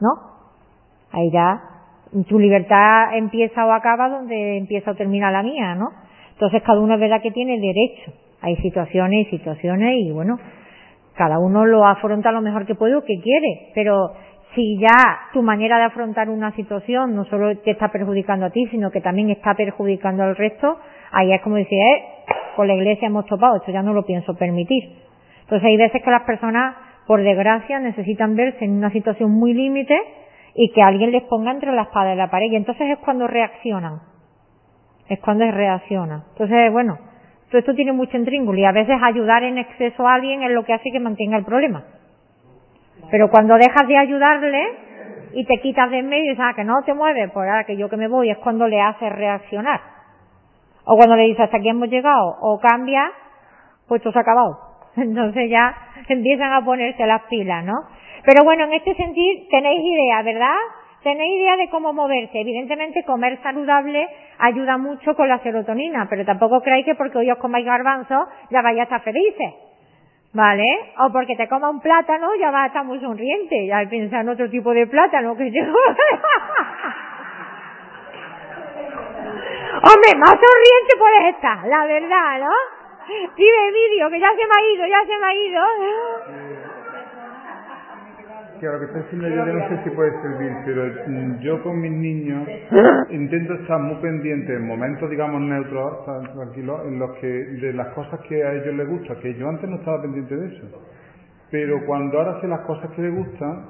¿No? 0.00 0.10
Ahí 1.12 1.30
ya 1.30 1.62
tu 2.28 2.38
libertad 2.38 3.16
empieza 3.16 3.64
o 3.64 3.72
acaba 3.72 4.08
donde 4.08 4.58
empieza 4.58 4.90
o 4.90 4.94
termina 4.94 5.30
la 5.30 5.42
mía, 5.42 5.74
¿no? 5.74 5.90
Entonces 6.32 6.62
cada 6.62 6.80
uno 6.80 6.94
es 6.94 7.00
verdad 7.00 7.22
que 7.22 7.30
tiene 7.30 7.58
derecho. 7.58 8.12
Hay 8.42 8.56
situaciones 8.56 9.28
y 9.28 9.38
situaciones 9.38 9.94
y 9.98 10.10
bueno, 10.10 10.38
cada 11.14 11.38
uno 11.38 11.64
lo 11.64 11.86
afronta 11.86 12.32
lo 12.32 12.42
mejor 12.42 12.66
que 12.66 12.74
puede 12.74 12.96
o 12.96 13.04
que 13.04 13.20
quiere, 13.22 13.70
pero 13.74 14.12
si 14.54 14.78
ya 14.78 15.30
tu 15.32 15.42
manera 15.42 15.78
de 15.78 15.84
afrontar 15.84 16.28
una 16.28 16.52
situación 16.52 17.14
no 17.14 17.24
solo 17.24 17.56
te 17.58 17.70
está 17.70 17.88
perjudicando 17.88 18.46
a 18.46 18.50
ti, 18.50 18.66
sino 18.70 18.90
que 18.90 19.00
también 19.00 19.30
está 19.30 19.54
perjudicando 19.54 20.22
al 20.22 20.36
resto, 20.36 20.78
ahí 21.10 21.32
es 21.32 21.40
como 21.42 21.56
decir, 21.56 21.78
eh, 21.78 22.04
con 22.56 22.68
la 22.68 22.74
iglesia 22.74 23.06
hemos 23.06 23.26
topado, 23.26 23.56
esto 23.56 23.72
ya 23.72 23.82
no 23.82 23.94
lo 23.94 24.04
pienso 24.04 24.34
permitir. 24.34 25.02
Entonces 25.42 25.66
hay 25.66 25.76
veces 25.76 26.02
que 26.02 26.10
las 26.10 26.22
personas, 26.22 26.76
por 27.06 27.22
desgracia, 27.22 27.78
necesitan 27.78 28.36
verse 28.36 28.64
en 28.64 28.72
una 28.72 28.90
situación 28.90 29.30
muy 29.30 29.54
límite 29.54 29.98
y 30.54 30.70
que 30.72 30.82
alguien 30.82 31.12
les 31.12 31.22
ponga 31.24 31.50
entre 31.50 31.72
la 31.72 31.82
espada 31.82 32.12
y 32.12 32.16
la 32.16 32.30
pared, 32.30 32.50
y 32.50 32.56
entonces 32.56 32.90
es 32.90 32.98
cuando 32.98 33.26
reaccionan. 33.26 34.00
Es 35.08 35.18
cuando 35.20 35.50
reaccionan. 35.50 36.24
Entonces, 36.32 36.72
bueno, 36.72 36.98
todo 37.48 37.58
esto 37.58 37.74
tiene 37.74 37.92
mucho 37.92 38.16
intríngulo 38.16 38.58
y 38.58 38.64
a 38.64 38.72
veces 38.72 38.96
ayudar 39.02 39.42
en 39.44 39.58
exceso 39.58 40.06
a 40.06 40.14
alguien 40.14 40.42
es 40.42 40.50
lo 40.52 40.64
que 40.64 40.74
hace 40.74 40.90
que 40.90 41.00
mantenga 41.00 41.36
el 41.36 41.44
problema. 41.44 41.84
Pero 43.12 43.28
cuando 43.28 43.56
dejas 43.56 43.86
de 43.86 43.98
ayudarle 43.98 44.62
y 45.34 45.44
te 45.44 45.60
quitas 45.60 45.90
de 45.90 45.98
en 45.98 46.08
medio 46.08 46.24
y 46.24 46.28
dices, 46.30 46.42
ah, 46.48 46.54
que 46.56 46.64
no 46.64 46.82
te 46.82 46.94
mueves, 46.94 47.30
pues 47.30 47.46
ahora 47.46 47.64
que 47.64 47.76
yo 47.76 47.90
que 47.90 47.98
me 47.98 48.08
voy, 48.08 48.30
es 48.30 48.38
cuando 48.38 48.66
le 48.66 48.80
haces 48.80 49.12
reaccionar. 49.12 49.82
O 50.86 50.96
cuando 50.96 51.14
le 51.14 51.24
dices, 51.24 51.40
hasta 51.40 51.58
aquí 51.58 51.68
hemos 51.68 51.90
llegado, 51.90 52.38
o 52.40 52.58
cambia, 52.58 53.12
pues 53.86 54.00
esto 54.00 54.12
se 54.12 54.18
ha 54.18 54.22
acabado. 54.22 54.58
Entonces 54.96 55.50
ya 55.50 55.76
empiezan 56.08 56.54
a 56.54 56.64
ponerse 56.64 57.04
las 57.04 57.20
pilas, 57.24 57.62
¿no? 57.66 57.84
Pero 58.24 58.44
bueno, 58.44 58.64
en 58.64 58.72
este 58.72 58.94
sentido 58.94 59.44
tenéis 59.50 59.82
idea, 59.84 60.22
¿verdad? 60.22 60.56
Tenéis 61.02 61.38
idea 61.38 61.56
de 61.58 61.68
cómo 61.68 61.92
moverse. 61.92 62.40
Evidentemente 62.40 63.04
comer 63.04 63.38
saludable 63.42 64.08
ayuda 64.38 64.78
mucho 64.78 65.14
con 65.14 65.28
la 65.28 65.38
serotonina, 65.40 66.06
pero 66.08 66.24
tampoco 66.24 66.62
creáis 66.62 66.86
que 66.86 66.94
porque 66.94 67.18
hoy 67.18 67.30
os 67.30 67.36
comáis 67.36 67.66
garbanzos 67.66 68.26
ya 68.50 68.62
vais 68.62 68.80
a 68.80 68.84
estar 68.84 69.02
felices. 69.02 69.71
¿Vale? 70.34 70.64
O 70.98 71.12
porque 71.12 71.36
te 71.36 71.46
coma 71.46 71.68
un 71.68 71.80
plátano 71.80 72.34
ya 72.40 72.50
vas 72.50 72.64
a 72.64 72.66
estar 72.68 72.84
muy 72.84 72.98
sonriente. 73.00 73.66
Ya 73.66 73.84
piensa 73.88 74.20
en 74.20 74.30
otro 74.30 74.48
tipo 74.48 74.72
de 74.72 74.86
plátano 74.86 75.36
que 75.36 75.50
yo... 75.50 75.62
Hombre, 79.84 80.14
más 80.16 80.30
sonriente 80.30 80.96
puedes 80.98 81.34
estar, 81.34 81.66
la 81.66 81.84
verdad, 81.86 82.40
¿no? 82.40 82.52
Dime, 83.36 83.68
Emilio, 83.68 84.08
que 84.10 84.20
ya 84.20 84.30
se 84.30 84.46
me 84.46 84.52
ha 84.56 84.62
ido, 84.74 84.86
ya 84.86 85.04
se 85.04 85.18
me 85.18 85.26
ha 85.26 85.34
ido. 85.34 85.62
Que 88.62 88.68
lo 88.68 88.78
que 88.78 88.84
estoy 88.84 89.00
haciendo 89.02 89.28
yo, 89.28 89.44
yo 89.44 89.54
no 89.54 89.68
sé 89.70 89.82
si 89.82 89.90
puede 89.90 90.12
servir, 90.22 90.52
pero 90.64 90.84
mm, 91.08 91.40
yo 91.40 91.60
con 91.64 91.80
mis 91.80 91.90
niños 91.90 92.46
intento 93.10 93.54
estar 93.54 93.80
muy 93.80 93.96
pendiente 93.96 94.54
en 94.54 94.68
momentos, 94.68 95.10
digamos, 95.10 95.40
neutros, 95.40 96.04
tranquilos, 96.04 96.82
en 96.86 96.96
los 96.96 97.10
que, 97.18 97.26
de 97.26 97.72
las 97.72 97.88
cosas 97.88 98.20
que 98.20 98.40
a 98.40 98.52
ellos 98.52 98.72
les 98.76 98.88
gusta, 98.88 99.16
que 99.16 99.34
yo 99.34 99.48
antes 99.48 99.68
no 99.68 99.78
estaba 99.78 100.00
pendiente 100.02 100.36
de 100.36 100.46
eso. 100.46 100.80
Pero 101.50 101.84
cuando 101.86 102.20
ahora 102.20 102.40
sé 102.40 102.46
las 102.46 102.60
cosas 102.60 102.88
que 102.92 103.02
les 103.02 103.12
gustan, 103.12 103.66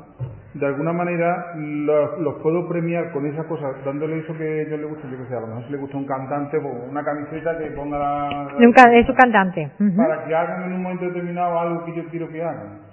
de 0.52 0.66
alguna 0.66 0.92
manera 0.92 1.54
los, 1.56 2.18
los 2.20 2.42
puedo 2.42 2.68
premiar 2.68 3.12
con 3.12 3.24
esas 3.24 3.46
cosas, 3.46 3.74
dándole 3.86 4.18
eso 4.18 4.36
que 4.36 4.44
a 4.44 4.60
ellos 4.60 4.78
les 4.78 4.90
gusta, 4.90 5.08
yo 5.08 5.16
que 5.16 5.24
sé, 5.24 5.34
a 5.34 5.40
lo 5.40 5.46
mejor 5.46 5.64
si 5.64 5.72
les 5.72 5.80
gusta 5.80 5.96
un 5.96 6.06
cantante, 6.06 6.60
pues 6.60 6.74
una 6.90 7.02
camiseta 7.02 7.56
que 7.56 7.70
ponga 7.70 7.98
la... 7.98 8.48
De, 8.58 8.66
un, 8.66 8.72
de 8.74 9.06
su 9.06 9.14
cantante. 9.14 9.70
Para 9.96 10.22
que 10.26 10.34
hagan 10.34 10.64
en 10.64 10.74
un 10.74 10.82
momento 10.82 11.06
determinado 11.06 11.58
algo 11.58 11.82
que 11.86 11.94
yo 11.94 12.04
quiero 12.10 12.28
que 12.28 12.42
hagan. 12.44 12.91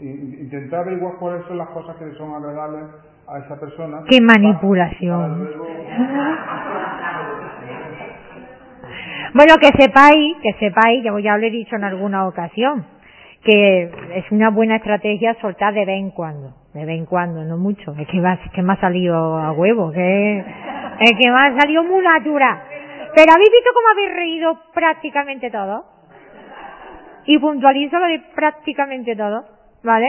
Intentar 0.00 0.80
averiguar 0.80 1.14
cuáles 1.20 1.44
son 1.46 1.58
las 1.58 1.68
cosas 1.68 1.96
que 1.96 2.06
le 2.06 2.14
son 2.14 2.34
agradables 2.34 2.84
a 3.28 3.38
esa 3.38 3.60
persona. 3.60 4.02
¡Qué 4.08 4.20
manipulación! 4.20 5.20
para 5.20 5.28
luego- 5.36 5.66
Bueno, 9.32 9.54
que 9.60 9.68
sepáis, 9.80 10.36
que 10.42 10.52
sepáis, 10.58 11.04
ya 11.04 11.12
ya 11.20 11.36
lo 11.36 11.46
he 11.46 11.50
dicho 11.50 11.76
en 11.76 11.84
alguna 11.84 12.26
ocasión, 12.26 12.84
que 13.44 13.82
es 14.16 14.30
una 14.32 14.50
buena 14.50 14.76
estrategia 14.76 15.34
soltar 15.40 15.72
de 15.72 15.84
vez 15.86 15.98
en 16.00 16.10
cuando, 16.10 16.54
de 16.74 16.84
vez 16.84 16.98
en 16.98 17.06
cuando, 17.06 17.44
no 17.44 17.56
mucho, 17.56 17.92
es 17.96 18.08
que, 18.08 18.18
es 18.18 18.50
que 18.52 18.62
me 18.62 18.72
ha 18.72 18.80
salido 18.80 19.38
a 19.38 19.52
huevo, 19.52 19.92
que 19.92 20.38
es 20.38 21.12
que 21.16 21.30
me 21.30 21.38
ha 21.38 21.56
salido 21.58 21.84
muy 21.84 22.02
natural. 22.02 22.58
Pero 23.14 23.32
habéis 23.32 23.50
visto 23.50 23.70
cómo 23.72 23.88
habéis 23.92 24.12
reído 24.16 24.58
prácticamente 24.74 25.48
todo. 25.50 25.84
Y 27.26 27.38
puntualizo 27.38 27.98
lo 27.98 28.06
de 28.06 28.20
prácticamente 28.34 29.14
todo, 29.16 29.44
¿vale? 29.84 30.06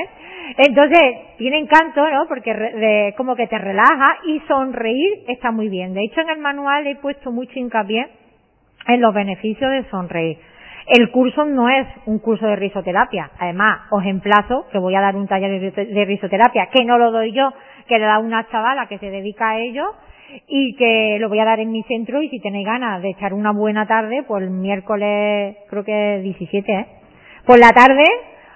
Entonces, 0.58 1.02
tiene 1.38 1.60
encanto, 1.60 2.08
¿no? 2.10 2.28
Porque 2.28 2.54
re- 2.54 2.74
de- 2.74 3.14
como 3.18 3.36
que 3.36 3.48
te 3.48 3.58
relaja 3.58 4.18
y 4.26 4.40
sonreír 4.48 5.24
está 5.28 5.52
muy 5.52 5.70
bien. 5.70 5.94
De 5.94 6.04
hecho, 6.04 6.22
en 6.22 6.30
el 6.30 6.40
manual 6.40 6.88
he 6.88 6.96
puesto 6.96 7.32
mucho 7.32 7.58
hincapié 7.60 8.08
en 8.88 9.02
los 9.02 9.14
beneficios 9.14 9.72
de 9.72 9.84
sonreír. 9.90 10.38
El 10.88 11.12
curso 11.12 11.46
no 11.46 11.70
es 11.70 11.88
un 12.08 12.20
curso 12.20 12.48
de 12.48 12.56
risoterapia. 12.56 13.30
Además, 13.40 13.82
os 13.92 14.04
emplazo 14.06 14.66
que 14.72 14.80
voy 14.80 14.96
a 14.96 15.02
dar 15.02 15.16
un 15.16 15.28
taller 15.28 15.52
de 15.52 15.70
ris- 15.70 15.94
de 15.94 16.06
risoterapia, 16.06 16.68
que 16.72 16.84
no 16.84 16.98
lo 16.98 17.12
doy 17.12 17.32
yo, 17.34 17.54
que 17.88 18.00
le 18.00 18.06
da 18.06 18.18
una 18.20 18.48
chavala 18.50 18.88
que 18.88 18.98
se 18.98 19.10
dedica 19.12 19.52
a 19.52 19.58
ello 19.60 19.84
y 20.48 20.76
que 20.78 21.18
lo 21.20 21.30
voy 21.30 21.40
a 21.40 21.46
dar 21.46 21.60
en 21.60 21.72
mi 21.72 21.84
centro 21.84 22.22
y 22.22 22.30
si 22.30 22.40
tenéis 22.40 22.66
ganas 22.66 23.02
de 23.02 23.10
echar 23.12 23.34
una 23.34 23.52
buena 23.52 23.86
tarde, 23.86 24.24
pues 24.28 24.44
el 24.44 24.50
miércoles, 24.50 25.58
creo 25.70 25.84
que 25.84 26.20
17, 26.24 26.72
¿eh? 26.74 26.86
Por 27.46 27.60
la 27.60 27.70
tarde, 27.70 28.04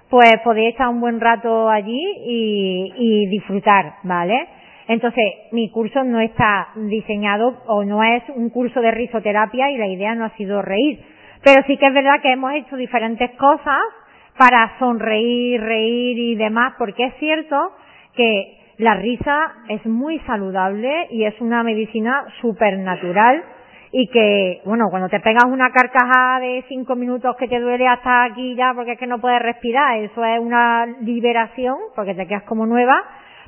pues 0.09 0.31
podéis 0.43 0.73
estar 0.73 0.89
un 0.89 1.01
buen 1.01 1.19
rato 1.19 1.69
allí 1.69 2.01
y, 2.25 2.93
y 2.95 3.27
disfrutar, 3.27 3.95
¿vale? 4.03 4.47
Entonces, 4.87 5.25
mi 5.51 5.71
curso 5.71 6.03
no 6.03 6.19
está 6.19 6.67
diseñado 6.75 7.63
o 7.65 7.83
no 7.83 8.03
es 8.03 8.23
un 8.35 8.49
curso 8.51 8.81
de 8.81 8.91
risoterapia 8.91 9.71
y 9.71 9.77
la 9.77 9.87
idea 9.87 10.13
no 10.13 10.25
ha 10.25 10.35
sido 10.37 10.61
reír. 10.61 10.99
Pero 11.43 11.63
sí 11.65 11.77
que 11.77 11.87
es 11.87 11.93
verdad 11.93 12.21
que 12.21 12.31
hemos 12.31 12.53
hecho 12.53 12.75
diferentes 12.75 13.31
cosas 13.31 13.81
para 14.37 14.77
sonreír, 14.77 15.61
reír 15.61 16.17
y 16.17 16.35
demás, 16.35 16.73
porque 16.77 17.05
es 17.05 17.13
cierto 17.15 17.71
que 18.15 18.57
la 18.77 18.95
risa 18.95 19.53
es 19.69 19.85
muy 19.85 20.19
saludable 20.19 21.07
y 21.09 21.23
es 21.23 21.39
una 21.39 21.63
medicina 21.63 22.25
supernatural 22.41 23.43
y 23.97 24.07
que, 24.07 24.61
bueno, 24.65 24.89
cuando 24.89 25.07
te 25.07 25.21
pegas 25.21 25.45
una 25.45 25.71
carcajada 25.71 26.41
de 26.41 26.65
cinco 26.67 26.97
minutos 26.97 27.33
que 27.37 27.47
te 27.47 27.61
duele 27.61 27.87
hasta 27.87 28.25
aquí 28.25 28.53
ya 28.53 28.73
porque 28.75 28.91
es 28.91 28.99
que 28.99 29.07
no 29.07 29.21
puedes 29.21 29.41
respirar, 29.41 29.99
eso 29.99 30.25
es 30.25 30.37
una 30.41 30.85
liberación 30.99 31.77
porque 31.95 32.13
te 32.13 32.27
quedas 32.27 32.43
como 32.43 32.65
nueva, 32.65 33.01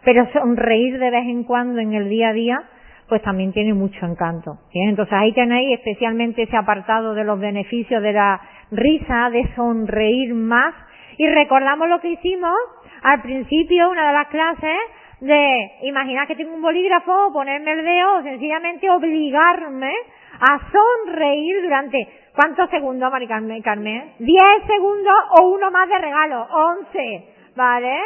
pero 0.06 0.26
sonreír 0.32 1.00
de 1.00 1.10
vez 1.10 1.26
en 1.26 1.43
cuando 1.43 1.82
en 1.82 1.93
el 1.93 2.08
día 2.08 2.30
a 2.30 2.34
día 2.34 2.64
pues 3.10 3.22
también 3.24 3.52
tiene 3.52 3.74
mucho 3.74 4.06
encanto. 4.06 4.60
¿bien? 4.74 4.91
Entonces 4.91 5.14
ahí 5.16 5.34
tenéis 5.34 5.80
especialmente 5.80 6.43
ese 6.43 6.56
apartado 6.56 7.14
de 7.14 7.26
los 7.26 7.38
beneficios 7.38 8.02
de 8.02 8.14
la 8.14 8.39
risa, 8.72 9.30
de 9.30 9.54
sonreír 9.54 10.34
más 10.34 10.74
y 11.18 11.28
recordamos 11.28 11.89
lo 11.89 12.00
que 12.00 12.12
hicimos 12.12 12.56
al 13.04 13.22
principio, 13.22 13.89
una 13.89 14.08
de 14.08 14.14
las 14.14 14.28
clases, 14.28 14.80
de 15.20 15.72
imaginar 15.84 16.26
que 16.26 16.36
tengo 16.36 16.54
un 16.54 16.62
bolígrafo, 16.62 17.34
ponerme 17.34 17.72
el 17.72 17.84
dedo 17.84 18.24
sencillamente 18.24 18.89
obligarme 18.89 19.91
a 20.39 20.59
sonreír 20.71 21.61
durante 21.61 22.29
¿cuántos 22.35 22.69
segundos, 22.69 23.11
Mari 23.11 23.27
Carmen? 23.27 24.13
¿10 24.19 24.67
segundos 24.67 25.15
o 25.39 25.47
uno 25.47 25.71
más 25.71 25.89
de 25.89 25.97
regalo? 25.97 26.47
11, 26.51 27.35
¿vale? 27.55 27.99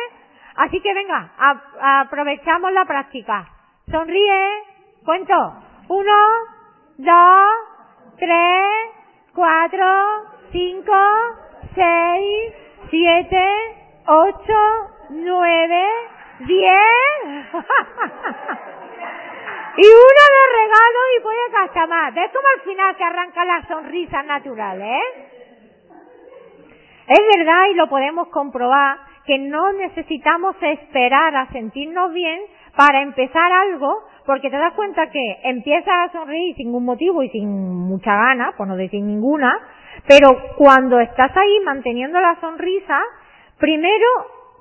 Así 0.55 0.79
que 0.81 0.93
venga, 0.93 1.31
aprovechamos 1.81 2.71
la 2.73 2.85
práctica. 2.85 3.47
Sonríe, 3.89 4.47
cuento. 5.05 5.33
Uno, 5.87 6.17
dos, 6.97 7.47
tres, 8.17 8.69
cuatro, 9.33 9.85
cinco, 10.51 10.93
seis, 11.75 12.53
siete, 12.89 13.45
ocho, 14.07 14.89
nueve, 15.09 15.85
diez. 16.39 17.45
Y 19.77 19.85
uno 19.87 20.23
de 20.37 20.45
regalo 20.59 20.99
y 21.17 21.23
puede 21.23 21.51
gastar 21.51 21.87
más. 21.87 22.13
¿Ves 22.13 22.31
cómo 22.33 22.47
al 22.55 22.61
final 22.61 22.97
se 22.97 23.03
arrancan 23.03 23.47
las 23.47 23.67
sonrisas 23.67 24.25
naturales, 24.25 24.87
eh? 24.87 25.31
Es 27.07 27.37
verdad 27.37 27.65
y 27.71 27.75
lo 27.75 27.89
podemos 27.89 28.27
comprobar 28.29 28.97
que 29.25 29.37
no 29.37 29.71
necesitamos 29.73 30.55
esperar 30.61 31.35
a 31.35 31.47
sentirnos 31.51 32.13
bien 32.13 32.41
para 32.75 33.01
empezar 33.01 33.51
algo, 33.51 34.03
porque 34.25 34.49
te 34.49 34.57
das 34.57 34.73
cuenta 34.73 35.09
que 35.09 35.39
empiezas 35.43 35.93
a 35.93 36.11
sonreír 36.11 36.55
sin 36.55 36.67
ningún 36.67 36.85
motivo 36.85 37.21
y 37.23 37.29
sin 37.29 37.49
mucha 37.49 38.15
gana, 38.15 38.53
por 38.57 38.67
no 38.67 38.75
decir 38.75 39.03
ninguna, 39.03 39.57
pero 40.07 40.55
cuando 40.57 40.99
estás 40.99 41.35
ahí 41.35 41.59
manteniendo 41.65 42.19
la 42.19 42.39
sonrisa, 42.39 43.01
primero 43.57 44.07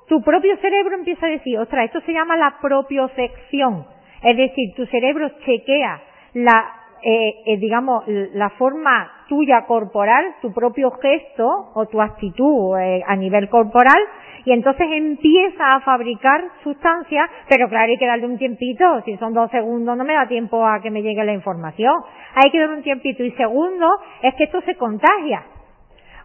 tu 0.08 0.22
propio 0.22 0.56
cerebro 0.56 0.96
empieza 0.96 1.26
a 1.26 1.30
decir, 1.30 1.58
ostras, 1.58 1.84
esto 1.86 2.00
se 2.00 2.12
llama 2.12 2.36
la 2.36 2.58
propiocepción. 2.60 3.86
Es 4.22 4.36
decir, 4.36 4.74
tu 4.74 4.86
cerebro 4.86 5.30
chequea 5.44 6.02
la, 6.34 6.80
eh, 7.02 7.34
eh, 7.46 7.56
digamos, 7.56 8.04
la 8.06 8.50
forma 8.50 9.10
tuya 9.28 9.64
corporal, 9.66 10.36
tu 10.42 10.52
propio 10.52 10.90
gesto 10.90 11.70
o 11.74 11.86
tu 11.86 12.00
actitud 12.00 12.78
eh, 12.78 13.02
a 13.06 13.16
nivel 13.16 13.48
corporal, 13.48 13.98
y 14.44 14.52
entonces 14.52 14.86
empieza 14.90 15.74
a 15.74 15.80
fabricar 15.80 16.42
sustancias, 16.62 17.30
pero 17.48 17.68
claro, 17.68 17.90
hay 17.90 17.98
que 17.98 18.06
darle 18.06 18.26
un 18.26 18.38
tiempito, 18.38 19.02
si 19.04 19.16
son 19.16 19.32
dos 19.32 19.50
segundos 19.50 19.96
no 19.96 20.04
me 20.04 20.14
da 20.14 20.26
tiempo 20.26 20.66
a 20.66 20.80
que 20.80 20.90
me 20.90 21.02
llegue 21.02 21.24
la 21.24 21.32
información, 21.32 21.94
hay 22.34 22.50
que 22.50 22.58
darle 22.58 22.76
un 22.76 22.82
tiempito, 22.82 23.22
y 23.22 23.30
segundo, 23.32 23.88
es 24.22 24.34
que 24.34 24.44
esto 24.44 24.60
se 24.62 24.76
contagia. 24.76 25.42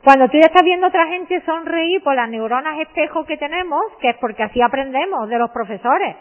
Cuando 0.04 0.28
tú 0.28 0.38
ya 0.38 0.48
estás 0.48 0.64
viendo 0.64 0.86
a 0.86 0.90
otra 0.90 1.08
gente 1.08 1.42
sonreír 1.46 2.04
por 2.04 2.16
las 2.16 2.30
neuronas 2.30 2.80
espejo 2.80 3.26
que 3.26 3.38
tenemos, 3.38 3.82
que 4.00 4.10
es 4.10 4.18
porque 4.18 4.44
así 4.44 4.62
aprendemos 4.62 5.28
de 5.30 5.40
los 5.40 5.50
profesores, 5.52 6.16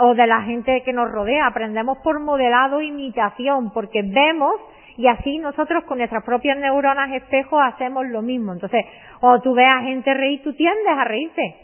o 0.00 0.14
de 0.14 0.26
la 0.26 0.42
gente 0.42 0.82
que 0.84 0.92
nos 0.92 1.10
rodea. 1.10 1.46
Aprendemos 1.46 1.98
por 1.98 2.20
modelado 2.20 2.80
imitación, 2.80 3.72
porque 3.72 4.02
vemos 4.02 4.54
y 4.96 5.06
así 5.08 5.38
nosotros 5.38 5.84
con 5.84 5.98
nuestras 5.98 6.24
propias 6.24 6.58
neuronas 6.58 7.10
espejo 7.12 7.60
hacemos 7.60 8.06
lo 8.06 8.22
mismo. 8.22 8.52
Entonces, 8.52 8.84
o 9.20 9.40
tú 9.40 9.54
ves 9.54 9.72
a 9.72 9.80
gente 9.82 10.12
reír, 10.12 10.42
tú 10.42 10.52
tiendes 10.54 10.98
a 10.98 11.04
reírte. 11.04 11.56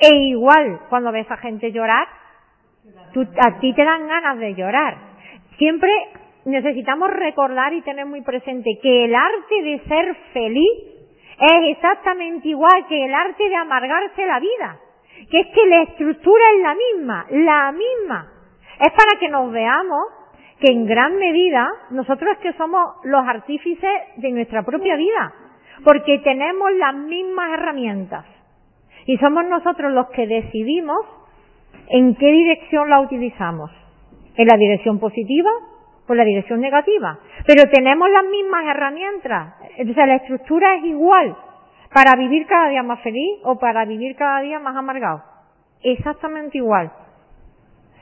E 0.00 0.14
igual, 0.28 0.80
cuando 0.88 1.12
ves 1.12 1.30
a 1.30 1.36
gente 1.36 1.72
llorar, 1.72 2.06
tú, 3.12 3.22
a 3.22 3.58
ti 3.60 3.72
te 3.74 3.84
dan 3.84 4.06
ganas 4.06 4.38
de 4.38 4.54
llorar. 4.54 4.96
Siempre 5.56 5.90
necesitamos 6.44 7.10
recordar 7.10 7.72
y 7.72 7.82
tener 7.82 8.06
muy 8.06 8.22
presente 8.22 8.70
que 8.82 9.04
el 9.04 9.14
arte 9.14 9.62
de 9.62 9.80
ser 9.88 10.16
feliz 10.32 10.70
es 11.40 11.76
exactamente 11.76 12.48
igual 12.48 12.86
que 12.88 13.04
el 13.04 13.14
arte 13.14 13.48
de 13.48 13.56
amargarse 13.56 14.26
la 14.26 14.40
vida 14.40 14.78
que 15.30 15.40
es 15.40 15.46
que 15.48 15.66
la 15.66 15.82
estructura 15.82 16.44
es 16.54 16.62
la 16.62 16.74
misma, 16.74 17.26
la 17.30 17.72
misma. 17.72 18.32
Es 18.80 18.92
para 18.92 19.18
que 19.18 19.28
nos 19.28 19.50
veamos 19.52 20.06
que 20.60 20.72
en 20.72 20.86
gran 20.86 21.16
medida 21.16 21.68
nosotros 21.90 22.32
es 22.32 22.38
que 22.38 22.52
somos 22.54 22.96
los 23.04 23.26
artífices 23.26 23.90
de 24.16 24.30
nuestra 24.30 24.62
propia 24.62 24.96
vida, 24.96 25.32
porque 25.84 26.18
tenemos 26.18 26.72
las 26.72 26.94
mismas 26.94 27.50
herramientas. 27.52 28.24
Y 29.06 29.16
somos 29.18 29.44
nosotros 29.46 29.92
los 29.92 30.08
que 30.10 30.26
decidimos 30.26 31.06
en 31.88 32.14
qué 32.16 32.30
dirección 32.30 32.90
la 32.90 33.00
utilizamos, 33.00 33.70
en 34.36 34.46
la 34.46 34.56
dirección 34.56 34.98
positiva 34.98 35.50
o 36.06 36.12
en 36.12 36.18
la 36.18 36.24
dirección 36.24 36.60
negativa, 36.60 37.18
pero 37.46 37.70
tenemos 37.70 38.10
las 38.10 38.24
mismas 38.24 38.64
herramientas, 38.66 39.54
entonces 39.76 40.06
la 40.06 40.16
estructura 40.16 40.74
es 40.74 40.84
igual, 40.84 41.36
para 41.92 42.16
vivir 42.16 42.46
cada 42.46 42.68
día 42.68 42.82
más 42.82 43.00
feliz 43.00 43.40
o 43.44 43.58
para 43.58 43.84
vivir 43.84 44.16
cada 44.16 44.40
día 44.40 44.58
más 44.58 44.76
amargado. 44.76 45.22
Exactamente 45.82 46.58
igual. 46.58 46.90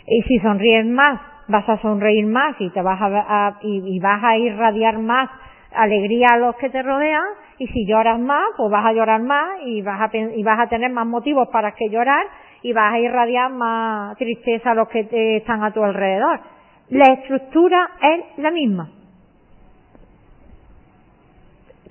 Y 0.07 0.22
si 0.22 0.39
sonríes 0.39 0.87
más, 0.87 1.20
vas 1.49 1.68
a 1.68 1.78
sonreír 1.78 2.26
más 2.26 2.57
y 2.59 2.70
te 2.70 2.82
vas 2.82 2.99
a, 3.01 3.59
y, 3.62 3.99
vas 4.01 4.22
a 4.22 4.37
irradiar 4.37 4.99
más 4.99 5.28
alegría 5.72 6.28
a 6.32 6.39
los 6.39 6.57
que 6.57 6.70
te 6.70 6.82
rodean 6.82 7.24
y 7.59 7.66
si 7.68 7.87
lloras 7.87 8.18
más, 8.18 8.45
pues 8.57 8.70
vas 8.70 8.87
a 8.87 8.93
llorar 8.93 9.22
más 9.22 9.61
y 9.64 9.82
vas 9.82 10.01
a, 10.01 10.16
y 10.16 10.43
vas 10.43 10.61
a 10.61 10.68
tener 10.68 10.91
más 10.91 11.07
motivos 11.07 11.49
para 11.49 11.72
que 11.72 11.89
llorar 11.89 12.24
y 12.62 12.72
vas 12.72 12.95
a 12.95 12.99
irradiar 12.99 13.51
más 13.53 14.16
tristeza 14.16 14.72
a 14.72 14.74
los 14.74 14.89
que 14.89 15.05
te 15.05 15.37
están 15.37 15.62
a 15.62 15.72
tu 15.72 15.82
alrededor. 15.82 16.41
La 16.89 17.12
estructura 17.12 17.91
es 18.01 18.39
la 18.39 18.51
misma 18.51 18.91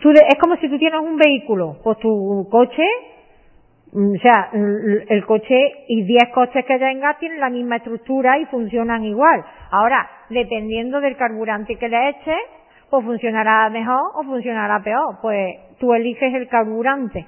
es 0.03 0.39
como 0.39 0.55
si 0.57 0.69
tú 0.69 0.77
tienes 0.77 0.99
un 0.99 1.17
vehículo, 1.17 1.77
pues 1.83 1.97
tu 1.99 2.47
coche, 2.49 2.83
mm, 3.93 4.15
o 4.15 4.19
sea, 4.19 4.49
el 4.53 5.25
coche 5.25 5.85
y 5.87 6.03
10 6.03 6.29
coches 6.33 6.65
que 6.65 6.79
tengas 6.79 7.17
tienen 7.19 7.39
la 7.39 7.49
misma 7.49 7.77
estructura 7.77 8.37
y 8.37 8.45
funcionan 8.45 9.03
igual. 9.05 9.43
Ahora, 9.71 10.07
dependiendo 10.29 10.99
del 10.99 11.15
carburante 11.15 11.75
que 11.77 11.89
le 11.89 12.09
eches, 12.09 12.39
pues 12.89 13.05
funcionará 13.05 13.69
mejor 13.69 14.11
o 14.15 14.23
funcionará 14.23 14.81
peor. 14.83 15.17
Pues 15.21 15.55
tú 15.79 15.93
eliges 15.93 16.33
el 16.33 16.47
carburante. 16.47 17.25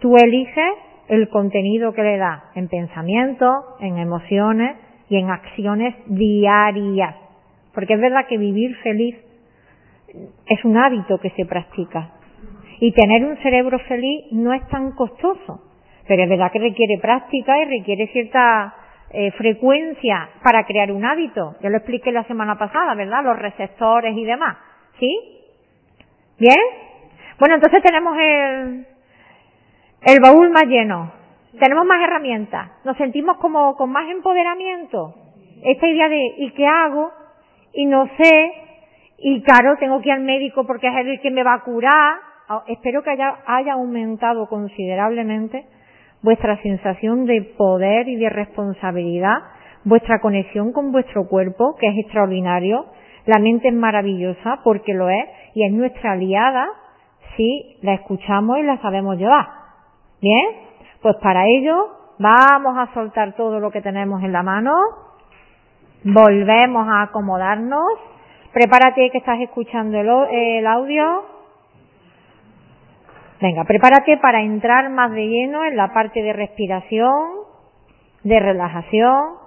Tú 0.00 0.16
eliges 0.16 0.74
el 1.08 1.28
contenido 1.28 1.92
que 1.92 2.02
le 2.02 2.18
das 2.18 2.42
en 2.54 2.68
pensamientos, 2.68 3.64
en 3.80 3.98
emociones 3.98 4.76
y 5.08 5.18
en 5.18 5.30
acciones 5.30 5.94
diarias. 6.06 7.16
Porque 7.74 7.94
es 7.94 8.00
verdad 8.00 8.26
que 8.28 8.38
vivir 8.38 8.76
feliz 8.76 9.16
es 10.46 10.64
un 10.64 10.76
hábito 10.76 11.18
que 11.18 11.30
se 11.30 11.44
practica. 11.44 12.10
Y 12.80 12.92
tener 12.92 13.24
un 13.24 13.36
cerebro 13.38 13.78
feliz 13.80 14.26
no 14.32 14.52
es 14.52 14.66
tan 14.68 14.92
costoso, 14.92 15.62
pero 16.06 16.22
es 16.22 16.28
verdad 16.28 16.50
que 16.52 16.58
requiere 16.58 16.98
práctica 17.00 17.58
y 17.58 17.64
requiere 17.64 18.08
cierta 18.08 18.74
eh, 19.10 19.30
frecuencia 19.32 20.28
para 20.42 20.64
crear 20.64 20.90
un 20.90 21.04
hábito. 21.04 21.54
Ya 21.62 21.70
lo 21.70 21.76
expliqué 21.76 22.10
la 22.10 22.24
semana 22.24 22.58
pasada, 22.58 22.94
¿verdad? 22.94 23.24
Los 23.24 23.38
receptores 23.38 24.16
y 24.16 24.24
demás. 24.24 24.56
¿Sí? 24.98 25.08
¿Bien? 26.38 26.58
Bueno, 27.38 27.54
entonces 27.56 27.82
tenemos 27.82 28.16
el, 28.18 28.86
el 30.02 30.20
baúl 30.20 30.50
más 30.50 30.64
lleno. 30.64 31.12
Tenemos 31.58 31.86
más 31.86 32.02
herramientas. 32.02 32.72
Nos 32.84 32.96
sentimos 32.96 33.36
como 33.38 33.76
con 33.76 33.90
más 33.90 34.10
empoderamiento. 34.10 35.14
Esta 35.62 35.86
idea 35.86 36.08
de 36.08 36.34
¿y 36.38 36.50
qué 36.50 36.66
hago? 36.66 37.12
Y 37.72 37.86
no 37.86 38.08
sé, 38.16 38.52
y 39.18 39.42
claro, 39.42 39.76
tengo 39.78 40.00
que 40.00 40.08
ir 40.08 40.14
al 40.14 40.22
médico 40.22 40.66
porque 40.66 40.88
es 40.88 41.06
el 41.06 41.20
que 41.20 41.30
me 41.30 41.42
va 41.42 41.54
a 41.54 41.62
curar. 41.62 42.16
Ah, 42.48 42.62
espero 42.66 43.02
que 43.02 43.10
haya, 43.10 43.36
haya 43.46 43.74
aumentado 43.74 44.46
considerablemente 44.48 45.66
vuestra 46.22 46.60
sensación 46.62 47.26
de 47.26 47.42
poder 47.56 48.08
y 48.08 48.16
de 48.16 48.30
responsabilidad, 48.30 49.36
vuestra 49.84 50.20
conexión 50.20 50.72
con 50.72 50.90
vuestro 50.90 51.28
cuerpo, 51.28 51.76
que 51.78 51.86
es 51.86 51.98
extraordinario. 51.98 52.86
La 53.26 53.38
mente 53.38 53.68
es 53.68 53.74
maravillosa 53.74 54.60
porque 54.64 54.94
lo 54.94 55.08
es 55.08 55.24
y 55.54 55.64
es 55.64 55.72
nuestra 55.72 56.12
aliada 56.12 56.66
si 57.36 57.78
la 57.82 57.94
escuchamos 57.94 58.58
y 58.58 58.62
la 58.62 58.78
sabemos 58.78 59.16
llevar. 59.18 59.46
Bien, 60.20 60.46
pues 61.02 61.16
para 61.22 61.44
ello 61.46 61.88
vamos 62.18 62.76
a 62.78 62.92
soltar 62.94 63.34
todo 63.34 63.60
lo 63.60 63.70
que 63.70 63.82
tenemos 63.82 64.22
en 64.22 64.32
la 64.32 64.42
mano, 64.42 64.72
volvemos 66.04 66.86
a 66.88 67.02
acomodarnos 67.02 67.84
Prepárate 68.54 69.10
que 69.10 69.18
estás 69.18 69.40
escuchando 69.40 69.98
el, 69.98 70.66
audio. 70.68 71.24
Venga, 73.40 73.64
prepárate 73.64 74.16
para 74.18 74.42
entrar 74.42 74.90
más 74.90 75.10
de 75.10 75.26
lleno 75.26 75.64
en 75.64 75.76
la 75.76 75.92
parte 75.92 76.22
de 76.22 76.32
respiración, 76.32 77.30
de 78.22 78.38
relajación. 78.38 79.42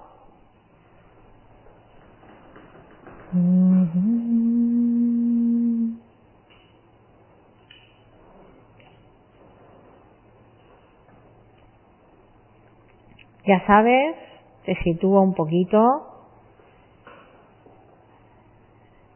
Ya 13.45 13.65
sabes, 13.65 14.17
te 14.65 14.75
sitúa 14.83 15.21
un 15.21 15.33
poquito 15.33 16.16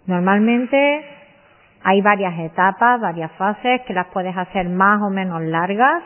Normalmente 0.08 1.06
hay 1.84 2.02
varias 2.02 2.38
etapas, 2.40 3.02
varias 3.02 3.32
fases 3.34 3.82
que 3.82 3.94
las 3.94 4.08
puedes 4.08 4.36
hacer 4.36 4.70
más 4.70 5.02
o 5.02 5.10
menos 5.10 5.42
largas. 5.42 6.04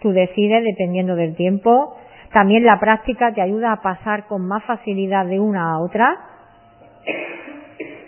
Tú 0.00 0.12
decides 0.12 0.64
dependiendo 0.64 1.16
del 1.16 1.34
tiempo. 1.34 1.96
También 2.32 2.64
la 2.64 2.78
práctica 2.78 3.32
te 3.32 3.40
ayuda 3.40 3.72
a 3.72 3.82
pasar 3.82 4.26
con 4.26 4.46
más 4.46 4.64
facilidad 4.64 5.26
de 5.26 5.40
una 5.40 5.72
a 5.72 5.78
otra. 5.78 6.16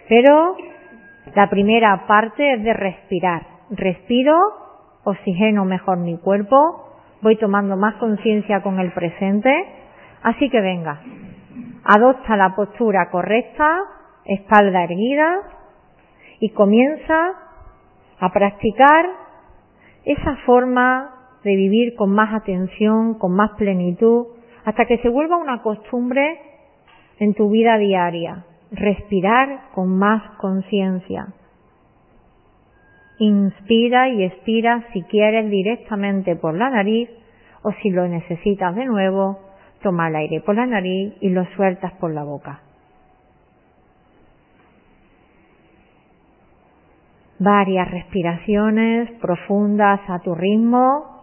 Pero 0.08 0.56
la 1.34 1.48
primera 1.50 2.06
parte 2.06 2.54
es 2.54 2.62
de 2.62 2.72
respirar. 2.72 3.42
Respiro, 3.70 4.38
oxigeno 5.04 5.64
mejor 5.64 5.98
mi 5.98 6.18
cuerpo, 6.18 6.56
voy 7.20 7.36
tomando 7.36 7.76
más 7.76 7.94
conciencia 7.96 8.62
con 8.62 8.78
el 8.78 8.92
presente. 8.92 9.52
Así 10.22 10.48
que 10.50 10.60
venga, 10.60 11.00
adopta 11.84 12.36
la 12.36 12.54
postura 12.54 13.08
correcta, 13.10 13.78
espalda 14.28 14.84
erguida 14.84 15.40
y 16.40 16.50
comienza 16.50 17.32
a 18.20 18.32
practicar 18.32 19.06
esa 20.04 20.36
forma 20.46 21.14
de 21.44 21.56
vivir 21.56 21.94
con 21.96 22.10
más 22.10 22.34
atención, 22.34 23.18
con 23.18 23.34
más 23.34 23.52
plenitud, 23.52 24.26
hasta 24.64 24.84
que 24.86 24.98
se 24.98 25.08
vuelva 25.08 25.36
una 25.36 25.62
costumbre 25.62 26.40
en 27.18 27.34
tu 27.34 27.50
vida 27.50 27.78
diaria. 27.78 28.44
Respirar 28.70 29.70
con 29.74 29.98
más 29.98 30.36
conciencia. 30.36 31.28
Inspira 33.18 34.10
y 34.10 34.24
expira 34.24 34.84
si 34.92 35.02
quieres 35.04 35.50
directamente 35.50 36.36
por 36.36 36.54
la 36.54 36.70
nariz 36.70 37.08
o 37.62 37.72
si 37.82 37.90
lo 37.90 38.06
necesitas 38.06 38.76
de 38.76 38.84
nuevo, 38.84 39.40
toma 39.82 40.08
el 40.08 40.16
aire 40.16 40.40
por 40.42 40.54
la 40.54 40.66
nariz 40.66 41.14
y 41.20 41.30
lo 41.30 41.44
sueltas 41.56 41.92
por 41.94 42.12
la 42.12 42.24
boca. 42.24 42.67
Varias 47.40 47.88
respiraciones 47.88 49.12
profundas 49.20 50.00
a 50.08 50.18
tu 50.18 50.34
ritmo. 50.34 51.16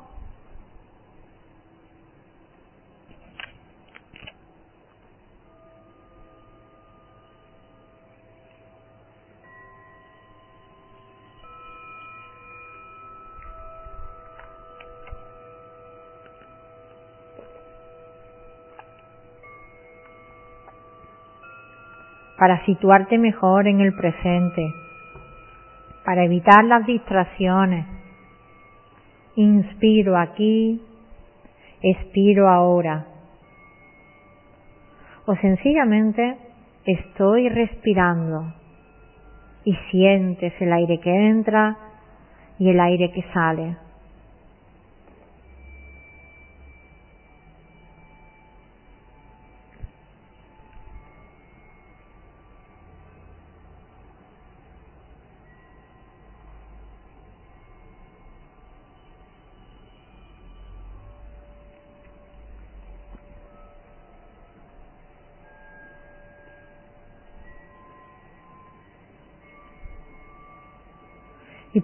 Para 22.37 22.63
situarte 22.65 23.17
mejor 23.17 23.67
en 23.67 23.81
el 23.81 23.93
presente, 23.93 24.73
para 26.05 26.23
evitar 26.23 26.63
las 26.63 26.85
distracciones. 26.85 27.85
Inspiro 29.35 30.17
aquí, 30.17 30.81
expiro 31.81 32.47
ahora. 32.47 33.05
O 35.25 35.35
sencillamente 35.35 36.37
estoy 36.85 37.49
respirando 37.49 38.53
y 39.65 39.73
sientes 39.89 40.53
el 40.61 40.71
aire 40.71 40.99
que 40.99 41.09
entra 41.09 41.75
y 42.59 42.69
el 42.69 42.79
aire 42.79 43.11
que 43.11 43.23
sale. 43.33 43.84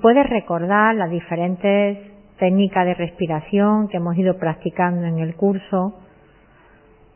Puedes 0.01 0.27
recordar 0.29 0.95
las 0.95 1.09
diferentes 1.09 1.97
técnicas 2.37 2.85
de 2.85 2.95
respiración 2.95 3.87
que 3.87 3.97
hemos 3.97 4.17
ido 4.17 4.37
practicando 4.37 5.05
en 5.05 5.19
el 5.19 5.35
curso. 5.35 5.93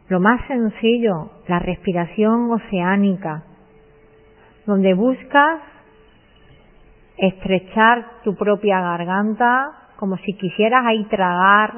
Lo 0.07 0.19
más 0.19 0.45
sencillo, 0.47 1.31
la 1.47 1.59
respiración 1.59 2.51
oceánica, 2.51 3.43
donde 4.67 4.93
buscas 4.93 5.61
estrechar 7.17 8.05
tu 8.23 8.35
propia 8.35 8.79
garganta 8.81 9.71
como 9.95 10.17
si 10.17 10.33
quisieras 10.33 10.85
ahí 10.85 11.05
tragar. 11.05 11.73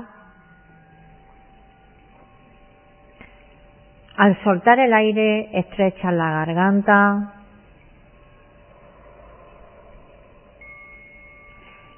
Al 4.18 4.44
soltar 4.44 4.80
el 4.80 4.94
aire, 4.94 5.58
estrechas 5.60 6.12
la 6.12 6.32
garganta, 6.32 7.37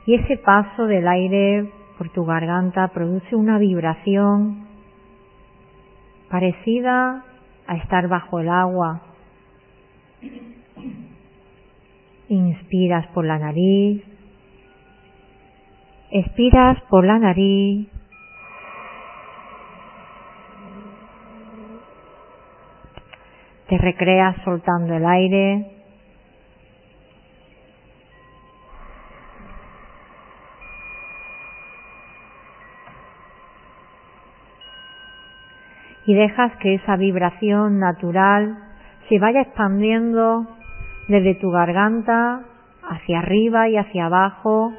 y 0.05 0.15
ese 0.15 0.37
paso 0.37 0.85
del 0.85 1.07
aire 1.07 1.71
por 1.97 2.09
tu 2.09 2.25
garganta 2.25 2.87
produce 2.89 3.35
una 3.35 3.57
vibración 3.57 4.67
parecida 6.29 7.25
a 7.67 7.75
estar 7.75 8.07
bajo 8.07 8.39
el 8.39 8.49
agua. 8.49 9.01
Inspiras 12.29 13.07
por 13.07 13.25
la 13.25 13.39
nariz, 13.39 14.03
expiras 16.11 16.81
por 16.89 17.05
la 17.05 17.19
nariz. 17.19 17.89
Te 23.67 23.77
recreas 23.77 24.35
soltando 24.43 24.95
el 24.95 25.05
aire. 25.05 25.78
Y 36.09 36.15
dejas 36.15 36.51
que 36.55 36.73
esa 36.73 36.95
vibración 36.95 37.77
natural 37.77 38.57
se 39.09 39.19
vaya 39.19 39.41
expandiendo 39.41 40.47
desde 41.07 41.35
tu 41.35 41.51
garganta 41.51 42.41
hacia 42.81 43.19
arriba 43.19 43.69
y 43.69 43.77
hacia 43.77 44.07
abajo, 44.07 44.73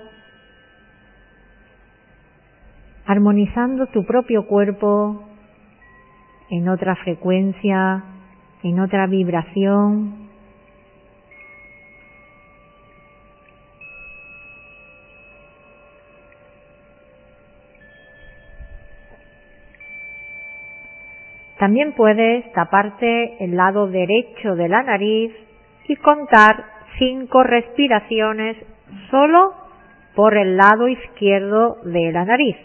armonizando 3.07 3.87
tu 3.87 4.05
propio 4.05 4.49
cuerpo 4.49 5.23
en 6.51 6.69
otra 6.69 6.97
frecuencia, 6.97 8.03
en 8.65 8.81
otra 8.81 9.07
vibración, 9.07 10.20
También 21.61 21.93
puedes 21.93 22.51
taparte 22.55 23.45
el 23.45 23.55
lado 23.55 23.87
derecho 23.87 24.55
de 24.55 24.67
la 24.67 24.83
nariz 24.83 25.31
y 25.89 25.97
contar 25.97 26.65
cinco 26.99 27.43
respiraciones 27.43 28.57
solo 29.11 29.53
por 30.15 30.39
el 30.39 30.57
lado 30.57 30.89
izquierdo 30.89 31.77
de 31.85 32.13
la 32.13 32.25
nariz. 32.25 32.57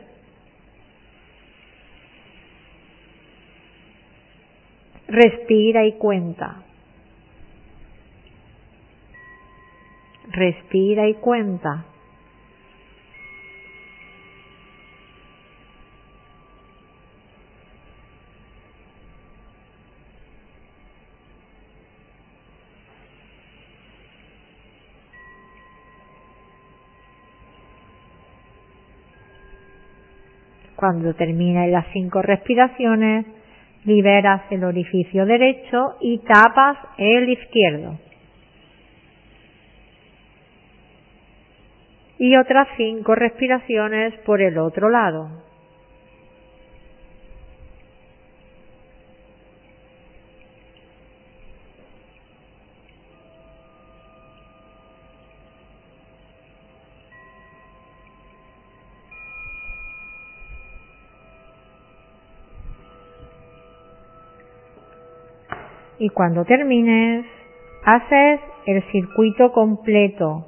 Respira 5.10 5.84
y 5.84 5.98
cuenta. 5.98 6.64
Respira 10.32 11.10
y 11.10 11.16
cuenta. 11.16 11.84
Cuando 30.76 31.14
termines 31.14 31.72
las 31.72 31.86
cinco 31.94 32.22
respiraciones, 32.22 33.26
liberas 33.86 34.42
el 34.52 34.64
orificio 34.64 35.26
derecho 35.26 35.96
y 36.02 36.20
tapas 36.20 36.78
el 36.98 37.30
izquierdo. 37.30 37.98
Y 42.18 42.36
otras 42.38 42.68
cinco 42.78 43.16
respiraciones 43.16 44.14
por 44.26 44.42
el 44.42 44.58
otro 44.58 44.90
lado. 44.90 45.30
Y 66.00 66.10
cuando 66.10 66.46
termines 66.46 67.26
haces 67.84 68.39
el 68.66 68.84
circuito 68.91 69.52
completo. 69.52 70.46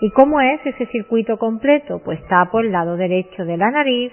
¿Y 0.00 0.10
cómo 0.10 0.40
es 0.40 0.64
ese 0.64 0.86
circuito 0.86 1.38
completo? 1.38 2.00
Pues 2.04 2.24
tapo 2.28 2.60
el 2.60 2.70
lado 2.70 2.96
derecho 2.96 3.44
de 3.44 3.56
la 3.56 3.70
nariz 3.70 4.12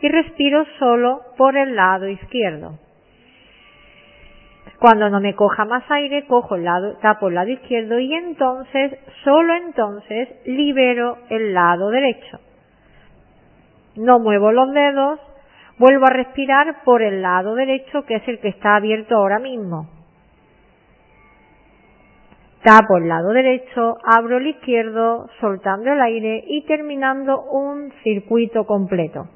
y 0.00 0.08
respiro 0.08 0.64
solo 0.78 1.22
por 1.36 1.56
el 1.56 1.74
lado 1.74 2.08
izquierdo. 2.08 2.78
Cuando 4.78 5.08
no 5.08 5.20
me 5.20 5.34
coja 5.34 5.64
más 5.64 5.84
aire, 5.90 6.26
cojo 6.26 6.56
el 6.56 6.64
lado, 6.64 6.96
tapo 7.00 7.28
el 7.28 7.34
lado 7.34 7.50
izquierdo 7.50 7.98
y 7.98 8.12
entonces, 8.14 8.98
solo 9.24 9.54
entonces, 9.54 10.28
libero 10.44 11.18
el 11.30 11.54
lado 11.54 11.90
derecho. 11.90 12.38
No 13.96 14.18
muevo 14.18 14.52
los 14.52 14.72
dedos, 14.72 15.20
Vuelvo 15.78 16.06
a 16.06 16.10
respirar 16.10 16.82
por 16.84 17.02
el 17.02 17.20
lado 17.20 17.54
derecho, 17.54 18.04
que 18.06 18.16
es 18.16 18.28
el 18.28 18.38
que 18.38 18.48
está 18.48 18.76
abierto 18.76 19.16
ahora 19.16 19.38
mismo. 19.40 19.88
Tapo 22.62 22.96
el 22.96 23.08
lado 23.08 23.30
derecho, 23.30 23.98
abro 24.04 24.38
el 24.38 24.46
izquierdo, 24.46 25.28
soltando 25.40 25.92
el 25.92 26.00
aire 26.00 26.44
y 26.46 26.64
terminando 26.64 27.42
un 27.42 27.92
circuito 28.02 28.64
completo. 28.64 29.28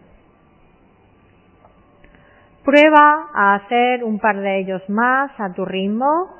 Prueba 2.64 3.28
a 3.34 3.54
hacer 3.56 4.04
un 4.04 4.18
par 4.18 4.38
de 4.38 4.60
ellos 4.60 4.82
más 4.88 5.30
a 5.38 5.52
tu 5.52 5.64
ritmo, 5.64 6.30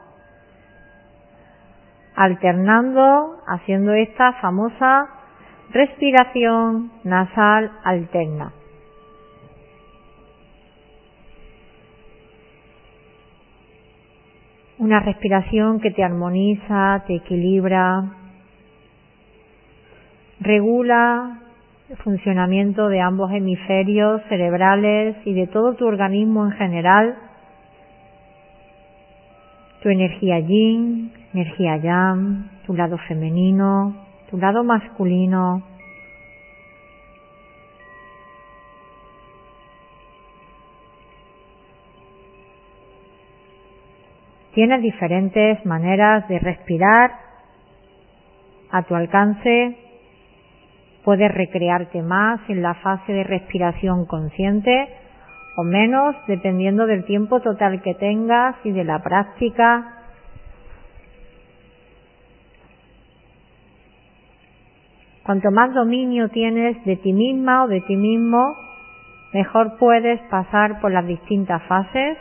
alternando, 2.14 3.42
haciendo 3.46 3.92
esta 3.92 4.32
famosa 4.34 5.09
respiración 5.70 6.90
nasal 7.05 7.70
alterna. 7.84 8.53
Una 14.79 15.01
respiración 15.01 15.81
que 15.81 15.91
te 15.91 16.05
armoniza, 16.05 17.03
te 17.09 17.16
equilibra, 17.16 18.12
regula 20.39 21.41
el 21.91 21.97
funcionamiento 21.97 22.87
de 22.89 23.01
ambos 23.01 23.33
hemisferios 23.33 24.22
cerebrales 24.29 25.16
y 25.24 25.35
de 25.35 25.49
todo 25.49 25.74
tu 25.74 25.85
organismo 25.85 26.47
en 26.47 26.53
general, 26.53 27.16
tu 29.83 29.89
energía 29.89 30.39
yin, 30.39 31.12
energía 31.35 31.79
yang, 31.79 32.49
tu 32.64 32.74
lado 32.74 32.99
femenino, 33.09 33.97
tu 34.31 34.39
lado 34.39 34.62
masculino. 34.62 35.62
Tienes 44.59 44.82
diferentes 44.82 45.64
maneras 45.64 46.26
de 46.26 46.40
respirar 46.40 47.12
a 48.72 48.82
tu 48.82 48.96
alcance 48.96 49.76
Puedes 51.04 51.32
recrearte 51.32 52.02
más 52.02 52.40
en 52.48 52.61
la 52.61 52.74
fase 52.74 53.12
de 53.12 53.22
respiración 53.22 54.04
consciente 54.06 54.88
o 55.56 55.62
menos 55.62 56.16
dependiendo 56.26 56.86
del 56.86 57.04
tiempo 57.04 57.38
total 57.40 57.80
que 57.82 57.94
tengas 57.94 58.56
y 58.64 58.72
de 58.72 58.82
la 58.82 59.00
práctica. 59.00 59.94
Cuanto 65.22 65.52
más 65.52 65.72
dominio 65.72 66.30
tienes 66.30 66.84
de 66.84 66.96
ti 66.96 67.12
misma 67.12 67.62
o 67.62 67.68
de 67.68 67.80
ti 67.82 67.94
mismo, 67.94 68.56
mejor 69.32 69.78
puedes 69.78 70.20
pasar 70.22 70.80
por 70.80 70.90
las 70.90 71.06
distintas 71.06 71.62
fases 71.68 72.18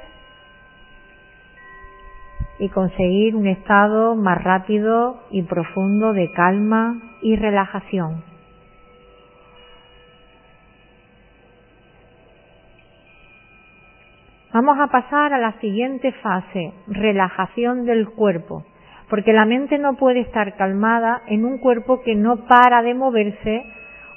y 2.59 2.69
conseguir 2.69 3.35
un 3.35 3.47
estado 3.47 4.15
más 4.15 4.43
rápido 4.43 5.21
y 5.31 5.43
profundo 5.43 6.13
de 6.13 6.31
calma 6.31 6.99
y 7.21 7.35
relajación. 7.35 8.23
Vamos 14.53 14.79
a 14.79 14.87
pasar 14.87 15.33
a 15.33 15.37
la 15.37 15.59
siguiente 15.59 16.11
fase, 16.13 16.73
relajación 16.87 17.85
del 17.85 18.09
cuerpo, 18.09 18.63
porque 19.09 19.33
la 19.33 19.45
mente 19.45 19.77
no 19.77 19.97
puede 19.97 20.21
estar 20.21 20.55
calmada 20.55 21.21
en 21.27 21.45
un 21.45 21.59
cuerpo 21.59 22.01
que 22.01 22.15
no 22.15 22.47
para 22.47 22.81
de 22.81 22.95
moverse 22.95 23.65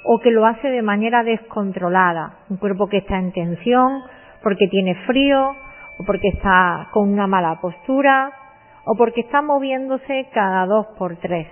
o 0.03 0.19
que 0.19 0.31
lo 0.31 0.45
hace 0.45 0.69
de 0.69 0.81
manera 0.81 1.23
descontrolada, 1.23 2.39
un 2.49 2.57
cuerpo 2.57 2.87
que 2.87 2.97
está 2.97 3.19
en 3.19 3.31
tensión 3.33 4.01
porque 4.41 4.67
tiene 4.67 4.95
frío 5.05 5.51
o 5.97 6.03
porque 6.03 6.29
está 6.29 6.89
con 6.91 7.11
una 7.11 7.27
mala 7.27 7.59
postura 7.61 8.31
o 8.85 8.95
porque 8.95 9.21
está 9.21 9.41
moviéndose 9.41 10.27
cada 10.33 10.65
dos 10.65 10.87
por 10.97 11.17
tres. 11.17 11.47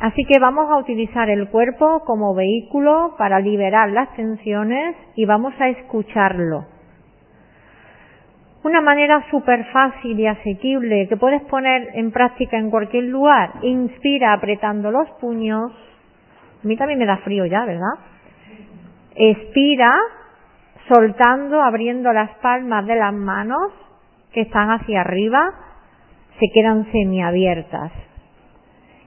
Así 0.00 0.24
que 0.24 0.38
vamos 0.38 0.70
a 0.70 0.76
utilizar 0.76 1.28
el 1.28 1.48
cuerpo 1.48 2.02
como 2.04 2.34
vehículo 2.34 3.14
para 3.18 3.40
liberar 3.40 3.90
las 3.90 4.14
tensiones 4.14 4.96
y 5.16 5.24
vamos 5.24 5.54
a 5.58 5.68
escucharlo 5.68 6.66
una 8.68 8.80
manera 8.80 9.24
súper 9.30 9.64
fácil 9.72 10.18
y 10.18 10.26
asequible 10.26 11.08
que 11.08 11.16
puedes 11.16 11.42
poner 11.42 11.90
en 11.94 12.10
práctica 12.10 12.58
en 12.58 12.70
cualquier 12.70 13.04
lugar. 13.04 13.52
Inspira 13.62 14.32
apretando 14.32 14.90
los 14.90 15.08
puños. 15.20 15.72
A 16.62 16.66
mí 16.66 16.76
también 16.76 16.98
me 16.98 17.06
da 17.06 17.18
frío 17.18 17.46
ya, 17.46 17.64
¿verdad? 17.64 17.94
Expira 19.14 19.94
soltando, 20.88 21.60
abriendo 21.62 22.12
las 22.12 22.30
palmas 22.38 22.86
de 22.86 22.96
las 22.96 23.12
manos 23.12 23.72
que 24.32 24.42
están 24.42 24.70
hacia 24.70 25.02
arriba, 25.02 25.52
se 26.38 26.46
quedan 26.52 26.90
semiabiertas. 26.92 27.92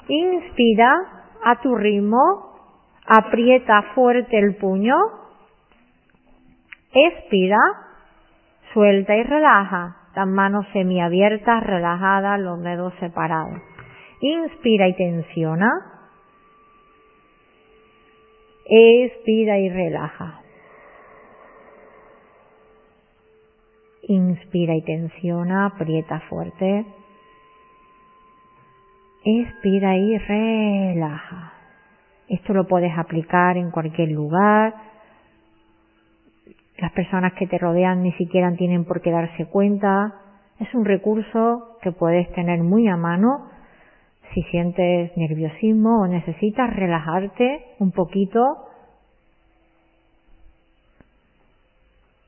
Inspira 0.07 0.91
a 1.43 1.61
tu 1.61 1.75
ritmo, 1.75 2.55
aprieta 3.07 3.81
fuerte 3.95 4.37
el 4.37 4.55
puño. 4.55 4.95
Expira 6.93 7.57
Suelta 8.73 9.13
y 9.17 9.23
relaja, 9.23 9.97
las 10.15 10.27
manos 10.27 10.65
semiabiertas, 10.71 11.61
relajadas, 11.63 12.39
los 12.39 12.61
dedos 12.63 12.93
separados. 13.01 13.61
Inspira 14.21 14.87
y 14.87 14.95
tensiona. 14.95 15.69
Expira 18.65 19.59
y 19.59 19.69
relaja. 19.69 20.40
Inspira 24.07 24.75
y 24.75 24.81
tensiona, 24.81 25.67
aprieta 25.67 26.19
fuerte. 26.29 26.85
Expira 29.23 29.95
y 29.97 30.17
relaja. 30.17 31.53
Esto 32.27 32.53
lo 32.53 32.67
puedes 32.67 32.97
aplicar 32.97 33.57
en 33.57 33.71
cualquier 33.71 34.11
lugar, 34.11 34.73
las 36.81 36.91
personas 36.93 37.33
que 37.33 37.45
te 37.45 37.59
rodean 37.59 38.01
ni 38.01 38.11
siquiera 38.13 38.51
tienen 38.53 38.85
por 38.85 39.01
qué 39.01 39.11
darse 39.11 39.45
cuenta. 39.45 40.15
Es 40.59 40.73
un 40.73 40.83
recurso 40.83 41.77
que 41.83 41.91
puedes 41.91 42.31
tener 42.33 42.63
muy 42.63 42.87
a 42.87 42.97
mano 42.97 43.49
si 44.33 44.41
sientes 44.43 45.15
nerviosismo 45.15 46.01
o 46.01 46.07
necesitas 46.07 46.75
relajarte 46.75 47.65
un 47.77 47.91
poquito. 47.91 48.39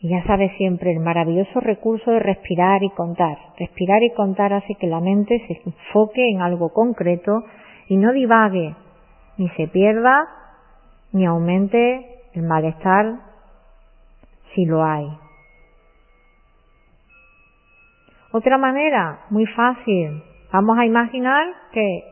Y 0.04 0.10
ya 0.10 0.22
sabes 0.26 0.52
siempre 0.58 0.92
el 0.92 1.00
maravilloso 1.00 1.62
recurso 1.62 2.12
de 2.12 2.20
respirar 2.20 2.84
y 2.84 2.90
contar. 2.90 3.38
Respirar 3.58 4.04
y 4.04 4.12
contar 4.12 4.52
hace 4.52 4.76
que 4.76 4.86
la 4.86 5.00
mente 5.00 5.42
se 5.48 5.62
enfoque 5.66 6.30
en 6.30 6.42
algo 6.42 6.74
concreto 6.74 7.46
y 7.88 7.96
no 7.96 8.12
divague, 8.12 8.76
ni 9.38 9.48
se 9.52 9.70
pierda, 9.70 10.28
ni 11.14 11.26
aumente 11.26 12.20
el 12.34 12.44
malestar 12.44 13.16
si 14.54 14.66
lo 14.66 14.84
hay. 14.84 15.08
Otra 18.34 18.58
manera, 18.58 19.22
muy 19.30 19.46
fácil. 19.46 20.22
Vamos 20.52 20.78
a 20.80 20.86
imaginar 20.86 21.48
que 21.72 22.04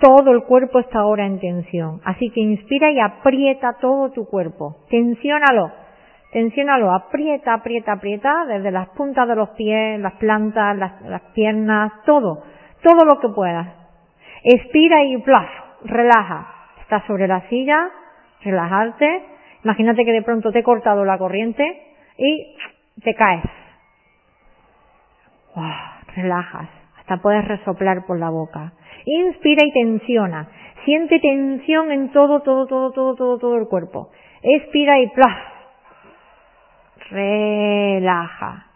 todo 0.00 0.30
el 0.30 0.44
cuerpo 0.44 0.78
está 0.78 1.00
ahora 1.00 1.26
en 1.26 1.38
tensión. 1.38 2.00
Así 2.02 2.30
que 2.30 2.40
inspira 2.40 2.90
y 2.90 2.98
aprieta 2.98 3.76
todo 3.78 4.10
tu 4.10 4.24
cuerpo. 4.24 4.78
Tensiónalo. 4.88 5.79
Tensiónalo. 6.32 6.92
Aprieta, 6.92 7.54
aprieta, 7.54 7.92
aprieta. 7.92 8.44
Desde 8.46 8.70
las 8.70 8.88
puntas 8.90 9.26
de 9.28 9.36
los 9.36 9.50
pies, 9.50 10.00
las 10.00 10.14
plantas, 10.14 10.76
las, 10.76 11.22
piernas, 11.34 11.92
todo. 12.04 12.42
Todo 12.82 13.04
lo 13.04 13.20
que 13.20 13.28
puedas. 13.28 13.68
Expira 14.44 15.02
y 15.04 15.18
plaf, 15.18 15.50
relaja. 15.84 16.46
Estás 16.80 17.04
sobre 17.06 17.28
la 17.28 17.48
silla, 17.48 17.88
relajarte 18.42 19.24
Imagínate 19.64 20.04
que 20.04 20.12
de 20.12 20.22
pronto 20.22 20.52
te 20.52 20.60
he 20.60 20.62
cortado 20.62 21.04
la 21.04 21.18
corriente 21.18 21.64
y 22.16 22.56
te 23.02 23.14
caes. 23.14 23.44
relajas. 26.16 26.68
Hasta 26.98 27.18
puedes 27.18 27.46
resoplar 27.46 28.06
por 28.06 28.18
la 28.18 28.30
boca. 28.30 28.72
Inspira 29.04 29.64
y 29.66 29.72
tensiona. 29.72 30.48
Siente 30.84 31.20
tensión 31.20 31.92
en 31.92 32.10
todo, 32.10 32.40
todo, 32.40 32.66
todo, 32.66 32.92
todo, 32.92 33.14
todo, 33.16 33.38
todo 33.38 33.56
el 33.56 33.68
cuerpo. 33.68 34.10
Expira 34.42 34.98
y 34.98 35.08
¡plaf! 35.08 35.38
Relaja. 37.08 38.66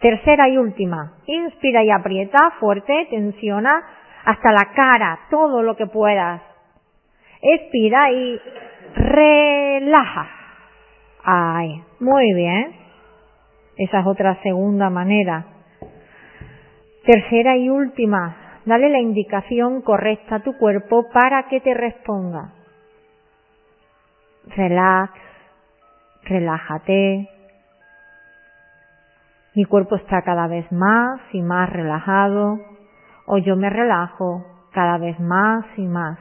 Tercera 0.00 0.48
y 0.48 0.56
última. 0.56 1.12
Inspira 1.26 1.84
y 1.84 1.90
aprieta 1.90 2.52
fuerte, 2.58 3.06
tensiona 3.10 3.82
hasta 4.24 4.52
la 4.52 4.72
cara, 4.74 5.20
todo 5.30 5.62
lo 5.62 5.76
que 5.76 5.86
puedas. 5.86 6.42
Expira 7.42 8.10
y 8.12 8.40
relaja. 8.94 10.28
Ay, 11.22 11.82
muy 12.00 12.32
bien. 12.34 12.74
Esa 13.76 14.00
es 14.00 14.06
otra 14.06 14.40
segunda 14.42 14.90
manera. 14.90 15.44
Tercera 17.04 17.56
y 17.56 17.68
última, 17.68 18.60
dale 18.66 18.88
la 18.90 19.00
indicación 19.00 19.82
correcta 19.82 20.36
a 20.36 20.42
tu 20.42 20.56
cuerpo 20.56 21.08
para 21.12 21.48
que 21.48 21.60
te 21.60 21.74
responda. 21.74 22.59
Relax, 24.56 25.12
relájate. 26.24 27.28
Mi 29.54 29.64
cuerpo 29.64 29.96
está 29.96 30.22
cada 30.22 30.46
vez 30.46 30.70
más 30.70 31.20
y 31.32 31.42
más 31.42 31.70
relajado 31.70 32.60
o 33.26 33.38
yo 33.38 33.56
me 33.56 33.70
relajo 33.70 34.44
cada 34.72 34.98
vez 34.98 35.18
más 35.20 35.64
y 35.76 35.86
más. 35.86 36.18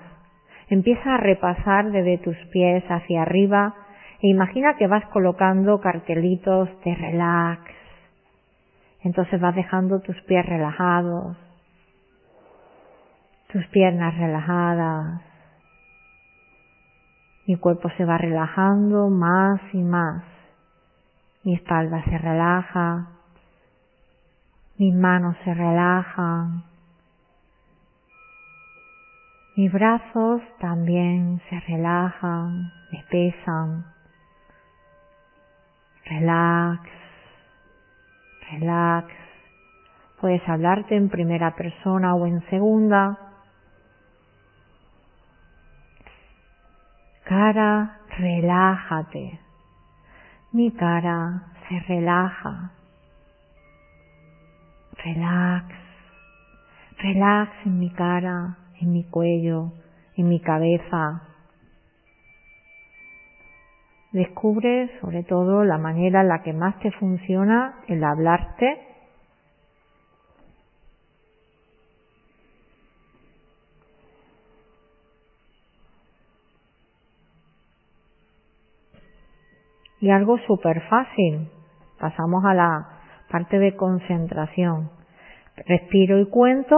Empieza 0.70 1.16
a 1.16 1.18
repasar 1.18 1.92
desde 1.92 2.18
tus 2.20 2.38
pies 2.52 2.84
hacia 2.90 3.24
arriba 3.24 3.74
e 4.22 4.28
imagina 4.28 4.76
que 4.76 4.88
vas 4.88 5.06
colocando 5.08 5.80
cartelitos 5.80 6.70
de 6.84 6.96
relax. 6.96 7.62
Entonces 9.02 9.40
vas 9.40 9.56
dejando 9.56 10.02
tus 10.02 10.20
pies 10.24 10.46
relajados, 10.46 11.38
tus 13.52 13.66
piernas 13.68 14.16
relajadas. 14.18 15.29
Mi 17.50 17.56
cuerpo 17.56 17.90
se 17.98 18.06
va 18.06 18.16
relajando 18.20 19.10
más 19.10 19.60
y 19.74 19.80
más. 19.80 20.24
Mi 21.44 21.56
espalda 21.56 22.04
se 22.04 22.16
relaja. 22.16 23.08
Mis 24.78 24.94
manos 24.94 25.36
se 25.44 25.56
relajan. 25.56 26.64
Mis 29.56 29.74
brazos 29.74 30.44
también 30.60 31.42
se 31.50 31.60
relajan, 31.62 32.72
me 32.92 33.04
pesan. 33.10 33.84
Relax, 36.06 36.88
relax. 38.52 39.08
Puedes 40.22 40.48
hablarte 40.48 40.96
en 40.96 41.10
primera 41.10 41.56
persona 41.56 42.14
o 42.14 42.28
en 42.28 42.48
segunda. 42.52 43.29
Cara, 47.30 48.00
relájate. 48.18 49.40
Mi 50.52 50.72
cara 50.72 51.44
se 51.68 51.80
relaja. 51.82 52.72
Relax, 55.06 55.76
relax 56.98 57.52
en 57.68 57.78
mi 57.78 57.92
cara, 57.92 58.58
en 58.82 58.94
mi 58.94 59.04
cuello, 59.04 59.74
en 60.18 60.28
mi 60.28 60.40
cabeza. 60.40 61.22
Descubre 64.12 64.90
sobre 65.00 65.22
todo 65.22 65.64
la 65.64 65.78
manera 65.78 66.22
en 66.22 66.30
la 66.30 66.42
que 66.42 66.54
más 66.54 66.80
te 66.80 66.90
funciona 66.94 67.76
el 67.88 68.04
hablarte. 68.04 68.89
Y 80.02 80.10
algo 80.12 80.38
súper 80.48 80.82
fácil. 80.88 81.50
Pasamos 82.00 82.44
a 82.46 82.54
la 82.54 82.88
parte 83.30 83.60
de 83.60 83.76
concentración. 83.76 84.90
Respiro 85.68 86.20
y 86.20 86.26
cuento. 86.28 86.78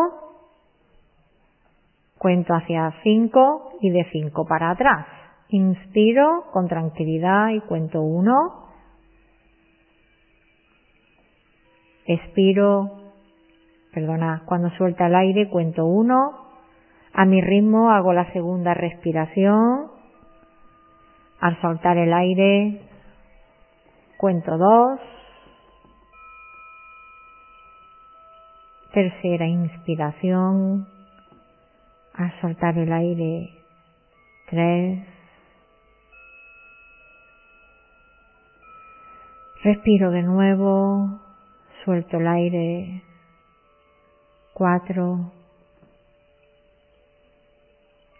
Cuento 2.17 2.53
hacia 2.53 2.93
5 3.03 3.77
y 3.81 3.89
de 3.91 4.05
5 4.11 4.45
para 4.45 4.71
atrás. 4.71 5.05
Inspiro 5.49 6.45
con 6.51 6.67
tranquilidad 6.67 7.49
y 7.49 7.61
cuento 7.61 8.01
uno. 8.01 8.67
Expiro, 12.05 12.89
perdona, 13.93 14.43
cuando 14.45 14.69
suelta 14.71 15.07
el 15.07 15.15
aire 15.15 15.49
cuento 15.49 15.85
uno. 15.85 16.47
A 17.13 17.25
mi 17.25 17.41
ritmo 17.41 17.91
hago 17.91 18.13
la 18.13 18.31
segunda 18.33 18.73
respiración. 18.73 19.91
Al 21.39 21.59
soltar 21.61 21.97
el 21.97 22.13
aire 22.13 22.90
cuento 24.21 24.55
dos. 24.55 24.99
Tercera 28.93 29.47
inspiración. 29.47 30.87
Al 32.13 32.39
soltar 32.39 32.77
el 32.77 32.93
aire 32.93 33.49
tres. 34.47 35.07
Respiro 39.63 40.11
de 40.11 40.21
nuevo, 40.21 41.19
suelto 41.83 42.17
el 42.17 42.27
aire. 42.27 43.03
Cuatro. 44.53 45.31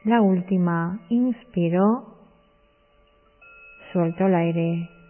La 0.04 0.20
última, 0.22 1.00
inspiro, 1.10 2.16
suelto 3.94 4.26
el 4.26 4.34
aire. 4.34 5.01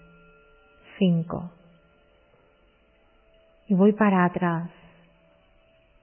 Cinco. 1.02 1.49
Y 3.68 3.74
voy 3.74 3.91
para 3.93 4.24
atrás. 4.24 4.70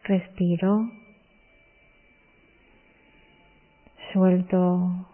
Respiro. 0.03 0.90
Suelto. 4.12 5.07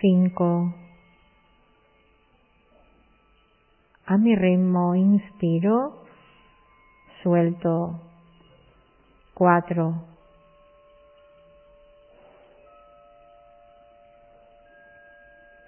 Cinco. 0.00 0.72
A 4.04 4.16
mi 4.18 4.36
ritmo 4.36 4.94
inspiro, 4.94 6.04
suelto 7.24 8.00
cuatro, 9.34 10.04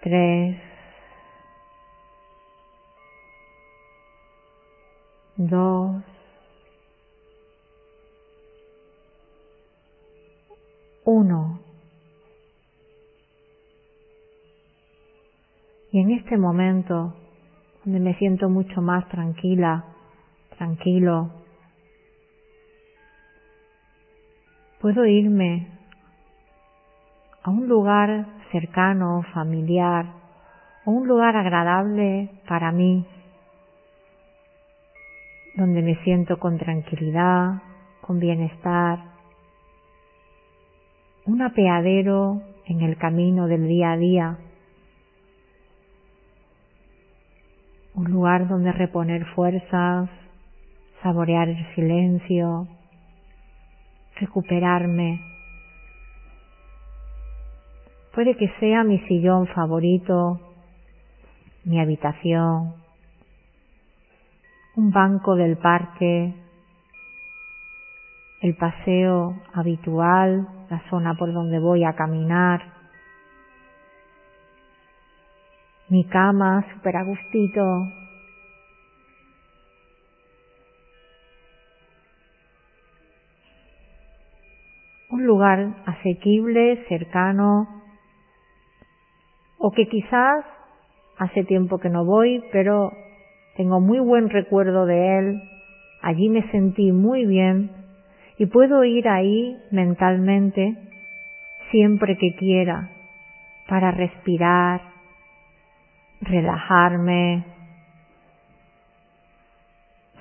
tres, 0.02 0.67
dos, 5.38 6.02
uno. 11.04 11.60
Y 15.90 16.00
en 16.00 16.10
este 16.10 16.36
momento 16.36 17.14
donde 17.84 18.00
me 18.00 18.14
siento 18.18 18.50
mucho 18.50 18.82
más 18.82 19.08
tranquila, 19.08 19.84
tranquilo. 20.58 21.30
Puedo 24.80 25.06
irme 25.06 25.68
a 27.42 27.50
un 27.50 27.66
lugar 27.66 28.26
cercano, 28.52 29.24
familiar, 29.32 30.06
o 30.84 30.90
un 30.90 31.08
lugar 31.08 31.36
agradable 31.36 32.30
para 32.46 32.72
mí, 32.72 33.06
donde 35.58 35.82
me 35.82 35.96
siento 36.04 36.38
con 36.38 36.56
tranquilidad, 36.56 37.60
con 38.00 38.20
bienestar, 38.20 39.00
un 41.26 41.42
apeadero 41.42 42.40
en 42.66 42.80
el 42.82 42.96
camino 42.96 43.48
del 43.48 43.66
día 43.66 43.90
a 43.90 43.96
día, 43.96 44.38
un 47.94 48.04
lugar 48.04 48.46
donde 48.46 48.70
reponer 48.70 49.26
fuerzas, 49.34 50.08
saborear 51.02 51.48
el 51.48 51.74
silencio, 51.74 52.68
recuperarme. 54.20 55.20
Puede 58.14 58.36
que 58.36 58.48
sea 58.60 58.84
mi 58.84 59.00
sillón 59.08 59.48
favorito, 59.48 60.40
mi 61.64 61.80
habitación, 61.80 62.74
un 64.78 64.92
banco 64.92 65.34
del 65.34 65.56
parque, 65.56 66.32
el 68.40 68.54
paseo 68.54 69.34
habitual, 69.52 70.46
la 70.70 70.88
zona 70.88 71.14
por 71.14 71.32
donde 71.32 71.58
voy 71.58 71.82
a 71.82 71.94
caminar, 71.94 72.62
mi 75.88 76.04
cama 76.04 76.64
súper 76.72 76.96
a 76.96 77.02
gustito. 77.02 77.88
Un 85.10 85.26
lugar 85.26 85.74
asequible, 85.86 86.84
cercano, 86.88 87.66
o 89.58 89.72
que 89.72 89.88
quizás 89.88 90.44
hace 91.18 91.42
tiempo 91.42 91.78
que 91.78 91.88
no 91.88 92.04
voy, 92.04 92.44
pero 92.52 92.92
tengo 93.58 93.80
muy 93.80 93.98
buen 93.98 94.30
recuerdo 94.30 94.86
de 94.86 95.18
él, 95.18 95.42
allí 96.00 96.28
me 96.28 96.48
sentí 96.52 96.92
muy 96.92 97.26
bien 97.26 97.72
y 98.38 98.46
puedo 98.46 98.84
ir 98.84 99.08
ahí 99.08 99.58
mentalmente 99.72 100.76
siempre 101.72 102.16
que 102.16 102.36
quiera 102.36 102.88
para 103.66 103.90
respirar, 103.90 104.80
relajarme, 106.20 107.44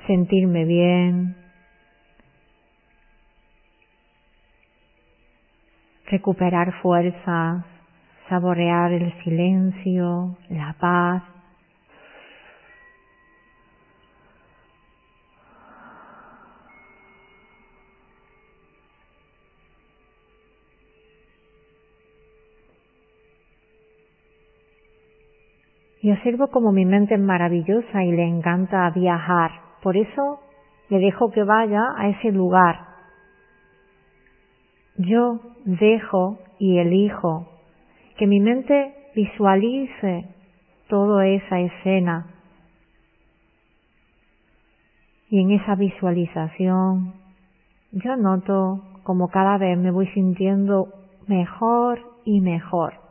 sentirme 0.07 0.65
bien, 0.65 1.35
recuperar 6.07 6.73
fuerzas, 6.81 7.63
saborear 8.29 8.93
el 8.93 9.13
silencio, 9.23 10.37
la 10.49 10.75
paz. 10.79 11.36
Y 26.07 26.11
observo 26.13 26.47
como 26.47 26.71
mi 26.71 26.85
mente 26.85 27.15
es 27.15 27.19
maravillosa 27.19 28.01
y 28.01 28.13
le 28.13 28.23
encanta 28.23 28.89
viajar. 28.91 29.51
Por 29.83 29.97
eso 29.97 30.39
le 30.87 30.99
dejo 30.99 31.31
que 31.31 31.43
vaya 31.43 31.81
a 31.97 32.07
ese 32.07 32.31
lugar. 32.31 32.79
Yo 34.95 35.41
dejo 35.65 36.39
y 36.59 36.77
elijo 36.77 37.49
que 38.17 38.25
mi 38.25 38.39
mente 38.39 38.95
visualice 39.17 40.29
toda 40.87 41.27
esa 41.27 41.59
escena. 41.59 42.27
Y 45.29 45.41
en 45.41 45.59
esa 45.59 45.75
visualización 45.75 47.15
yo 47.91 48.15
noto 48.15 48.81
como 49.03 49.27
cada 49.27 49.57
vez 49.57 49.77
me 49.77 49.91
voy 49.91 50.07
sintiendo 50.13 50.87
mejor 51.27 51.99
y 52.23 52.39
mejor. 52.39 53.06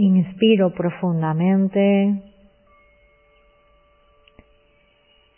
Inspiro 0.00 0.70
profundamente. 0.74 2.22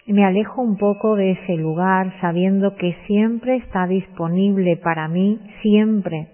Me 0.05 0.23
alejo 0.27 0.61
un 0.61 0.77
poco 0.77 1.17
de 1.17 1.31
ese 1.31 1.57
lugar 1.57 2.13
sabiendo 2.21 2.77
que 2.77 2.95
siempre 3.07 3.57
está 3.57 3.87
disponible 3.87 4.77
para 4.77 5.09
mí, 5.09 5.41
siempre 5.63 6.29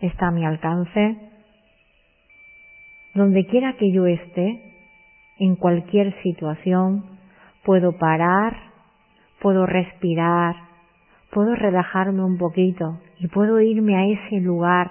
está 0.00 0.26
a 0.26 0.30
mi 0.32 0.44
alcance. 0.44 1.16
Donde 3.14 3.46
quiera 3.46 3.74
que 3.74 3.92
yo 3.92 4.06
esté, 4.06 4.60
en 5.38 5.54
cualquier 5.54 6.20
situación, 6.24 7.04
puedo 7.64 7.96
parar, 7.96 8.56
puedo 9.40 9.66
respirar, 9.66 10.56
puedo 11.30 11.54
relajarme 11.54 12.24
un 12.24 12.38
poquito 12.38 12.98
y 13.20 13.28
puedo 13.28 13.60
irme 13.60 13.94
a 13.94 14.06
ese 14.06 14.40
lugar 14.40 14.90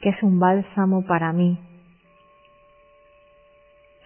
que 0.00 0.08
es 0.08 0.20
un 0.24 0.40
bálsamo 0.40 1.06
para 1.06 1.32
mí, 1.32 1.60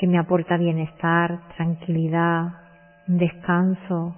que 0.00 0.06
me 0.06 0.18
aporta 0.18 0.56
bienestar, 0.56 1.40
tranquilidad, 1.58 2.54
descanso. 3.06 4.16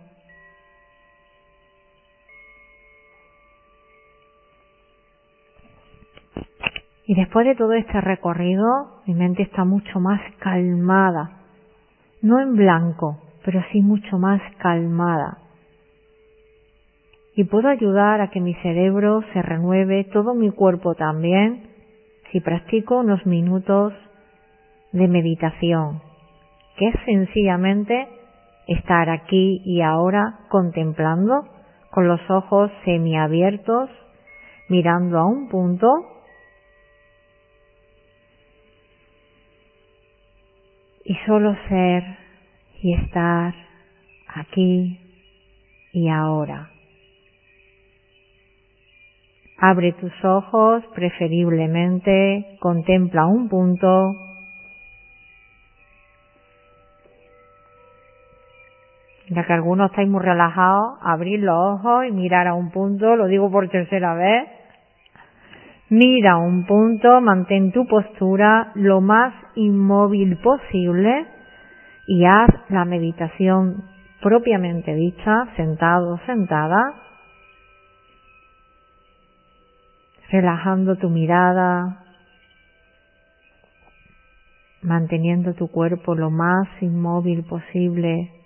Y 7.04 7.16
después 7.16 7.44
de 7.46 7.56
todo 7.56 7.72
este 7.72 8.00
recorrido, 8.00 9.02
mi 9.06 9.14
mente 9.14 9.42
está 9.42 9.64
mucho 9.64 9.98
más 9.98 10.20
calmada, 10.38 11.40
no 12.22 12.38
en 12.38 12.54
blanco, 12.54 13.18
pero 13.44 13.60
sí 13.72 13.82
mucho 13.82 14.18
más 14.18 14.40
calmada. 14.58 15.38
Y 17.34 17.42
puedo 17.42 17.68
ayudar 17.68 18.20
a 18.20 18.30
que 18.30 18.40
mi 18.40 18.54
cerebro 18.54 19.24
se 19.32 19.42
renueve, 19.42 20.04
todo 20.12 20.32
mi 20.32 20.52
cuerpo 20.52 20.94
también, 20.94 21.64
si 22.30 22.38
practico 22.38 23.00
unos 23.00 23.26
minutos 23.26 23.92
de 24.92 25.08
meditación, 25.08 26.02
que 26.76 26.88
es 26.88 26.94
sencillamente 27.04 28.08
estar 28.66 29.10
aquí 29.10 29.62
y 29.64 29.80
ahora 29.82 30.40
contemplando 30.48 31.44
con 31.90 32.08
los 32.08 32.20
ojos 32.30 32.70
semiabiertos, 32.84 33.90
mirando 34.68 35.18
a 35.18 35.26
un 35.26 35.48
punto 35.48 35.88
y 41.04 41.14
solo 41.26 41.54
ser 41.68 42.02
y 42.80 42.94
estar 42.94 43.54
aquí 44.34 44.98
y 45.92 46.08
ahora. 46.08 46.70
Abre 49.58 49.92
tus 49.92 50.12
ojos, 50.24 50.82
preferiblemente, 50.94 52.56
contempla 52.60 53.26
un 53.26 53.48
punto 53.48 54.16
ya 59.28 59.44
que 59.44 59.52
algunos 59.52 59.90
estáis 59.90 60.08
muy 60.08 60.20
relajados, 60.20 60.98
abrir 61.02 61.40
los 61.40 61.56
ojos 61.56 62.06
y 62.06 62.12
mirar 62.12 62.46
a 62.46 62.54
un 62.54 62.70
punto, 62.70 63.16
lo 63.16 63.26
digo 63.26 63.50
por 63.50 63.68
tercera 63.68 64.14
vez. 64.14 64.48
Mira 65.88 66.32
a 66.32 66.38
un 66.38 66.64
punto, 66.66 67.20
mantén 67.20 67.70
tu 67.70 67.86
postura 67.86 68.72
lo 68.74 69.00
más 69.00 69.34
inmóvil 69.54 70.38
posible 70.38 71.26
y 72.06 72.24
haz 72.24 72.50
la 72.68 72.84
meditación 72.84 73.84
propiamente 74.22 74.94
dicha, 74.94 75.46
sentado, 75.56 76.18
sentada, 76.26 76.94
relajando 80.30 80.96
tu 80.96 81.10
mirada, 81.10 82.04
manteniendo 84.80 85.54
tu 85.54 85.68
cuerpo 85.68 86.14
lo 86.14 86.30
más 86.30 86.68
inmóvil 86.80 87.44
posible 87.44 88.41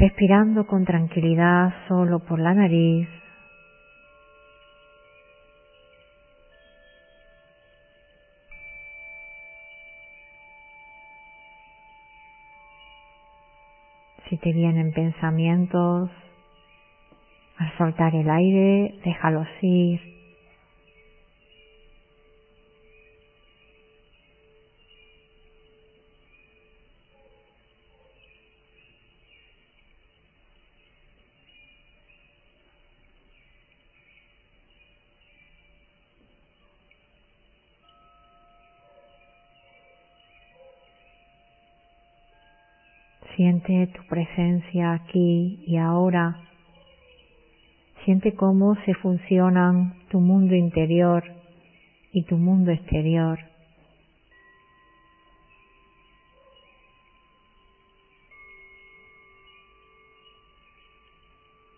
respirando 0.00 0.66
con 0.66 0.86
tranquilidad 0.86 1.74
solo 1.86 2.20
por 2.20 2.40
la 2.40 2.54
nariz. 2.54 3.06
Si 14.30 14.38
te 14.38 14.52
vienen 14.54 14.92
pensamientos, 14.92 16.08
al 17.58 17.76
soltar 17.76 18.14
el 18.14 18.30
aire, 18.30 18.94
déjalos 19.04 19.48
ir. 19.60 20.19
Siente 43.66 43.92
tu 43.98 44.06
presencia 44.06 44.92
aquí 44.92 45.62
y 45.66 45.76
ahora. 45.76 46.40
Siente 48.04 48.34
cómo 48.34 48.74
se 48.86 48.94
funcionan 48.94 49.94
tu 50.08 50.20
mundo 50.20 50.54
interior 50.54 51.24
y 52.12 52.24
tu 52.24 52.36
mundo 52.36 52.70
exterior. 52.70 53.38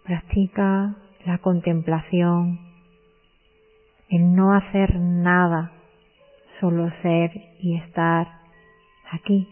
Practica 0.05 0.97
la 1.25 1.39
contemplación, 1.39 2.61
en 4.09 4.35
no 4.35 4.55
hacer 4.55 4.97
nada, 4.97 5.73
solo 6.61 6.91
ser 7.03 7.31
y 7.61 7.77
estar 7.77 8.29
aquí. 9.11 9.49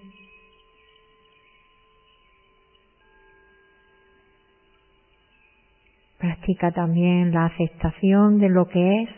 Practica 6.20 6.70
también 6.70 7.32
la 7.32 7.46
aceptación 7.46 8.38
de 8.40 8.50
lo 8.50 8.68
que 8.68 9.04
es, 9.04 9.08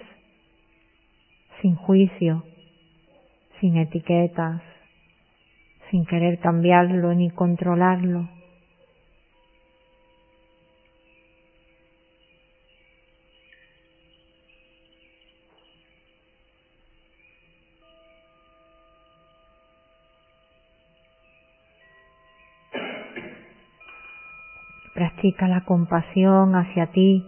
sin 1.61 1.75
juicio, 1.75 2.45
sin 3.59 3.77
etiquetas, 3.77 4.63
sin 5.91 6.07
querer 6.07 6.39
cambiarlo 6.39 7.13
ni 7.13 7.31
controlarlo. 7.31 8.29
La 25.23 25.61
compasión 25.61 26.57
hacia 26.57 26.89
ti, 26.89 27.25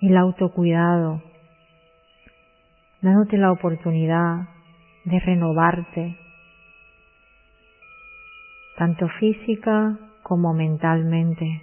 el 0.00 0.16
autocuidado, 0.16 1.22
dándote 3.00 3.38
la 3.38 3.52
oportunidad 3.52 4.48
de 5.04 5.20
renovarte, 5.20 6.18
tanto 8.76 9.06
física 9.20 9.96
como 10.24 10.52
mentalmente. 10.52 11.62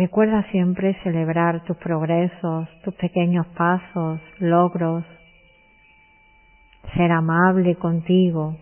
Recuerda 0.00 0.42
siempre 0.50 0.96
celebrar 1.02 1.62
tus 1.64 1.76
progresos, 1.76 2.66
tus 2.82 2.94
pequeños 2.94 3.46
pasos, 3.48 4.18
logros, 4.38 5.04
ser 6.94 7.12
amable 7.12 7.74
contigo. 7.76 8.56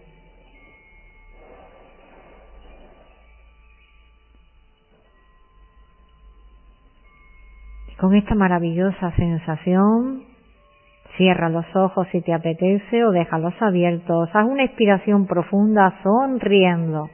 Y 7.87 7.95
con 7.99 8.17
esta 8.17 8.35
maravillosa 8.35 9.13
sensación, 9.13 10.25
cierra 11.17 11.49
los 11.51 11.67
ojos 11.77 12.09
si 12.11 12.21
te 12.21 12.35
apetece 12.35 13.05
o 13.05 13.13
déjalos 13.13 13.55
abiertos. 13.61 14.29
Haz 14.33 14.45
una 14.45 14.65
inspiración 14.65 15.29
profunda 15.29 16.01
sonriendo. 16.03 17.11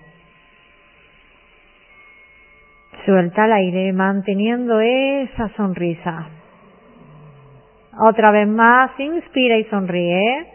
Suelta 3.05 3.45
el 3.45 3.53
aire 3.53 3.93
manteniendo 3.93 4.81
esa 4.81 5.49
sonrisa. 5.57 6.29
Otra 8.01 8.31
vez 8.31 8.49
más, 8.49 8.99
inspira 8.99 9.59
y 9.59 9.65
sonríe. 9.65 10.47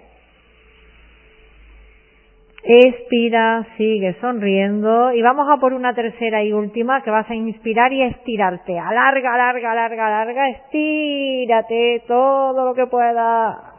Expira, 2.62 3.66
sigue 3.78 4.18
sonriendo 4.20 5.14
y 5.14 5.22
vamos 5.22 5.48
a 5.50 5.58
por 5.58 5.74
una 5.74 5.94
tercera 5.94 6.44
y 6.44 6.52
última 6.52 7.02
que 7.02 7.10
vas 7.10 7.30
a 7.30 7.36
inspirar 7.36 7.94
y 7.94 8.04
estirarte. 8.04 8.78
Alarga, 8.78 9.34
alarga, 9.34 9.72
alarga, 9.72 10.08
alarga, 10.08 10.50
estírate 10.50 12.04
todo 12.06 12.66
lo 12.66 12.74
que 12.74 12.88
pueda. 12.88 13.76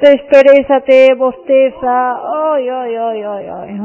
Desperezate, 0.00 1.14
bosteza. 1.14 2.16
Ay, 2.54 2.68
ay, 2.68 2.94
ay, 2.94 3.22
ay, 3.22 3.46
ay. 3.48 3.78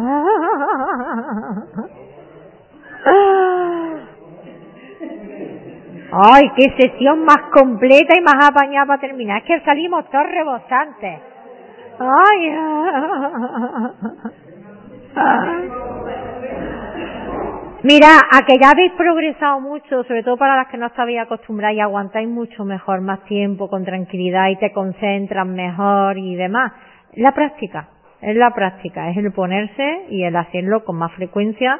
Ay, 6.15 6.43
qué 6.55 6.69
sesión 6.77 7.25
más 7.25 7.49
completa 7.51 8.13
y 8.17 8.21
más 8.21 8.35
apañada 8.47 8.85
para 8.85 9.01
terminar. 9.01 9.39
Es 9.39 9.45
que 9.45 9.59
salimos 9.61 10.07
todos 10.09 10.27
rebosantes. 10.27 11.19
Ay. 11.99 12.51
Mira, 17.83 18.07
a 18.31 18.45
que 18.45 18.57
ya 18.61 18.69
habéis 18.71 18.93
progresado 18.93 19.59
mucho, 19.59 20.03
sobre 20.03 20.23
todo 20.23 20.37
para 20.37 20.55
las 20.55 20.67
que 20.67 20.77
no 20.77 20.85
estabais 20.85 21.19
acostumbradas 21.19 21.75
y 21.75 21.81
aguantáis 21.81 22.29
mucho 22.29 22.63
mejor, 22.63 23.01
más 23.01 23.23
tiempo, 23.25 23.67
con 23.67 23.83
tranquilidad 23.83 24.47
y 24.49 24.55
te 24.55 24.71
concentras 24.71 25.45
mejor 25.45 26.17
y 26.17 26.35
demás. 26.35 26.71
La 27.15 27.33
práctica, 27.33 27.89
es 28.21 28.37
la 28.37 28.51
práctica, 28.51 29.09
es 29.09 29.17
el 29.17 29.33
ponerse 29.33 30.05
y 30.09 30.23
el 30.23 30.35
hacerlo 30.35 30.85
con 30.85 30.95
más 30.95 31.11
frecuencia 31.13 31.79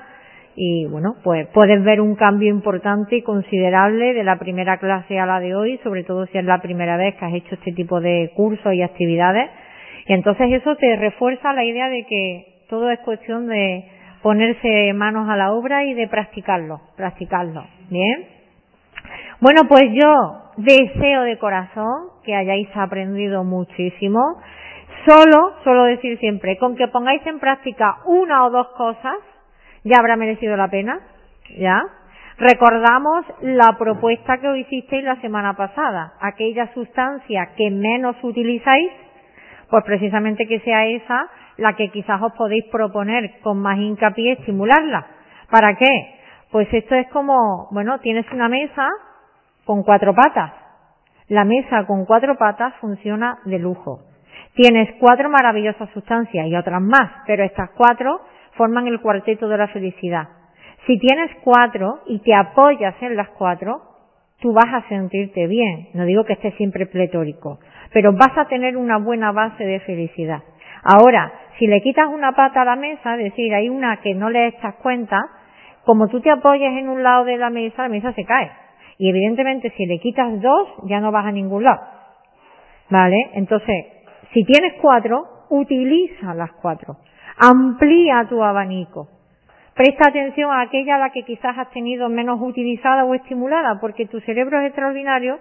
y 0.56 0.86
bueno, 0.86 1.16
pues 1.24 1.48
puedes 1.54 1.84
ver 1.84 2.00
un 2.00 2.16
cambio 2.16 2.50
importante 2.50 3.18
y 3.18 3.22
considerable 3.24 4.14
de 4.14 4.24
la 4.24 4.38
primera 4.38 4.78
clase 4.78 5.20
a 5.20 5.26
la 5.26 5.40
de 5.40 5.56
hoy, 5.56 5.80
sobre 5.84 6.04
todo 6.04 6.26
si 6.28 6.38
es 6.38 6.46
la 6.46 6.62
primera 6.62 6.96
vez 6.98 7.16
que 7.16 7.26
has 7.26 7.34
hecho 7.34 7.56
este 7.56 7.72
tipo 7.72 8.00
de 8.02 8.32
cursos 8.36 8.74
y 8.74 8.82
actividades. 8.82 9.50
Y 10.08 10.14
entonces 10.14 10.52
eso 10.52 10.76
te 10.76 10.96
refuerza 10.96 11.54
la 11.54 11.64
idea 11.64 11.90
de 11.90 12.06
que 12.06 12.66
todo 12.70 12.92
es 12.92 13.00
cuestión 13.00 13.48
de 13.48 13.86
ponerse 14.22 14.94
manos 14.94 15.28
a 15.30 15.38
la 15.38 15.54
obra 15.54 15.84
y 15.86 15.94
de 15.94 16.08
practicarlo, 16.08 16.82
practicarlo. 16.96 17.66
Bien. 17.90 18.26
Bueno, 19.42 19.64
pues 19.68 19.84
yo 19.92 20.52
deseo 20.58 21.24
de 21.24 21.38
corazón 21.38 22.10
que 22.24 22.36
hayáis 22.36 22.70
aprendido 22.76 23.44
muchísimo. 23.44 24.20
Solo, 25.08 25.56
solo 25.64 25.84
decir 25.84 26.18
siempre, 26.20 26.58
con 26.58 26.76
que 26.76 26.88
pongáis 26.88 27.26
en 27.26 27.40
práctica 27.40 27.98
una 28.06 28.46
o 28.46 28.52
dos 28.52 28.68
cosas, 28.78 29.18
ya 29.84 30.00
habrá 30.00 30.16
merecido 30.16 30.56
la 30.56 30.70
pena, 30.70 31.00
¿ya? 31.58 31.82
Recordamos 32.38 33.26
la 33.42 33.78
propuesta 33.78 34.40
que 34.40 34.48
os 34.48 34.58
hicisteis 34.58 35.04
la 35.04 35.22
semana 35.22 35.54
pasada, 35.54 36.14
aquella 36.20 36.74
sustancia 36.74 37.50
que 37.56 37.70
menos 37.70 38.16
utilizáis, 38.24 38.92
pues 39.70 39.84
precisamente 39.86 40.48
que 40.48 40.60
sea 40.62 40.86
esa 40.88 41.28
la 41.58 41.74
que 41.74 41.90
quizás 41.90 42.22
os 42.22 42.34
podéis 42.34 42.66
proponer 42.72 43.40
con 43.42 43.60
más 43.60 43.78
hincapié 43.78 44.34
estimularla. 44.34 45.06
¿Para 45.52 45.76
qué? 45.76 46.16
Pues 46.52 46.68
esto 46.74 46.96
es 46.96 47.08
como, 47.10 47.68
bueno, 47.72 48.00
tienes 48.00 48.26
una 48.32 48.50
mesa 48.50 48.90
con 49.66 49.84
cuatro 49.84 50.14
patas. 50.16 50.54
La 51.28 51.46
mesa 51.46 51.86
con 51.86 52.06
cuatro 52.06 52.36
patas 52.38 52.74
funciona 52.82 53.38
de 53.46 53.60
lujo. 53.60 54.02
Tienes 54.56 54.90
cuatro 55.00 55.30
maravillosas 55.30 55.90
sustancias 55.92 56.48
y 56.48 56.56
otras 56.56 56.82
más, 56.82 57.24
pero 57.26 57.44
estas 57.44 57.70
cuatro 57.72 58.22
forman 58.56 58.88
el 58.88 59.02
cuarteto 59.02 59.48
de 59.48 59.58
la 59.58 59.68
felicidad. 59.68 60.28
Si 60.86 60.98
tienes 61.00 61.32
cuatro 61.44 62.02
y 62.08 62.20
te 62.20 62.34
apoyas 62.34 62.96
en 63.02 63.16
las 63.16 63.30
cuatro, 63.30 63.82
tú 64.42 64.52
vas 64.52 64.68
a 64.74 64.88
sentirte 64.90 65.48
bien. 65.48 65.90
No 65.94 66.06
digo 66.06 66.26
que 66.26 66.34
estés 66.34 66.54
siempre 66.56 66.86
pletórico, 66.86 67.60
pero 67.94 68.12
vas 68.14 68.38
a 68.38 68.48
tener 68.48 68.76
una 68.76 68.98
buena 68.98 69.32
base 69.32 69.64
de 69.64 69.80
felicidad. 69.80 70.42
Ahora, 70.84 71.32
si 71.58 71.68
le 71.68 71.82
quitas 71.82 72.08
una 72.08 72.34
pata 72.34 72.62
a 72.62 72.66
la 72.66 72.76
mesa, 72.76 73.16
es 73.16 73.24
decir, 73.24 73.54
hay 73.54 73.70
una 73.70 74.02
que 74.02 74.14
no 74.14 74.30
le 74.30 74.48
echas 74.48 74.76
cuenta, 74.76 75.18
como 75.86 76.08
tú 76.10 76.20
te 76.20 76.30
apoyas 76.30 76.74
en 76.74 76.90
un 76.90 77.04
lado 77.04 77.24
de 77.24 77.38
la 77.38 77.50
mesa, 77.50 77.84
la 77.84 77.90
mesa 77.90 78.12
se 78.14 78.26
cae. 78.26 78.52
Y 78.98 79.10
evidentemente 79.10 79.72
si 79.78 79.86
le 79.86 80.00
quitas 80.00 80.42
dos, 80.42 80.68
ya 80.86 81.00
no 81.00 81.12
vas 81.12 81.26
a 81.26 81.32
ningún 81.32 81.64
lado. 81.64 81.82
¿Vale? 82.90 83.32
Entonces, 83.34 83.86
si 84.34 84.44
tienes 84.44 84.74
cuatro, 84.82 85.24
utiliza 85.50 86.34
las 86.34 86.52
cuatro. 86.62 86.98
Amplía 87.46 88.26
tu 88.30 88.42
abanico. 88.42 89.10
Presta 89.76 90.08
atención 90.08 90.50
a 90.50 90.62
aquella 90.62 90.96
a 90.96 91.00
la 91.00 91.10
que 91.10 91.24
quizás 91.24 91.58
has 91.58 91.70
tenido 91.72 92.08
menos 92.08 92.40
utilizada 92.40 93.04
o 93.04 93.14
estimulada, 93.16 93.82
porque 93.82 94.06
tu 94.06 94.22
cerebro 94.22 94.62
es 94.62 94.68
extraordinario 94.68 95.40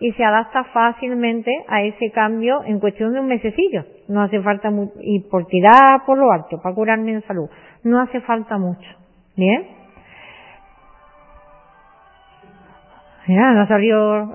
y 0.00 0.12
se 0.12 0.24
adapta 0.24 0.64
fácilmente 0.64 1.50
a 1.68 1.82
ese 1.82 2.10
cambio 2.10 2.62
en 2.64 2.80
cuestión 2.80 3.12
de 3.12 3.20
un 3.20 3.26
mesecillo. 3.26 3.84
No 4.08 4.22
hace 4.22 4.40
falta 4.40 4.70
y 5.02 5.20
por 5.30 5.44
tirar 5.44 6.06
por 6.06 6.16
lo 6.16 6.32
alto, 6.32 6.58
para 6.62 6.74
curarme 6.74 7.12
en 7.12 7.22
salud, 7.26 7.50
no 7.84 8.00
hace 8.00 8.22
falta 8.22 8.56
mucho. 8.56 8.88
¿Bien? 9.36 9.66
Mira, 13.26 13.52
no 13.52 13.66
salió 13.66 14.24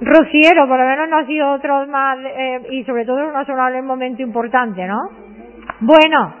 rociero, 0.00 0.66
por 0.66 0.80
lo 0.80 0.84
menos 0.84 1.08
no 1.08 1.18
ha 1.18 1.26
sido 1.26 1.52
otro 1.52 1.86
más, 1.86 2.18
eh, 2.24 2.60
y 2.72 2.82
sobre 2.82 3.04
todo 3.04 3.30
no 3.30 3.44
solo 3.44 3.68
en 3.68 3.80
un 3.82 3.86
momento 3.86 4.20
importante, 4.20 4.84
¿no? 4.84 5.25
Bueno, 5.80 6.34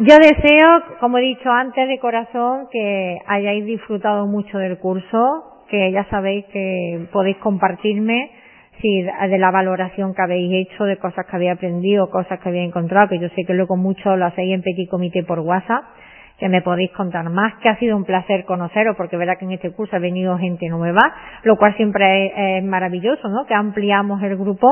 yo 0.00 0.16
deseo, 0.18 0.82
como 1.00 1.16
he 1.16 1.22
dicho 1.22 1.50
antes 1.50 1.88
de 1.88 1.98
corazón, 1.98 2.68
que 2.70 3.18
hayáis 3.26 3.64
disfrutado 3.64 4.26
mucho 4.26 4.58
del 4.58 4.78
curso, 4.78 5.64
que 5.70 5.90
ya 5.90 6.04
sabéis 6.10 6.44
que 6.52 7.06
podéis 7.10 7.38
compartirme 7.38 8.30
si 8.82 9.02
de 9.02 9.38
la 9.38 9.50
valoración 9.50 10.14
que 10.14 10.22
habéis 10.22 10.68
hecho, 10.68 10.84
de 10.84 10.98
cosas 10.98 11.24
que 11.26 11.34
habéis 11.34 11.52
aprendido, 11.52 12.10
cosas 12.10 12.38
que 12.40 12.48
habéis 12.50 12.68
encontrado, 12.68 13.08
que 13.08 13.18
yo 13.18 13.28
sé 13.30 13.44
que 13.44 13.54
luego 13.54 13.76
mucho 13.76 14.14
lo 14.14 14.26
hacéis 14.26 14.54
en 14.54 14.62
Petit 14.62 14.88
Comité 14.88 15.24
por 15.24 15.40
WhatsApp, 15.40 15.84
que 16.38 16.48
me 16.48 16.62
podéis 16.62 16.92
contar 16.92 17.28
más, 17.30 17.54
que 17.56 17.68
ha 17.68 17.76
sido 17.78 17.96
un 17.96 18.04
placer 18.04 18.44
conoceros, 18.44 18.96
porque 18.96 19.16
verá 19.16 19.36
que 19.36 19.44
en 19.44 19.52
este 19.52 19.72
curso 19.72 19.96
ha 19.96 19.98
venido 19.98 20.38
gente 20.38 20.68
nueva, 20.68 21.00
lo 21.42 21.56
cual 21.56 21.74
siempre 21.76 22.58
es, 22.58 22.64
maravilloso, 22.64 23.28
¿no? 23.28 23.44
Que 23.46 23.54
ampliamos 23.54 24.22
el 24.22 24.36
grupo 24.36 24.68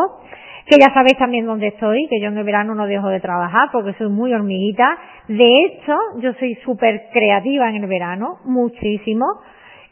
que 0.66 0.78
ya 0.80 0.92
sabéis 0.92 1.16
también 1.16 1.46
dónde 1.46 1.68
estoy, 1.68 2.08
que 2.08 2.20
yo 2.20 2.26
en 2.26 2.38
el 2.38 2.44
verano 2.44 2.74
no 2.74 2.86
dejo 2.86 3.08
de 3.08 3.20
trabajar 3.20 3.68
porque 3.70 3.92
soy 3.94 4.08
muy 4.08 4.32
hormiguita. 4.34 4.98
De 5.28 5.60
hecho, 5.64 5.94
yo 6.18 6.32
soy 6.34 6.56
súper 6.64 7.04
creativa 7.12 7.68
en 7.70 7.84
el 7.84 7.86
verano, 7.88 8.38
muchísimo. 8.44 9.26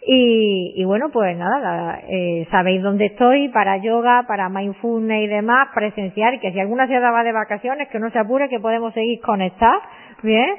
Y, 0.05 0.75
y 0.77 0.85
bueno, 0.85 1.11
pues 1.13 1.37
nada, 1.37 2.01
eh, 2.09 2.47
sabéis 2.51 2.83
dónde 2.83 3.07
estoy 3.07 3.49
para 3.51 3.77
yoga, 3.79 4.25
para 4.27 4.49
mindfulness 4.49 5.23
y 5.23 5.27
demás, 5.29 5.69
presenciar, 5.75 6.39
que 6.41 6.53
si 6.53 6.59
alguna 6.61 6.89
se 6.89 6.99
daba 6.99 7.23
de 7.23 7.33
vacaciones, 7.33 7.89
que 7.89 8.01
no 8.01 8.11
se 8.11 8.19
apure, 8.19 8.49
que 8.49 8.59
podemos 8.59 8.93
seguir 8.95 9.21
conectados, 9.21 9.83
¿bien? 10.23 10.57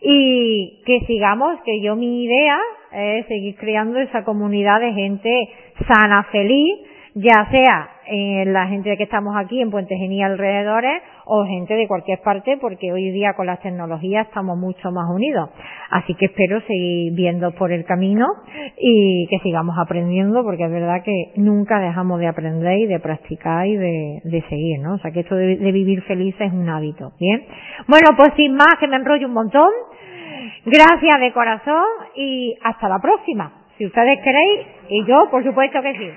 Y 0.00 0.82
que 0.84 1.00
sigamos, 1.06 1.60
que 1.64 1.80
yo 1.80 1.96
mi 1.96 2.24
idea 2.24 2.58
es 2.92 3.26
seguir 3.26 3.56
creando 3.56 3.98
esa 3.98 4.24
comunidad 4.24 4.80
de 4.80 4.92
gente 4.92 5.48
sana, 5.86 6.24
feliz, 6.32 6.78
ya 7.14 7.48
sea 7.50 7.90
eh, 8.06 8.44
la 8.46 8.66
gente 8.68 8.96
que 8.96 9.02
estamos 9.02 9.34
aquí 9.36 9.60
en 9.60 9.70
Puente 9.70 9.96
Genil 9.96 10.22
alrededores 10.22 11.02
o 11.28 11.44
gente 11.44 11.74
de 11.74 11.86
cualquier 11.86 12.20
parte 12.20 12.56
porque 12.58 12.90
hoy 12.92 13.10
día 13.10 13.34
con 13.34 13.46
las 13.46 13.60
tecnologías 13.60 14.26
estamos 14.26 14.56
mucho 14.56 14.90
más 14.90 15.08
unidos. 15.10 15.50
Así 15.90 16.14
que 16.14 16.26
espero 16.26 16.60
seguir 16.62 17.12
viendo 17.14 17.52
por 17.52 17.70
el 17.70 17.84
camino 17.84 18.26
y 18.78 19.26
que 19.28 19.38
sigamos 19.40 19.76
aprendiendo 19.78 20.42
porque 20.42 20.64
es 20.64 20.70
verdad 20.70 21.02
que 21.04 21.32
nunca 21.36 21.78
dejamos 21.80 22.18
de 22.18 22.28
aprender 22.28 22.78
y 22.78 22.86
de 22.86 22.98
practicar 22.98 23.66
y 23.66 23.76
de, 23.76 24.20
de 24.24 24.42
seguir, 24.48 24.80
¿no? 24.80 24.94
O 24.94 24.98
sea 24.98 25.10
que 25.10 25.20
esto 25.20 25.34
de, 25.34 25.56
de 25.56 25.72
vivir 25.72 26.02
feliz 26.02 26.34
es 26.38 26.52
un 26.52 26.68
hábito, 26.68 27.12
¿bien? 27.20 27.44
Bueno, 27.86 28.08
pues 28.16 28.30
sin 28.36 28.54
más 28.54 28.76
que 28.80 28.88
me 28.88 28.96
enrollo 28.96 29.26
un 29.26 29.34
montón. 29.34 29.68
Gracias 30.64 31.20
de 31.20 31.32
corazón 31.32 31.84
y 32.16 32.56
hasta 32.62 32.88
la 32.88 32.98
próxima. 33.00 33.52
Si 33.76 33.86
ustedes 33.86 34.18
queréis, 34.24 34.66
y 34.88 35.04
yo, 35.04 35.28
por 35.30 35.44
supuesto 35.44 35.80
que 35.82 35.92
sí. 35.92 36.10